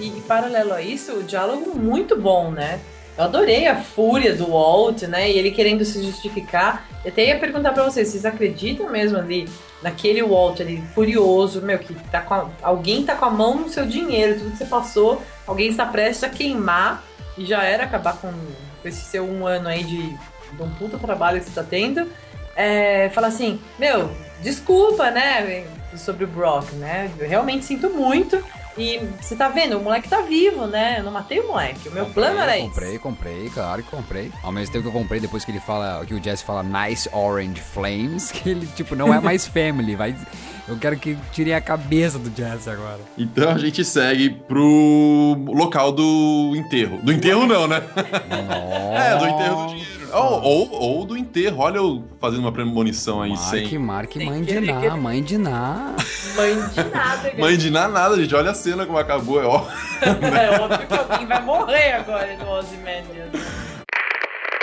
[0.00, 2.80] E, e paralelo a isso, o diálogo muito bom, né?
[3.16, 5.30] Eu adorei a fúria do Walt, né?
[5.30, 6.88] E ele querendo se justificar.
[7.04, 9.48] Eu até ia perguntar pra vocês, vocês acreditam mesmo ali
[9.82, 13.68] naquele Walt ali furioso, meu, que tá com a- alguém tá com a mão no
[13.70, 17.02] seu dinheiro, tudo que você passou, alguém está prestes a queimar
[17.38, 20.98] e já era acabar com, com esse seu um ano aí de, de um puta
[20.98, 22.06] trabalho que você tá tendo.
[22.54, 24.10] É, fala assim, meu,
[24.42, 25.64] desculpa, né,
[25.96, 27.10] sobre o Brock, né?
[27.18, 28.36] Eu realmente sinto muito.
[28.76, 30.96] E você tá vendo, o moleque tá vivo, né?
[30.98, 31.88] Eu não matei o moleque.
[31.88, 32.68] O meu plano era esse.
[32.68, 34.32] Comprei, comprei, claro que comprei.
[34.42, 37.08] Ao mesmo tempo que eu comprei, depois que ele fala, que o Jesse fala nice
[37.12, 40.14] orange flames, que ele, tipo, não é mais family, vai...
[40.70, 43.00] Eu quero que tirem a cabeça do Jesse agora.
[43.18, 47.00] Então a gente segue pro local do enterro.
[47.02, 47.82] Do enterro não, né?
[48.94, 50.00] É, do enterro do dinheiro.
[50.12, 51.58] Ou, ou, ou do enterro.
[51.58, 53.78] Olha eu fazendo uma premonição aí Mark, sem.
[53.78, 55.96] Mark, mãe de Ná, mãe de Ná.
[56.36, 58.34] Mãe de nada, Mãe de nada, nada, gente.
[58.34, 59.42] Olha a cena como acabou.
[59.42, 59.64] É ó.
[60.00, 63.30] É óbvio que alguém vai morrer agora no Ozymandias.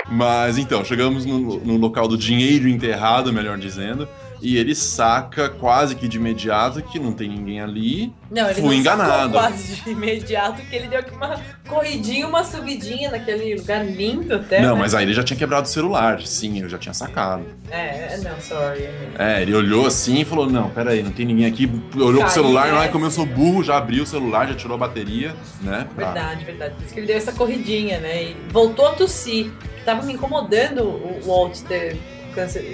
[0.10, 4.08] Mas então, chegamos no, no local do dinheiro enterrado, melhor dizendo.
[4.42, 8.14] E ele saca quase que de imediato que não tem ninguém ali.
[8.30, 9.32] Não, ele Fui não enganado.
[9.34, 14.62] quase de imediato que ele deu aqui uma corridinha, uma subidinha naquele lugar lindo até.
[14.62, 14.82] não, né?
[14.82, 16.22] mas aí ele já tinha quebrado o celular.
[16.22, 17.46] Sim, eu já tinha sacado.
[17.72, 18.88] É, não, sorry.
[19.18, 21.70] É, ele olhou assim e falou: Não, peraí, não tem ninguém aqui.
[21.96, 24.76] Olhou pro celular, não é como eu sou burro, já abriu o celular, já tirou
[24.76, 25.88] a bateria, né?
[25.96, 26.76] pra- Verdade, verdade.
[26.76, 28.24] Por isso que ele deu essa corridinha, né?
[28.24, 29.52] E voltou a tossir.
[29.84, 31.98] Tava me incomodando o Walt ter.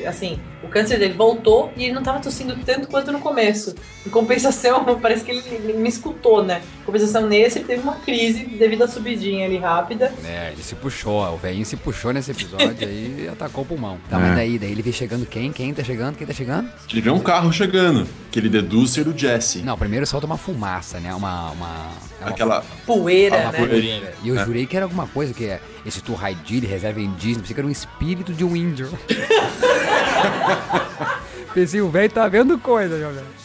[0.07, 3.76] Assim, o câncer dele voltou e ele não tava tossindo tanto quanto no começo.
[4.05, 6.61] Em compensação, parece que ele, me escutou, né?
[6.82, 10.14] Em compensação nesse, ele teve uma crise devido à subidinha ali rápida.
[10.26, 13.97] É, ele se puxou, o velhinho se puxou nesse episódio aí e atacou o pulmão.
[14.09, 14.20] Tá, É.
[14.20, 15.51] mas daí, daí ele vê chegando quem?
[15.51, 16.16] Quem tá chegando?
[16.18, 16.70] Quem tá chegando?
[16.91, 19.59] Ele vê um carro chegando, que ele deduz ser o Jesse.
[19.59, 21.14] Não, primeiro solta uma fumaça, né?
[21.14, 21.51] Uma.
[21.51, 21.89] uma
[22.22, 22.64] é uma Aquela.
[22.86, 23.57] Poeira, uma né?
[23.59, 24.14] poeirinha.
[24.24, 24.45] E eu É.
[24.45, 27.72] jurei que era alguma coisa que é esse Turhaidiri, reserva indígena, pensei que era um
[27.72, 28.89] espírito de um índio.
[31.53, 33.43] pensei, o velho tá vendo coisa, meu velho.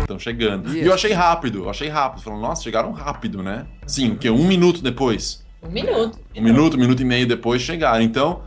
[0.00, 0.76] Estão chegando.
[0.76, 2.22] E eu achei rápido, eu achei rápido.
[2.22, 3.66] Falando, nossa, chegaram rápido, né?
[3.86, 4.30] Sim, o quê?
[4.30, 5.44] Um minuto depois.
[5.62, 6.18] Um minuto.
[6.34, 8.02] Um minuto, um minuto e meio depois chegaram.
[8.02, 8.42] Então,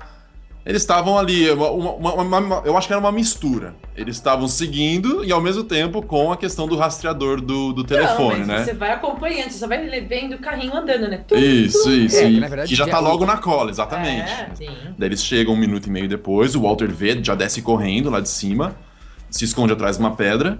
[0.65, 1.49] eles estavam ali.
[1.51, 3.73] Uma, uma- uma- uma- eu acho que era uma mistura.
[3.95, 8.39] Eles estavam seguindo e ao mesmo tempo com a questão do rastreador do, do telefone,
[8.39, 8.63] não, mas né?
[8.65, 11.23] Você vai acompanhando, você só vai vendo o carrinho andando, né?
[11.27, 11.91] Tum, Isso, tum.
[11.91, 12.17] isso.
[12.17, 14.31] É, que e- na verdade que já tá logo na cola, exatamente.
[14.31, 14.69] É, sim.
[14.97, 18.19] Daí eles chegam um minuto e meio depois, o Walter vê, já desce correndo lá
[18.19, 18.75] de cima,
[19.29, 20.59] se esconde atrás de uma pedra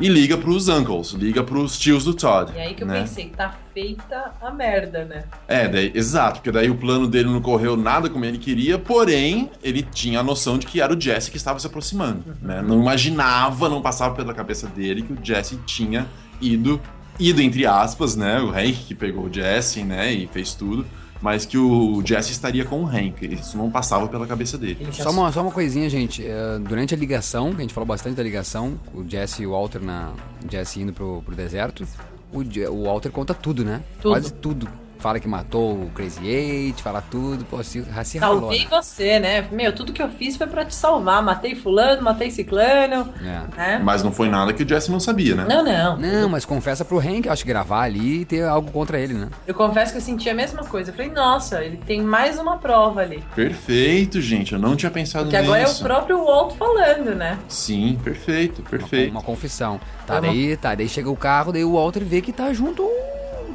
[0.00, 2.52] e liga pros uncles, liga pros tios do Todd.
[2.54, 3.00] E aí que eu né?
[3.00, 5.24] pensei, tá feita a merda, né?
[5.46, 9.50] É, daí, exato, porque daí o plano dele não correu nada como ele queria, porém,
[9.62, 12.24] ele tinha a noção de que era o Jesse que estava se aproximando.
[12.40, 12.62] Né?
[12.62, 16.06] Não imaginava, não passava pela cabeça dele que o Jesse tinha
[16.40, 16.80] ido,
[17.18, 18.40] ido entre aspas, né?
[18.40, 20.84] O Hank que pegou o Jesse, né, e fez tudo,
[21.24, 23.24] mas que o Jesse estaria com o Hank.
[23.24, 24.86] Isso não passava pela cabeça dele.
[24.92, 26.22] Só uma, só uma coisinha, gente.
[26.22, 29.52] eh, durante a ligação, que a gente falou bastante da ligação, o Jesse e o
[29.52, 30.12] Walter na.
[30.44, 31.88] O Jesse indo pro, pro deserto,
[32.30, 33.80] o, o Walter conta tudo, né?
[34.02, 34.12] Tudo.
[34.12, 34.68] Quase tudo.
[35.04, 38.66] Fala que matou o Crazy Eight, fala tudo, pô, se, se ralou, Salvei né?
[38.70, 39.46] você, né?
[39.52, 41.22] Meu, tudo que eu fiz foi pra te salvar.
[41.22, 43.12] Matei fulano, matei ciclano.
[43.20, 43.42] É.
[43.54, 43.80] Né?
[43.84, 45.44] Mas não foi nada que o Jesse não sabia, né?
[45.46, 45.98] Não, não.
[45.98, 49.28] Não, mas confessa pro Hank, acho que gravar ali e ter algo contra ele, né?
[49.46, 50.90] Eu confesso que eu senti a mesma coisa.
[50.90, 53.22] Eu falei, nossa, ele tem mais uma prova ali.
[53.34, 54.54] Perfeito, gente.
[54.54, 55.82] Eu não tinha pensado Porque agora é o nisso.
[55.82, 57.38] próprio Walt falando, né?
[57.46, 59.10] Sim, perfeito, perfeito.
[59.10, 59.78] Uma confissão.
[60.06, 62.50] Tá, É uma- daí, tá, daí chega o carro, daí o Walter vê que tá
[62.54, 62.82] junto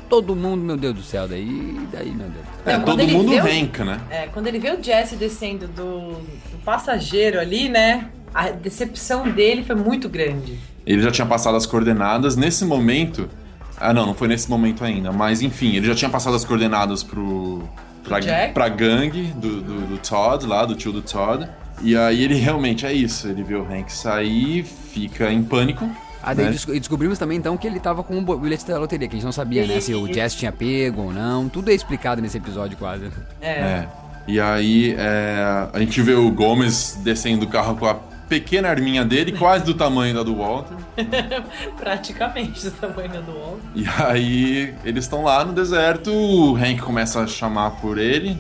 [0.09, 1.27] todo mundo, meu Deus do céu.
[1.27, 2.45] Daí, daí, meu Deus.
[2.65, 3.99] É, Não, todo mundo o- Hank, né?
[4.09, 8.09] É, quando ele vê o Jesse descendo do, do passageiro ali, né?
[8.33, 10.57] A decepção dele foi muito grande.
[10.85, 12.35] Ele já tinha passado as coordenadas.
[12.35, 13.29] Nesse momento.
[13.77, 15.11] Ah, não, não foi nesse momento ainda.
[15.11, 17.63] Mas enfim, ele já tinha passado as coordenadas pro.
[18.03, 18.53] Pra, Jack?
[18.53, 21.47] pra gangue do, do, do Todd, lá, do tio do Todd.
[21.81, 23.27] E aí ele realmente é isso.
[23.27, 25.87] Ele vê o Hank sair, fica em pânico.
[26.21, 26.51] Ah, daí né?
[26.51, 29.17] desco- e descobrimos também então que ele tava com o bilhete da loteria, que a
[29.17, 29.79] gente não sabia, né?
[29.79, 30.11] Se o.
[30.13, 31.47] Jess tinha pego ou não.
[31.47, 33.09] Tudo é explicado nesse episódio quase.
[33.41, 33.49] É.
[33.49, 33.87] É.
[34.27, 37.95] E aí é, a gente vê o Gomes descendo do carro com a
[38.27, 40.75] pequena arminha dele, quase do tamanho da do Walter.
[41.77, 43.59] Praticamente do tamanho do Walt.
[43.75, 48.37] E aí eles estão lá no deserto, o Hank começa a chamar por ele.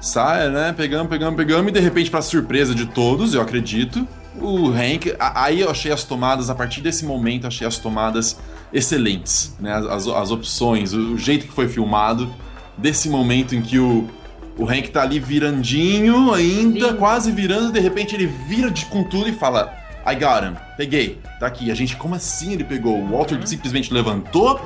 [0.00, 0.72] Sai, né?
[0.76, 4.06] Pegamos, pegamos, pegamos, e de repente, pra surpresa de todos, eu acredito,
[4.40, 5.14] o Hank.
[5.18, 8.38] Aí eu achei as tomadas, a partir desse momento, achei as tomadas
[8.72, 9.74] excelentes, né?
[9.74, 12.32] As, as, opções, o, o jeito que foi filmado,
[12.76, 14.08] desse momento em que o.
[14.56, 19.28] O Hank tá ali virandinho ainda, quase virando, de repente ele vira de, com tudo
[19.28, 19.72] e fala:
[20.04, 21.70] I got him, peguei, tá aqui.
[21.70, 22.98] A gente, como assim ele pegou?
[22.98, 24.60] O Walter simplesmente levantou?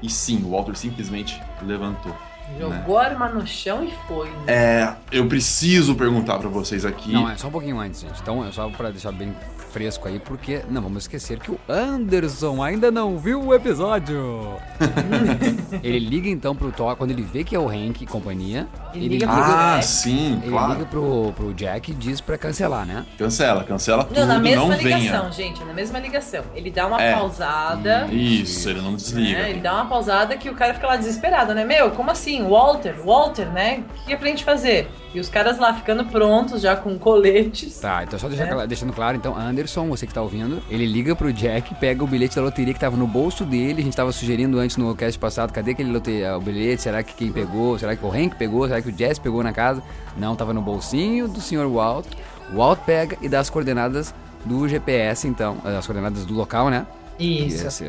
[0.00, 2.14] E sim, o Walter simplesmente levantou.
[2.52, 2.58] Né?
[2.78, 4.28] Jogou a arma no chão e foi.
[4.30, 4.36] né?
[4.46, 7.12] É, eu preciso perguntar pra vocês aqui.
[7.12, 8.20] Não, é só um pouquinho antes, gente.
[8.20, 9.34] Então, é só pra deixar bem
[9.72, 14.56] fresco aí, porque não vamos esquecer que o Anderson ainda não viu o episódio.
[15.82, 19.06] ele liga então pro Thor, quando ele vê que é o Hank e companhia, Ele
[19.06, 19.84] ele liga liga, pro Ah, Jack.
[19.86, 20.72] sim, ele claro.
[20.74, 23.04] liga pro, pro Jack e diz pra cancelar, né?
[23.18, 25.32] Cancela, cancela tudo, Não, na mesma não ligação, venha.
[25.32, 26.44] gente, na mesma ligação.
[26.54, 27.14] Ele dá uma É.
[27.14, 28.06] pausada.
[28.10, 29.42] Isso, ele não desliga.
[29.42, 29.50] né?
[29.50, 31.64] Ele dá uma pausada que o cara fica lá desesperado, né?
[31.64, 32.22] Meu, como assim?
[32.22, 33.82] assim, Walter, Walter, né?
[34.02, 34.88] O que é pra gente fazer?
[35.14, 37.78] E os caras lá ficando prontos, já com coletes.
[37.80, 38.48] Tá, então só deixar É.
[38.48, 42.06] cla- deixando claro, então, Anderson, você que tá ouvindo, ele liga pro Jack, pega o
[42.06, 45.18] bilhete da loteria que tava no bolso dele, a gente tava sugerindo antes no cast
[45.18, 48.66] passado, cadê aquele loteria, o bilhete, será que quem pegou, será que o Hank pegou,
[48.66, 49.82] será que o Jess pegou na casa?
[50.16, 51.66] Não, tava no bolsinho do Sr.
[51.68, 52.06] Walt,
[52.50, 54.14] o Walt pega e dá as coordenadas
[54.46, 56.86] do GPS, então, as coordenadas do local, né?
[57.18, 57.60] Isso.
[57.60, 57.84] Que, esse,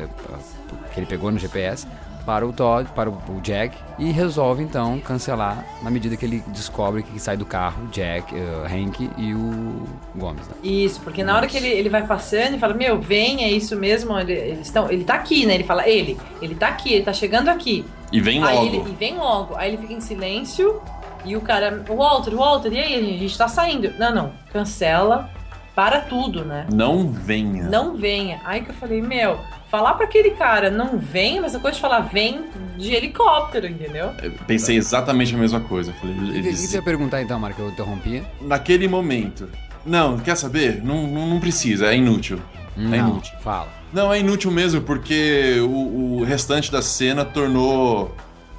[0.92, 1.86] que ele pegou no GPS
[2.24, 7.02] para o Todd, para o Jack e resolve então cancelar na medida que ele descobre
[7.02, 10.46] que sai do carro Jack, eh, Hank e o Gomes.
[10.48, 10.54] Né?
[10.62, 13.76] Isso, porque na hora que ele, ele vai passando e fala, meu, vem, é isso
[13.76, 15.54] mesmo, ele, eles estão, ele tá aqui, né?
[15.54, 17.84] Ele fala, ele, ele tá aqui, ele tá chegando aqui.
[18.10, 18.66] E vem Aí logo.
[18.66, 19.54] ele, e vem logo.
[19.56, 20.80] Aí ele fica em silêncio
[21.24, 23.92] e o cara, Walter, Walter, e aí, a gente tá saindo.
[23.98, 25.30] Não, não, cancela,
[25.74, 26.66] para tudo, né?
[26.72, 27.64] Não venha.
[27.64, 28.40] Não venha.
[28.44, 29.38] Aí que eu falei, meu,
[29.70, 32.44] falar pra aquele cara não venha, mas a coisa de falar vem
[32.78, 34.12] de helicóptero, entendeu?
[34.22, 35.90] Eu pensei exatamente a mesma coisa.
[35.90, 37.60] Eu falei, O que, você ia perguntar então, Marco?
[37.60, 38.22] Eu interrompi.
[38.40, 39.48] naquele momento.
[39.84, 40.82] Não, quer saber?
[40.82, 42.40] Não, não, não precisa, é inútil.
[42.76, 43.34] é Não, inútil.
[43.40, 43.68] Fala.
[43.92, 48.14] Não, é inútil mesmo, porque o, o restante da cena tornou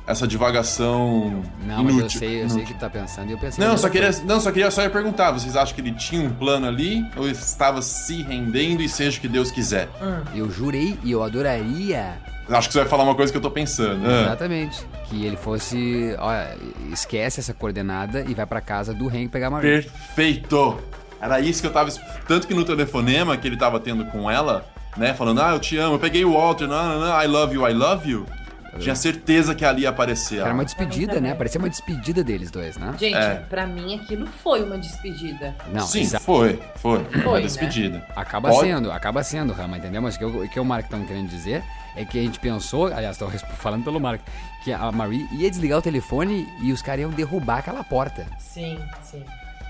[0.08, 2.04] essa divagação Não, mas inútil.
[2.04, 3.66] eu sei, eu sei o que tá pensando e eu pensei.
[3.66, 4.24] Não, só queria, coisa.
[4.24, 7.28] não, só queria só ia perguntar, vocês acham que ele tinha um plano ali ou
[7.28, 9.90] estava se rendendo e seja o que Deus quiser?
[10.34, 12.18] Eu jurei e eu adoraria.
[12.48, 14.06] Acho que você vai falar uma coisa que eu tô pensando.
[14.08, 14.22] Ah.
[14.24, 14.86] Exatamente.
[15.06, 16.16] Que ele fosse.
[16.20, 16.56] Olha,
[16.92, 19.82] esquece essa coordenada e vai pra casa do Hank pegar a Maria.
[19.82, 20.78] Perfeito!
[21.20, 21.90] Era isso que eu tava.
[22.28, 24.64] Tanto que no telefonema que ele tava tendo com ela,
[24.96, 25.16] né?
[25.16, 27.68] Falando, ah, eu te amo, eu peguei o Walter, não, não, não, I love you,
[27.68, 28.26] I love you.
[28.80, 30.40] Tinha certeza que ali ia aparecer.
[30.40, 31.34] Era uma despedida, né?
[31.34, 32.94] Parecia uma despedida deles dois, né?
[33.00, 33.36] Gente, É.
[33.50, 35.56] pra mim aquilo foi uma despedida.
[35.72, 37.04] Não, Sim, exa- foi, foi.
[37.06, 37.42] Foi, uma né?
[37.42, 38.06] despedida.
[38.16, 40.02] Acaba Pode- sendo, acaba sendo, Rama, entendeu?
[40.02, 41.64] Mas o que, o que o Mark estão querendo dizer
[41.96, 44.22] é que a gente pensou, aliás, tô falando pelo Mark,
[44.64, 48.26] que a Marie ia desligar o telefone e os caras iam derrubar aquela porta.
[48.38, 49.24] Sim, sim.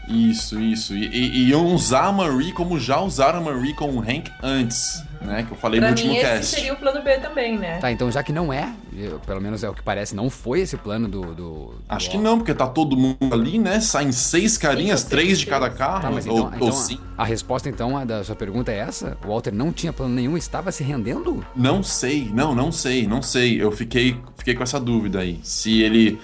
[0.07, 0.93] Isso, isso.
[0.95, 4.29] E, e- e iam usar a Marie como já usaram a Marie com o Hank
[4.43, 5.43] antes, né?
[5.43, 6.55] Que eu falei Pra no mim, último esse cast.
[6.55, 7.77] seria o plano B também, né?
[7.79, 10.61] Tá, então já que não é, eu- pelo menos é o que parece, não foi
[10.61, 11.21] esse plano do.
[11.21, 13.79] do- do Acho que não, porque tá todo mundo ali, né?
[13.79, 16.01] Saem seis carinhas, Cinco, três de cada carro.
[16.01, 17.03] Tá, mas ou, então, ou então cinco.
[17.17, 19.17] a, a resposta então a da sua pergunta é essa?
[19.25, 21.43] O Walter não tinha plano nenhum, estava se rendendo?
[21.55, 23.61] Não sei, não, não sei, não sei.
[23.61, 25.39] Eu fiquei, fiquei com essa dúvida aí.
[25.43, 26.19] Se ele,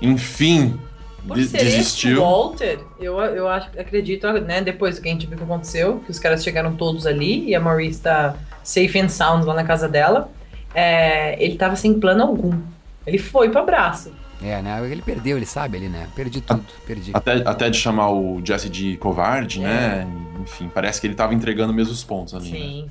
[0.00, 0.78] enfim,
[1.26, 2.18] Por de- ser desistiu.
[2.18, 6.00] o Walter, eu, eu acho, acredito, né, depois do que a gente viu que aconteceu,
[6.00, 9.64] que os caras chegaram todos ali e a Maurice está safe and sound lá na
[9.64, 10.30] casa dela,
[10.74, 12.52] é, ele tava sem plano algum.
[13.06, 14.12] Ele foi pro abraço.
[14.42, 14.78] É, né?
[14.90, 16.06] Ele perdeu, ele sabe ali, né?
[16.14, 17.12] Perdi tudo, perdi.
[17.14, 20.06] Até, até de chamar o Jesse de covarde, né?
[20.42, 22.50] Enfim, parece que ele tava entregando mesmo os pontos ali.
[22.50, 22.58] né?
[22.58, 22.88] Sim,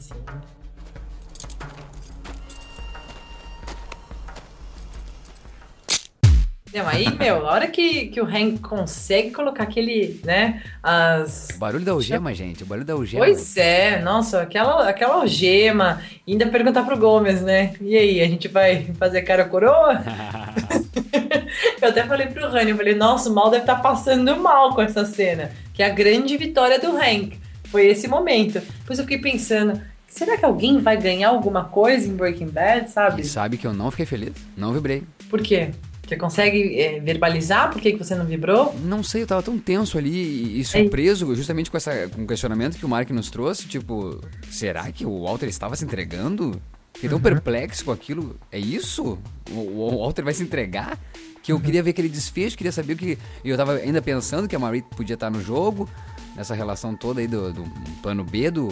[6.74, 11.50] Não, aí, meu, a hora que, que o Hank consegue colocar aquele, né, as...
[11.54, 13.24] O barulho da algema, gente, o barulho da algema.
[13.24, 16.02] Pois é, nossa, aquela, aquela algema.
[16.26, 17.74] E ainda perguntar pro Gomes, né?
[17.80, 20.02] E aí, a gente vai fazer cara coroa?
[21.80, 24.82] eu até falei pro Rani, eu falei, nossa, o mal deve estar passando mal com
[24.82, 25.52] essa cena.
[25.76, 27.38] Que é a grande vitória do Hank.
[27.66, 28.60] Foi esse momento.
[28.80, 33.22] Depois eu fiquei pensando, será que alguém vai ganhar alguma coisa em Breaking Bad, sabe?
[33.22, 35.04] E sabe que eu não fiquei feliz, não vibrei.
[35.30, 35.70] Por quê?
[36.14, 38.76] Você consegue é, verbalizar por que, que você não vibrou?
[38.84, 42.28] Não sei, eu tava tão tenso ali e, e surpreso justamente com, essa, com o
[42.28, 46.62] questionamento que o Mark nos trouxe, tipo, será que o Walter estava se entregando?
[46.94, 48.40] Fiquei tão perplexo com aquilo.
[48.52, 49.18] É isso?
[49.50, 51.00] O, o Walter vai se entregar?
[51.42, 53.18] Que eu queria ver aquele desfecho, queria saber o que.
[53.44, 55.90] E eu tava ainda pensando que a Marie podia estar no jogo,
[56.36, 57.64] nessa relação toda aí do, do
[58.04, 58.70] plano B, do.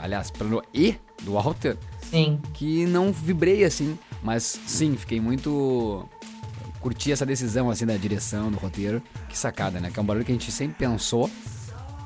[0.00, 1.76] Aliás, plano E do Walter.
[2.08, 2.40] Sim.
[2.54, 3.98] Que não vibrei assim.
[4.22, 6.08] Mas sim, fiquei muito.
[6.84, 9.02] Curti essa decisão assim da direção, do roteiro.
[9.26, 9.90] Que sacada, né?
[9.90, 11.30] Que é um barulho que a gente sempre pensou.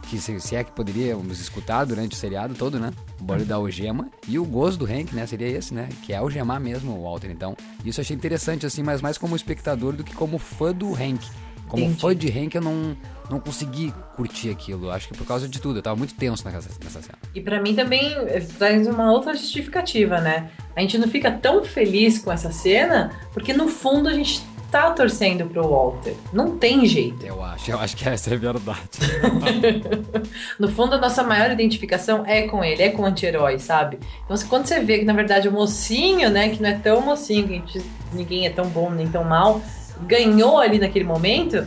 [0.09, 2.93] Que se, se é que poderíamos escutar durante o seriado todo, né?
[3.21, 4.09] O barulho da algema.
[4.29, 5.27] E o gozo do Hank, né?
[5.27, 5.89] Seria esse, né?
[6.05, 7.29] Que é algemar mesmo o Walter.
[7.29, 10.95] Então, isso eu achei interessante, assim, mas mais como espectador do que como fã do
[10.95, 11.27] Hank.
[11.67, 12.01] Como Entendi.
[12.01, 12.97] fã de Hank, eu não,
[13.29, 14.93] não consegui curtir aquilo.
[14.93, 15.81] Acho que por causa de tudo.
[15.81, 17.19] Eu tava muito tenso nessa, nessa cena.
[17.35, 20.53] E pra mim também eh, traz uma outra justificativa, né?
[20.77, 24.41] A gente não fica tão feliz com essa cena porque no fundo a gente
[24.71, 26.15] tá torcendo pro Walter.
[26.33, 27.25] Não tem jeito.
[27.25, 28.89] Eu acho, eu acho que essa é a verdade.
[30.59, 33.99] No fundo, a nossa maior identificação é com ele, é com o anti-herói, sabe?
[34.25, 37.01] Então, se- quando você vê que, na verdade, o mocinho, né, que não é tão
[37.01, 37.81] mocinho, que
[38.13, 39.61] ninguém é tão bom nem tão mal,
[40.03, 41.67] ganhou ali naquele momento,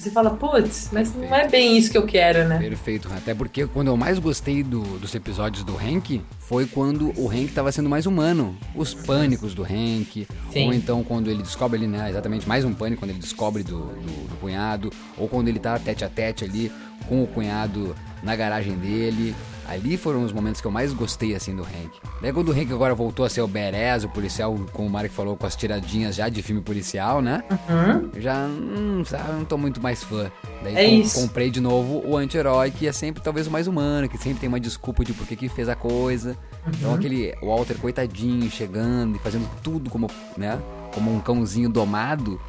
[0.00, 2.58] você fala, putz, mas não é bem isso que eu quero, né?
[2.58, 7.28] Perfeito, até porque quando eu mais gostei do- dos episódios do Hank foi quando o
[7.30, 8.56] Hank tava sendo mais humano.
[8.74, 10.66] Os pânicos do Hank, Sim.
[10.66, 13.78] ou então quando ele descobre ali, né, exatamente mais um pânico quando ele descobre do,
[13.80, 16.72] do- do cunhado, ou quando ele tá tete a tete ali
[17.08, 19.34] com o cunhado na garagem dele.
[19.68, 21.90] Ali foram os momentos que eu mais gostei, assim, do Hank.
[22.20, 25.12] Daí quando o Hank agora voltou a ser o Beres, o policial, como o Mark
[25.12, 27.44] falou, com as tiradinhas já de filme policial, né?
[27.48, 28.10] Uhum.
[28.12, 30.28] Eu já, hum, sabe, não tô muito mais fã.
[30.64, 31.20] Daí É com- isso.
[31.20, 34.48] comprei de novo o anti-herói, que é sempre talvez o mais humano, que sempre tem
[34.48, 36.36] uma desculpa de por que que fez a coisa.
[36.66, 36.96] Então Uhum.
[36.96, 40.58] aquele Walter coitadinho, chegando e fazendo tudo como, né,
[40.92, 42.40] como um cãozinho domado.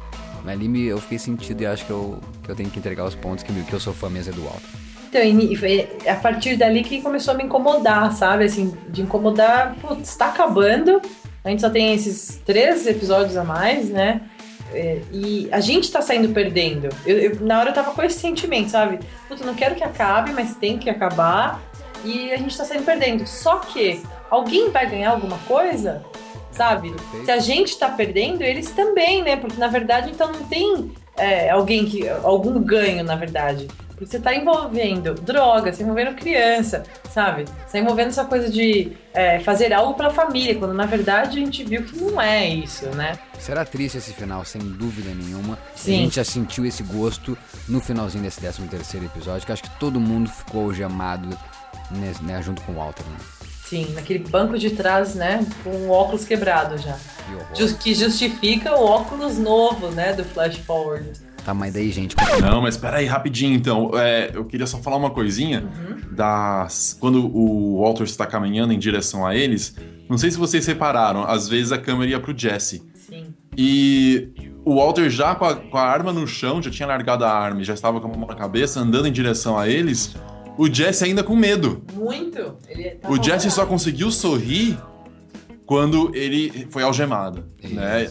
[0.44, 3.14] Ali me, eu fiquei sentido e acho que eu, que eu tenho que entregar os
[3.14, 4.66] pontos que, que eu sou fã mesmo é do Walter.
[5.12, 8.44] Então, e foi a partir dali que começou a me incomodar, sabe?
[8.44, 11.02] Assim, de incomodar, putz, tá acabando.
[11.44, 14.22] A gente só tem esses três episódios a mais, né?
[14.72, 16.88] É, e a gente tá saindo perdendo.
[17.04, 19.00] Eu, eu- na hora eu tava com esse sentimento, sabe?
[19.28, 21.60] Putz, não quero que acabe, mas tem que acabar.
[22.06, 23.26] E a gente tá saindo perdendo.
[23.26, 24.00] Só que
[24.30, 26.02] alguém vai ganhar alguma coisa,
[26.52, 26.94] sabe?
[27.26, 29.36] Se a gente tá perdendo, eles também, né?
[29.36, 32.08] Porque na verdade, então não tem é, alguém que.
[32.08, 33.68] algum ganho, na verdade.
[33.88, 37.44] Porque você tá envolvendo droga, você tá envolvendo criança, sabe?
[37.66, 41.44] Você tá envolvendo essa coisa de é, fazer algo pela família, quando na verdade a
[41.44, 43.16] gente viu que não é isso, né?
[43.38, 45.56] Será triste esse final, sem dúvida nenhuma.
[45.76, 45.94] Sim.
[45.94, 47.38] A gente já sentiu esse gosto
[47.68, 51.28] no finalzinho desse 13 terceiro episódio, que acho que todo mundo ficou algemado
[51.92, 53.16] nesse- né, junto com o Walter, né?
[53.72, 55.46] Sim, naquele banco de trás, né?
[55.64, 56.92] Com o óculos quebrado já.
[56.92, 57.46] Que horror.
[57.54, 60.12] Jus- que justifica o óculos novo, né?
[60.12, 61.10] Do Flash Forward.
[61.42, 62.14] Tá, mas daí, gente.
[62.42, 63.90] Não, mas espera aí, rapidinho então.
[63.94, 65.64] É, eu queria só falar uma coisinha
[66.10, 66.94] das.
[67.00, 69.74] Quando o Walter está caminhando em direção a eles,
[70.06, 72.82] não sei se vocês repararam, às vezes a câmera ia pro Jesse.
[72.94, 73.32] Sim.
[73.56, 74.28] E
[74.66, 77.62] o Walter já com a, com a arma no chão, já tinha largado a arma
[77.62, 80.14] e já estava com a mão na cabeça, andando em direção a eles.
[80.58, 81.82] O Jesse ainda com medo.
[81.94, 82.56] Muito.
[82.68, 84.78] Ele tá O Jesse só conseguiu sorrir
[85.66, 88.08] quando ele foi algemado, né?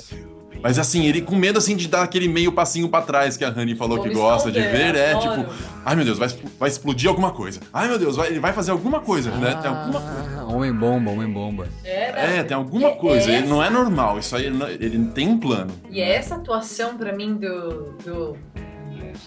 [0.64, 3.50] Mas assim, ele com medo assim de dar aquele meio passinho pra trás que a
[3.50, 5.42] Honey falou Vou que gosta de ver, é adoro.
[5.44, 6.30] tipo, ai meu Deus, vai,
[6.60, 7.60] vai explodir alguma coisa.
[7.74, 9.56] Ai meu Deus, vai- ele vai fazer alguma coisa, né?
[9.60, 10.00] Tem alguma
[10.38, 11.68] Ah, homem bomba, homem bomba.
[11.84, 13.32] É, É, tem alguma coisa.
[13.32, 14.20] Ele não é normal.
[14.20, 14.46] Isso aí,
[14.80, 15.72] ele tem um plano.
[15.90, 18.38] E é essa atuação pra mim do, do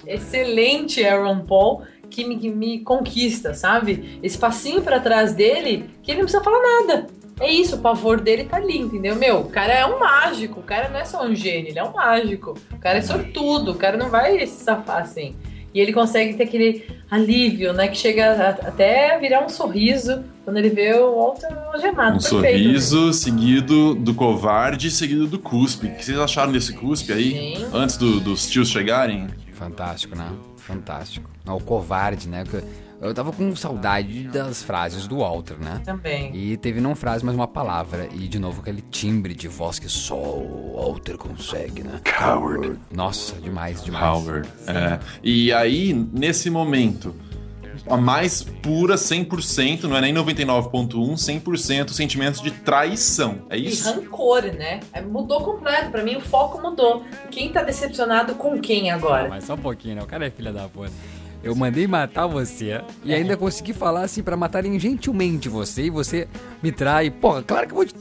[0.06, 1.82] excelente Aaron Paul
[2.14, 4.18] que me, que me conquista, sabe?
[4.22, 7.06] Esse passinho pra trás dele, que ele não precisa falar nada.
[7.40, 9.16] É isso, o pavor dele tá ali, entendeu?
[9.16, 11.84] Meu, o cara é um mágico, o cara não é só um gênio, ele é
[11.84, 12.54] um mágico.
[12.72, 15.34] O cara é sortudo, o cara não vai se safar assim.
[15.74, 17.88] E ele consegue ter aquele alívio, né?
[17.88, 22.18] Que chega a- até a virar um sorriso quando ele vê o Walter algemado.
[22.18, 22.42] Um Perfeito.
[22.42, 22.50] né?
[22.52, 25.88] sorriso seguido do covarde, seguido do cuspe.
[25.88, 27.56] O que vocês acharam desse cuspe aí?
[27.56, 27.66] Sim.
[27.72, 29.26] Antes do- dos tios chegarem?
[29.52, 30.28] Fantástico, né?
[30.66, 31.30] Fantástico.
[31.44, 32.42] Não, o covarde, né?
[33.00, 35.82] Eu tava com saudade das frases do Walter, né?
[35.84, 36.34] Também.
[36.34, 38.08] E teve não frase, mas uma palavra.
[38.12, 42.00] E de novo aquele timbre de voz que só o Walter consegue, né?
[42.18, 42.78] Coward.
[42.90, 44.04] Nossa, demais, demais.
[44.04, 44.48] Howard.
[44.66, 44.98] É.
[45.22, 47.14] E aí, nesse momento,
[47.86, 53.42] a mais pura 100%, não é nem 99.1, 100% sentimentos de traição.
[53.50, 53.90] É E isso?
[53.92, 54.80] rancor, né?
[54.92, 55.90] É, Mudou completo.
[55.90, 57.04] Pra mim, o foco mudou.
[57.30, 59.28] Quem tá decepcionado com quem agora?
[59.28, 60.02] Mas só um pouquinho, né?
[60.02, 60.90] O cara é filha da puta.
[61.44, 63.16] Eu mandei matar você e É.
[63.16, 66.26] ainda consegui falar assim pra matarem gentilmente você e você
[66.62, 67.10] me trai.
[67.10, 67.94] Porra, claro que eu vou te.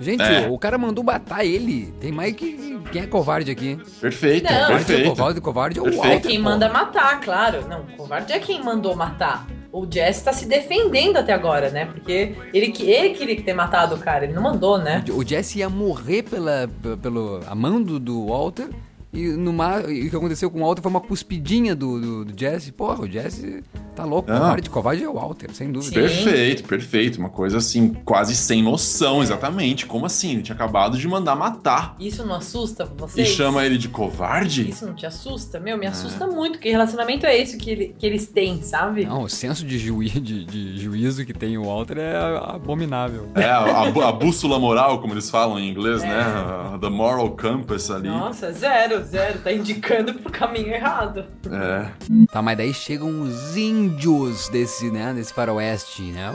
[0.00, 0.48] Gente, É.
[0.50, 1.94] o cara mandou matar ele.
[2.00, 2.78] Tem mais que.
[2.90, 3.78] Quem é covarde aqui?
[4.00, 4.50] Perfeito, Não.
[4.52, 5.08] Covarde é o perfeito.
[5.10, 6.02] covarde, o covarde é o Perfeito.
[6.08, 6.16] Walter.
[6.16, 6.44] É quem pô.
[6.44, 7.68] manda matar, claro.
[7.68, 9.46] Não, o covarde é quem mandou matar.
[9.72, 11.84] O Jess tá se defendendo até agora, né?
[11.86, 15.04] Porque ele, que- ele queria ter matado o cara, ele não mandou, né?
[15.12, 16.68] O Jesse ia morrer pela,
[17.00, 18.68] pelo amando do Walter.
[19.12, 22.24] E, no ma- e o que aconteceu com o Walter foi uma cuspidinha do, do,
[22.26, 22.70] do Jesse.
[22.70, 23.62] Porra, o Jesse
[23.96, 24.30] tá louco.
[24.30, 24.38] Não.
[24.38, 25.92] Covarde, covarde é o Walter, sem dúvida.
[26.00, 27.18] Perfeito, perfeito.
[27.18, 29.84] Uma coisa assim, quase sem noção, exatamente.
[29.84, 30.34] Como assim?
[30.34, 31.96] Ele tinha acabado de mandar matar.
[31.98, 33.28] Isso não assusta E vocês?
[33.30, 34.70] chama ele de covarde?
[34.70, 35.58] Isso não te assusta?
[35.58, 39.04] Meu, me assusta muito, porque relacionamento é isso que, ele- que eles têm, sabe?
[39.06, 42.16] Não, o senso de, juí de, de juízo que tem o Walter é
[42.54, 43.28] abominável.
[43.34, 46.06] É, a, a bú- a bússola moral, como eles falam em inglês, É.
[46.06, 46.78] né?
[46.80, 48.08] The moral compass ali.
[48.08, 49.38] Nossa, zero, zero.
[49.40, 51.26] Tá indicando pro caminho errado.
[51.46, 51.90] É.
[52.32, 56.30] Tá, mas daí chegam os índios desse, né, desse faroeste, né?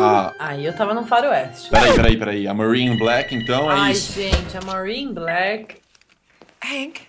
[0.00, 1.70] Ah, Aí eu tava no faroeste.
[1.70, 2.48] peraí, peraí, peraí.
[2.48, 4.12] A Marine Black, então, é Ai, isso.
[4.12, 5.76] gente, a Marine Black.
[6.62, 7.00] Hank,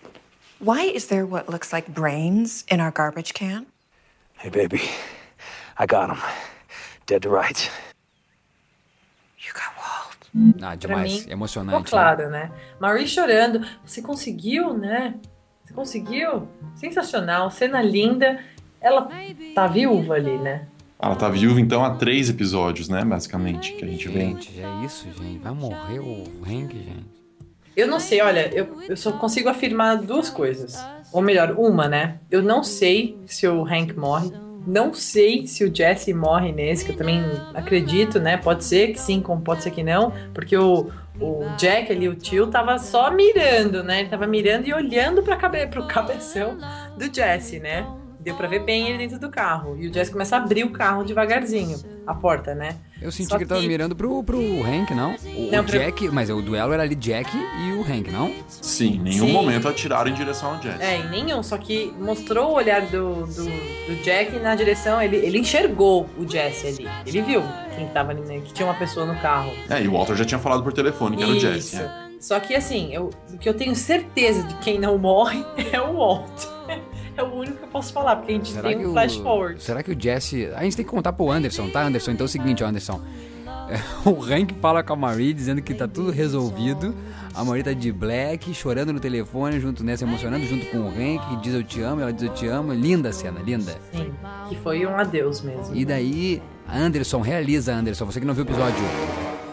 [0.59, 3.65] why is there what looks like brains in our garbage can?
[4.37, 4.81] Hey, baby.
[5.77, 6.21] I got him.
[7.05, 7.69] Dead to rights.
[10.61, 11.25] Ah, demais.
[11.25, 11.77] mim, Emocionante.
[11.77, 12.51] Ficou claro, né?
[12.79, 13.65] Marie chorando.
[13.83, 15.15] Você conseguiu, né?
[15.65, 16.47] Você conseguiu?
[16.75, 18.39] Sensacional, cena linda.
[18.81, 19.09] Ela
[19.53, 20.67] tá viúva ali, né?
[21.01, 23.03] Ela tá viúva então há três episódios, né?
[23.05, 24.19] Basicamente, que a gente vê.
[24.19, 25.39] Gente, é isso, gente.
[25.39, 27.19] Vai morrer o Hank, gente.
[27.75, 30.83] Eu não sei, olha, eu, eu só consigo afirmar duas coisas.
[31.13, 32.19] Ou melhor, uma, né?
[32.29, 34.31] Eu não sei se o Hank morre.
[34.69, 37.23] Não sei se o Jesse morre nesse, que eu também
[37.55, 38.37] acredito, né?
[38.37, 42.15] Pode ser que sim, como pode ser que não, porque o, o Jack ali, o
[42.15, 44.01] tio, tava só mirando, né?
[44.01, 46.55] Ele tava mirando e olhando pra cabe pro cabeção
[46.95, 47.83] do Jesse, né?
[48.19, 49.77] Deu pra ver bem ele dentro do carro.
[49.79, 52.75] E o Jesse começa a abrir o carro devagarzinho, a porta, né?
[53.01, 55.15] Eu senti Só que ele tava mirando pro, pro Hank, não?
[55.15, 58.33] O, Não, o Jack, mas o duelo era ali Jack e o Hank, não?
[58.47, 59.33] Sim, em nenhum Sim.
[59.33, 60.81] momento atiraram em direção ao Jesse.
[60.81, 65.15] É, em nenhum, só que mostrou o olhar do, do, do Jack na direção, ele,
[65.15, 66.89] ele enxergou o Jesse ali.
[67.05, 67.41] Ele viu
[67.75, 69.51] quem tava ali, né, que tinha uma pessoa no carro.
[69.69, 71.75] É, e o Walter já tinha falado por telefone que era o Jesse.
[71.75, 71.81] Isso.
[71.81, 72.09] é.
[72.19, 75.93] Só que assim, eu, o que eu tenho certeza de quem não morre é o
[75.95, 76.58] Walt.
[77.19, 79.15] É o único que eu posso falar, porque a gente Será tem um o- flash
[79.17, 79.61] forward.
[79.61, 80.45] Será que o Jesse.
[80.55, 82.11] A gente tem que contar pro Anderson, tá, Anderson?
[82.11, 82.99] Então é o seguinte, Anderson.
[84.03, 86.95] O Hank fala com a Marie dizendo que tá tudo resolvido.
[87.35, 89.95] A Marie tá de black, chorando no telefone, junto, né?
[89.95, 92.47] Se emocionando junto com o Hank, que diz eu te amo, ela diz eu te
[92.47, 92.73] amo.
[92.73, 93.75] Linda a cena, linda.
[93.93, 94.11] Sim,
[94.47, 95.75] que foi um adeus mesmo.
[95.75, 98.83] E daí, Anderson, realiza, Anderson, você que não viu o episódio,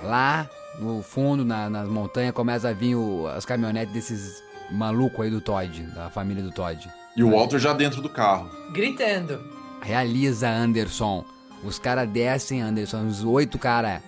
[0.03, 0.49] lá
[0.81, 5.41] no fundo, na, nas montanhas, começa a vir o- as caminhonetes desses malucos aí do
[5.43, 6.89] Todd, da família do Todd.
[7.17, 8.51] E o Walter já dentro do carro.
[8.73, 9.41] Gritando.
[9.81, 11.25] Realiza, Anderson.
[11.64, 14.01] Os caras descem, Anderson, os oito caras,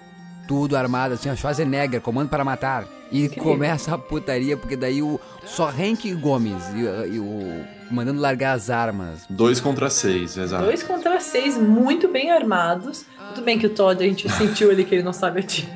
[0.47, 2.85] tudo armado assim, ó, Schwarzenegger, comando para matar.
[3.11, 8.53] E começa a putaria, porque daí o só Hank Gomes e, e o mandando largar
[8.53, 9.21] as armas.
[9.31, 10.65] Dois contra seis, exato.
[10.65, 13.07] Dois contra seis, muito bem armados.
[13.35, 15.71] Tudo bem que o Todd, a gente sentiu ali que ele não sabe atirar.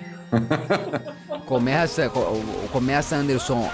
[1.47, 3.69] Começa, co- começa Anderson,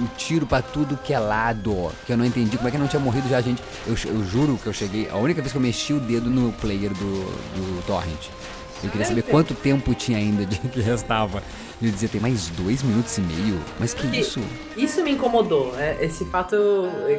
[0.00, 2.86] um tiro pra tudo que é lado, que eu não entendi como é que não
[2.88, 3.62] tinha morrido já, gente.
[3.86, 6.52] Eu, eu juro que eu cheguei, a única vez que eu mexi o dedo no
[6.52, 8.28] player do, do Torrent.
[8.82, 11.42] Eu queria saber quanto tempo tinha ainda de que restava.
[11.82, 13.60] E eu dizia, tem mais dois minutos e meio?
[13.78, 14.40] Mas que isso?
[14.76, 16.56] Isso me incomodou, é, esse fato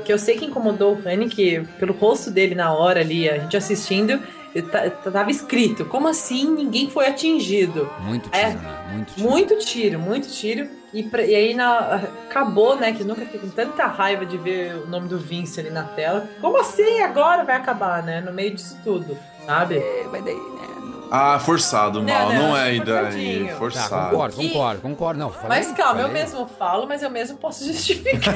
[0.05, 3.57] que eu sei que incomodou o que pelo rosto dele na hora ali, a gente
[3.57, 4.21] assistindo,
[4.55, 7.89] eu ta- tava escrito, como assim ninguém foi atingido?
[8.01, 8.51] Muito É.
[8.51, 8.89] tiro, né?
[8.93, 9.29] Muito tiro.
[9.29, 10.69] Muito tiro, muito tiro.
[10.93, 12.91] E, pra- e aí na- acabou, né?
[12.93, 15.83] Que eu nunca fiquei com tanta raiva de ver o nome do Vince ali na
[15.83, 16.27] tela.
[16.41, 17.01] Como assim?
[17.01, 18.21] Agora vai acabar, né?
[18.21, 19.79] No meio disso tudo, sabe?
[20.11, 20.67] Mas daí, né?
[21.11, 22.29] Ah, forçado, mal.
[22.29, 22.77] Não, Não, não, é daí.
[22.79, 23.47] forçadinho.
[23.47, 24.09] Tá, Forçado.
[24.11, 25.19] concordo, concordo, concordo.
[25.19, 26.21] Não, falei, Mas calma, eu falei.
[26.23, 28.33] mesmo falo, mas eu mesmo posso justificar.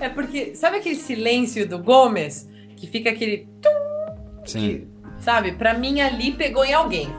[0.00, 2.48] é porque, sabe aquele silêncio do Gomes?
[2.76, 3.48] Que fica aquele.
[3.60, 3.70] tum,
[4.44, 4.88] Sim.
[5.20, 5.52] Sabe?
[5.52, 7.12] Pra mim ali pegou em alguém.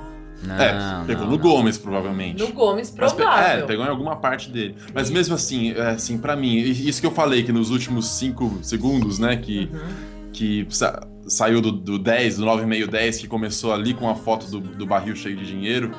[0.44, 1.44] Não, É, pegou não, no não.
[1.44, 2.40] Gomes, provavelmente.
[2.44, 3.46] No Gomes, pe- provável.
[3.46, 4.76] é, pegou em alguma parte dele.
[4.94, 8.60] Mas mesmo assim, é, assim, para mim, isso que eu falei que nos últimos 5
[8.64, 9.80] segundos, né, que, Uhum.
[10.34, 14.48] que sa- saiu do, do 10, do 9,5 10, que começou ali com a foto
[14.50, 15.92] do, do barril cheio de dinheiro,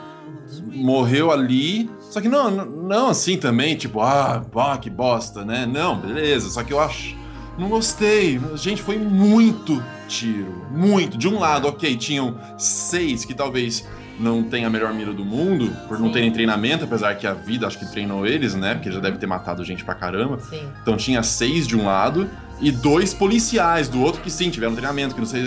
[0.67, 1.89] morreu ali.
[2.11, 5.67] Só que não, não, não assim também, tipo, ah, pá, que bosta, né?
[5.67, 6.51] Não, beleza.
[6.51, 7.15] Só que eu acho.
[7.59, 8.41] Não gostei.
[8.57, 10.65] Gente, foi muito tiro.
[10.71, 11.17] Muito.
[11.19, 13.87] De um lado, ok, tinham seis que talvez
[14.21, 17.67] não tenha a melhor mira do mundo, por não terem treinamento, apesar que a vida
[17.67, 18.75] acho que treinou eles, né?
[18.75, 20.39] Porque já deve ter matado gente pra caramba.
[20.41, 20.63] Sim.
[20.83, 22.29] Então tinha seis de um lado
[22.61, 25.43] e dois policiais do outro que sim, tiveram treinamento, que não sei.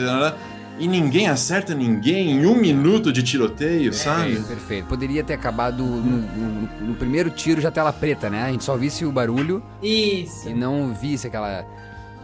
[0.78, 4.24] E ninguém acerta ninguém em um minuto de tiroteio, sabe?
[4.34, 4.86] Perfeito, perfeito.
[4.88, 8.44] Poderia ter acabado no, no- no primeiro tiro já tela preta, né?
[8.44, 10.50] A gente só visse o barulho Isso.
[10.50, 11.64] e não visse aquela.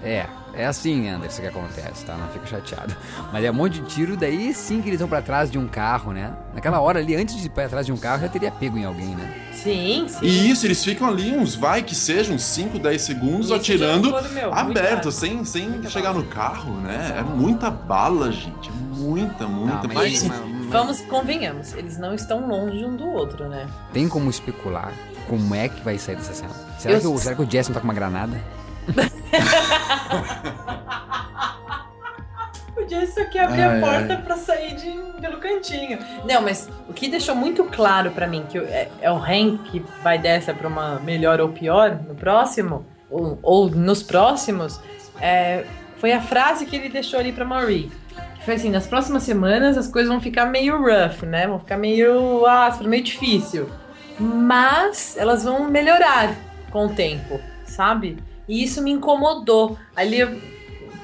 [0.03, 2.15] É, é assim, Anderson, que acontece, tá?
[2.15, 2.95] Não fica chateado.
[3.31, 5.67] Mas é um monte de tiro, daí sim que eles vão pra trás de um
[5.67, 6.33] carro, né?
[6.53, 8.85] Naquela hora ali, antes de ir pra trás de um carro, já teria pego em
[8.85, 9.33] alguém, né?
[9.53, 10.25] Sim, sim.
[10.25, 14.53] E isso, eles ficam ali uns, vai que sejam, 5, 10 segundos Isso atirando meu,
[14.53, 17.15] aberto, sem, sem chegar no carro, né?
[17.19, 18.69] É muita bala, gente.
[18.69, 19.87] É muita, muita.
[19.87, 23.67] Não, Mas- mas- mas- Vamos, convenhamos, eles não estão longe um do outro, né?
[23.91, 24.93] Tem como especular
[25.27, 26.51] como é que vai sair dessa cena?
[26.77, 28.37] Será, Eu- que, o, será que o Jesse tá com uma granada?
[32.75, 35.99] O Jesse só quer abrir Ai, a porta pra sair de, pelo cantinho.
[36.27, 39.85] Não, mas o que deixou muito claro pra mim que é, é o Hank que
[40.01, 44.79] vai dessa pra uma melhor ou pior no próximo, ou, ou nos próximos,
[45.19, 45.65] é,
[45.97, 47.91] foi a frase que ele deixou ali pra Marie.
[48.35, 51.45] Que foi assim, nas próximas semanas as coisas vão ficar meio rough, né?
[51.45, 53.69] Vão ficar meio áspero, meio difícil.
[54.19, 56.35] Mas elas vão melhorar
[56.71, 58.17] com o tempo, sabe?
[58.47, 59.77] E isso me incomodou.
[59.95, 60.39] Ali eu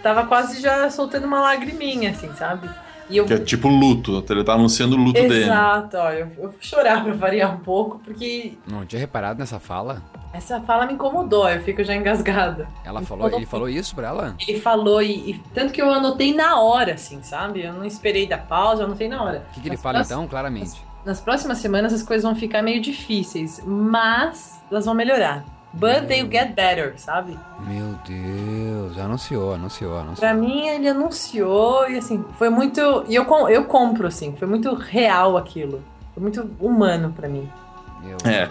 [0.02, 2.70] tava quase já soltando uma lagriminha, assim, sabe?
[3.10, 3.26] E eu.
[3.26, 5.44] Que é tipo luto, ele tá anunciando o luto dele.
[5.44, 9.60] Exato, ó, eu, eu vou chorar pra variar um pouco, porque Não tinha reparado nessa
[9.60, 10.02] fala.
[10.34, 12.68] Essa fala me incomodou, eu fico já engasgada.
[12.84, 14.36] Ela falou, ele falou isso pra ela?
[14.46, 17.64] Ele falou, e, e tanto que eu anotei na hora, assim, sabe?
[17.64, 19.48] Eu não esperei da pausa, eu anotei na hora.
[19.50, 20.80] O que, que ele Nas fala então, claramente?
[21.06, 25.44] Nas próximas semanas as coisas vão ficar meio difíceis, mas elas vão melhorar.
[25.74, 27.38] But they'll get better, sabe?
[27.60, 30.16] Meu Deus, anunciou, anunciou, anunciou.
[30.16, 33.06] Pra mim, ele anunciou e assim, foi muito.
[33.08, 35.84] E eu, eu compro, assim, foi muito real aquilo.
[36.14, 37.48] Foi muito humano pra mim.
[38.02, 38.50] Meu É.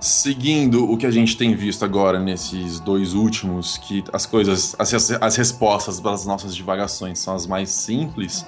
[0.00, 5.10] Seguindo o que a gente tem visto agora nesses dois últimos, que as coisas, as,
[5.10, 8.46] as respostas para as nossas divagações são as mais simples.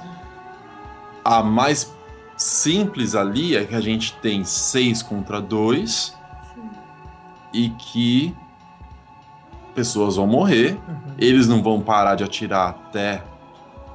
[1.24, 1.92] A mais
[2.36, 6.14] simples ali é que a gente tem seis contra dois
[7.52, 8.34] e que
[9.74, 10.78] pessoas vão morrer.
[11.18, 13.22] Eles não vão parar de atirar até.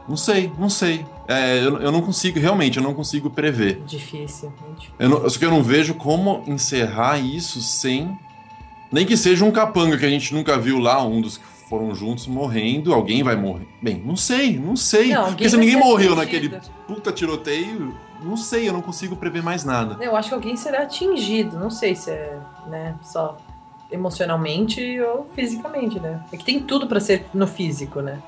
[0.08, 1.06] Não sei, não sei.
[1.28, 3.82] É, eu, eu não consigo, realmente, eu não consigo prever.
[3.86, 4.96] Difícil, muito difícil.
[5.00, 8.18] Eu não, só que eu não vejo como encerrar isso sem.
[8.92, 11.96] Nem que seja um capanga que a gente nunca viu lá, um dos que foram
[11.96, 13.68] juntos morrendo, alguém vai morrer.
[13.82, 15.14] Bem, não sei, não sei.
[15.14, 16.16] Não, Porque se ninguém morreu atingido.
[16.16, 19.98] naquele puta tiroteio, não sei, eu não consigo prever mais nada.
[20.04, 21.58] Eu acho que alguém será atingido.
[21.58, 23.36] Não sei se é, né, só
[23.92, 26.24] emocionalmente ou fisicamente, né?
[26.32, 28.22] É que tem tudo pra ser no físico, né?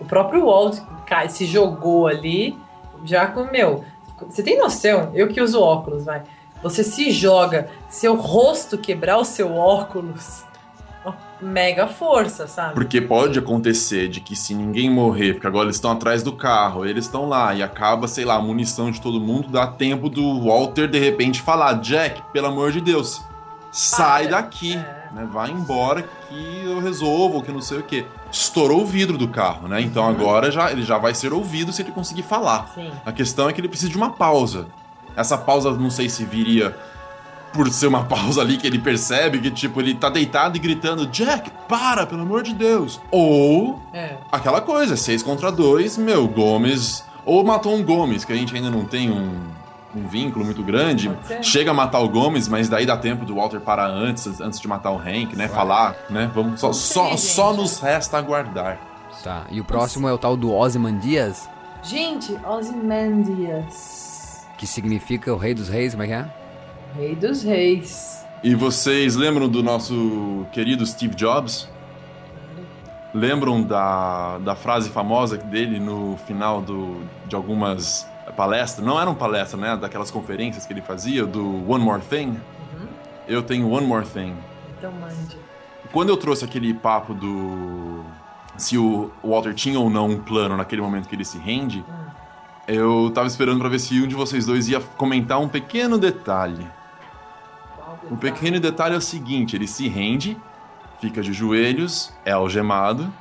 [0.00, 2.58] O próprio Walt cai, se jogou ali,
[3.04, 3.84] já com meu.
[4.28, 5.10] Você tem noção?
[5.14, 6.22] Eu que uso óculos, vai.
[6.62, 10.44] Você se joga, seu rosto quebrar o seu óculos,
[11.04, 12.74] uma mega força, sabe?
[12.74, 16.86] Porque pode acontecer de que se ninguém morrer, porque agora eles estão atrás do carro,
[16.86, 20.40] eles estão lá e acaba, sei lá, a munição de todo mundo, dá tempo do
[20.40, 23.22] Walter de repente falar: Jack, pelo amor de Deus,
[23.70, 24.78] sai daqui,
[25.14, 25.26] né?
[25.30, 28.04] Vai embora que eu resolvo, que não sei o que.
[28.32, 29.80] Estourou o vidro do carro, né?
[29.80, 32.70] Então agora já, ele já vai ser ouvido se ele conseguir falar.
[32.74, 32.90] Sim.
[33.06, 34.66] A questão é que ele precisa de uma pausa.
[35.16, 36.76] Essa pausa não sei se viria
[37.52, 41.06] por ser uma pausa ali que ele percebe que, tipo, ele tá deitado e gritando:
[41.06, 43.00] Jack, para, pelo amor de Deus.
[43.12, 44.16] Ou É.
[44.32, 47.04] aquela coisa, seis contra dois, meu, Gomes.
[47.24, 49.32] Ou matou um Gomes, que a gente ainda não tem um,
[49.94, 51.10] um vínculo muito grande.
[51.42, 54.68] Chega a matar o Gomes, mas daí dá tempo do Walter parar antes, antes de
[54.68, 55.48] matar o Hank, né?
[55.48, 56.30] Falar, né?
[56.34, 58.78] Vamos, só, só, só nos resta aguardar.
[59.22, 61.48] Tá, e o próximo é o tal do Ozymandias,
[61.84, 66.26] Gente, Ozymandias, que significa o rei dos reis, como é que é?
[66.96, 68.24] rei dos reis.
[68.42, 71.68] E vocês lembram do nosso querido Steve Jobs?
[73.12, 78.84] Lembram da, da frase famosa dele no final do, de algumas palestras?
[78.86, 79.76] Não eram palestras, né?
[79.76, 82.38] Daquelas conferências que ele fazia, do One More Thing.
[83.26, 84.34] Eu tenho One More Thing.
[84.76, 85.38] Então mande.
[85.92, 88.04] Quando eu trouxe aquele papo do.
[88.56, 91.84] Se o Walter tinha ou não um plano naquele momento que ele se rende,
[92.68, 96.66] eu tava esperando pra ver se um de vocês dois ia comentar um pequeno detalhe.
[98.10, 100.36] O pequeno detalhe é o seguinte: ele se rende,
[101.00, 103.12] fica de joelhos, é algemado,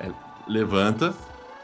[0.00, 0.10] é-
[0.46, 1.14] levanta,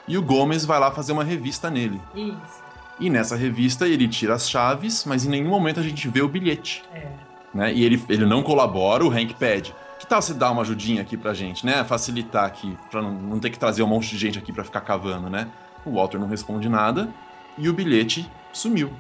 [0.07, 2.01] e o Gomes vai lá fazer uma revista nele.
[2.15, 2.59] Isso.
[3.01, 6.28] E nessa revista ele tira as chaves, mas em nenhum momento a gente vê o
[6.28, 6.85] bilhete.
[6.94, 7.06] É.
[7.52, 7.72] Né?
[7.72, 9.74] E ele, ele não colabora, o Hank pede.
[9.98, 11.82] Que tal você dar uma ajudinha aqui pra gente, né?
[11.85, 14.82] Facilitar aqui, pra não, não ter que trazer um monte de gente aqui pra ficar
[14.82, 15.48] cavando, né?
[15.85, 17.09] O Walter não responde nada
[17.56, 18.93] e o bilhete sumiu.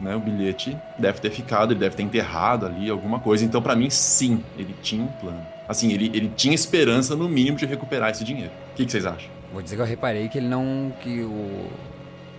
[0.00, 0.14] Né?
[0.14, 3.44] O bilhete deve ter ficado, ele deve ter enterrado ali alguma coisa.
[3.44, 5.44] Então, pra mim, sim, ele tinha um plano.
[5.68, 8.52] Assim, ele, ele tinha esperança, no mínimo, de recuperar esse dinheiro.
[8.72, 9.28] O que, que vocês acham?
[9.52, 10.92] Vou dizer que eu reparei que ele não.
[11.00, 11.66] que o.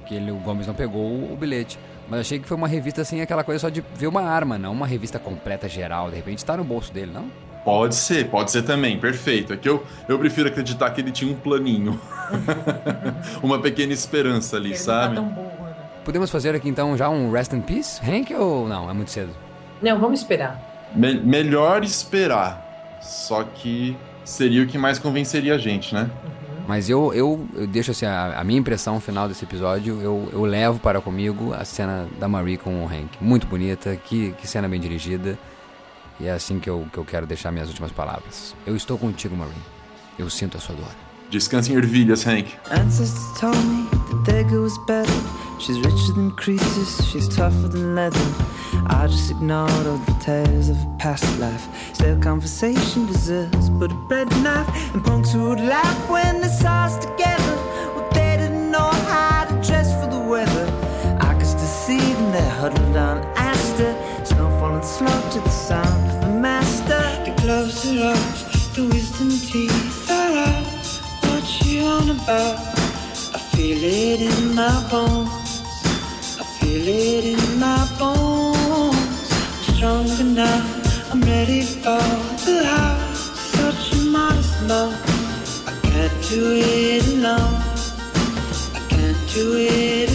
[0.10, 1.78] que ele, o Gomes não pegou o bilhete.
[2.10, 4.72] Mas achei que foi uma revista assim, aquela coisa só de ver uma arma, não
[4.74, 6.10] uma revista completa, geral.
[6.10, 7.26] De repente tá no bolso dele, não?
[7.64, 9.54] Pode ser, pode ser também, perfeito.
[9.54, 12.02] É que eu, eu prefiro acreditar que ele tinha um planinho.
[13.44, 15.18] uma pequena esperança ali, sabe?
[16.04, 18.90] Podemos fazer aqui então já um Rest in Peace, Hank, ou não?
[18.90, 19.30] É muito cedo.
[19.80, 20.90] Não, vamos esperar.
[20.96, 22.98] Me- melhor esperar.
[23.02, 23.96] Só que
[24.26, 26.10] seria o que mais convenceria a gente, né?
[26.70, 30.46] Mas eu, eu, eu deixo assim, a, a minha impressão final desse episódio, eu, eu
[30.46, 33.18] levo para comigo a cena da Marie com o Hank.
[33.20, 35.36] Muito bonita, que, que cena bem dirigida.
[36.20, 38.56] E é assim que eu, que eu quero deixar minhas últimas palavras.
[38.68, 39.52] Eu estou contigo, Marie.
[40.20, 41.09] Eu sinto a sua dor.
[41.32, 42.58] Descanse em ervilhas, Hank.
[42.72, 43.88] Ancestors told me
[44.26, 45.14] that girl was better.
[45.60, 48.20] She's richer than creases, she's tougher than leather.
[48.88, 51.68] I just ignored all the tales of a past life.
[51.94, 54.68] Still, conversation deserves but a bread knife.
[54.94, 57.56] And punks who would laugh when they saw us together.
[57.94, 60.66] Well, they didn't know how to dress for the weather.
[61.22, 63.94] I could still see them there huddled on Astor.
[64.26, 67.02] Snow falling slow to the sound of the master.
[67.26, 68.29] The gloves are
[72.32, 75.64] I feel it in my bones.
[76.40, 79.32] I feel it in my bones.
[79.34, 81.12] I'm strong enough.
[81.12, 81.98] I'm ready for
[82.46, 83.32] the house.
[83.58, 85.68] Such a modest mouth.
[85.68, 87.64] I can't do it alone.
[88.76, 90.09] I can't do it.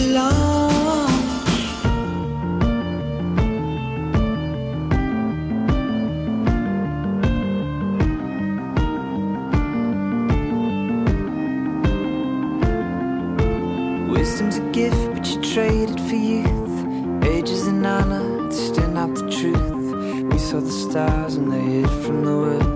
[16.14, 17.24] For youth.
[17.24, 19.86] Ages and honor stand out the truth.
[20.30, 22.72] We saw the stars and they hid from the world.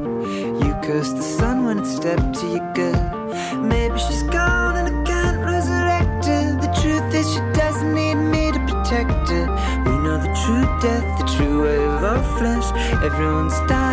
[0.62, 3.00] You cursed the sun when it stepped to your good.
[3.74, 6.44] Maybe she's gone and I can't resurrect her.
[6.64, 9.46] The truth is, she doesn't need me to protect her.
[9.86, 12.68] We know the true death, the true way of our flesh.
[13.08, 13.87] Everyone's dying,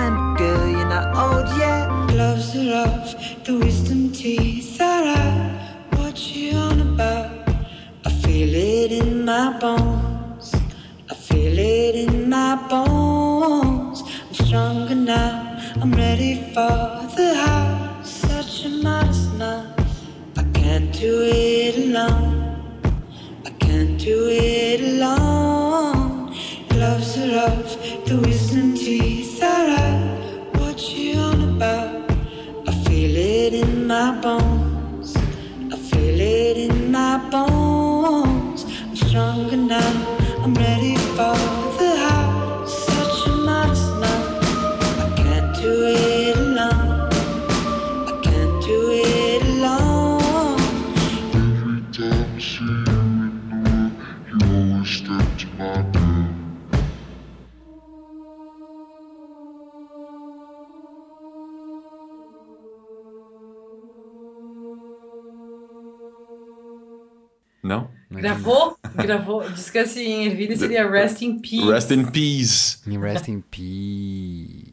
[69.05, 69.39] Gravou?
[69.39, 69.55] Gravou.
[69.55, 71.71] Descanse em Ervilha seria Rest in Peace.
[71.71, 72.77] Rest in Peace.
[72.99, 74.71] Rest in Peace.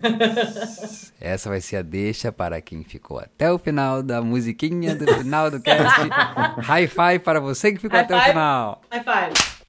[1.20, 5.50] Essa vai ser a deixa para quem ficou até o final da musiquinha do final
[5.50, 6.00] do cast.
[6.62, 8.30] High five para você que ficou High até o five.
[8.30, 8.82] final.
[8.90, 9.61] High five.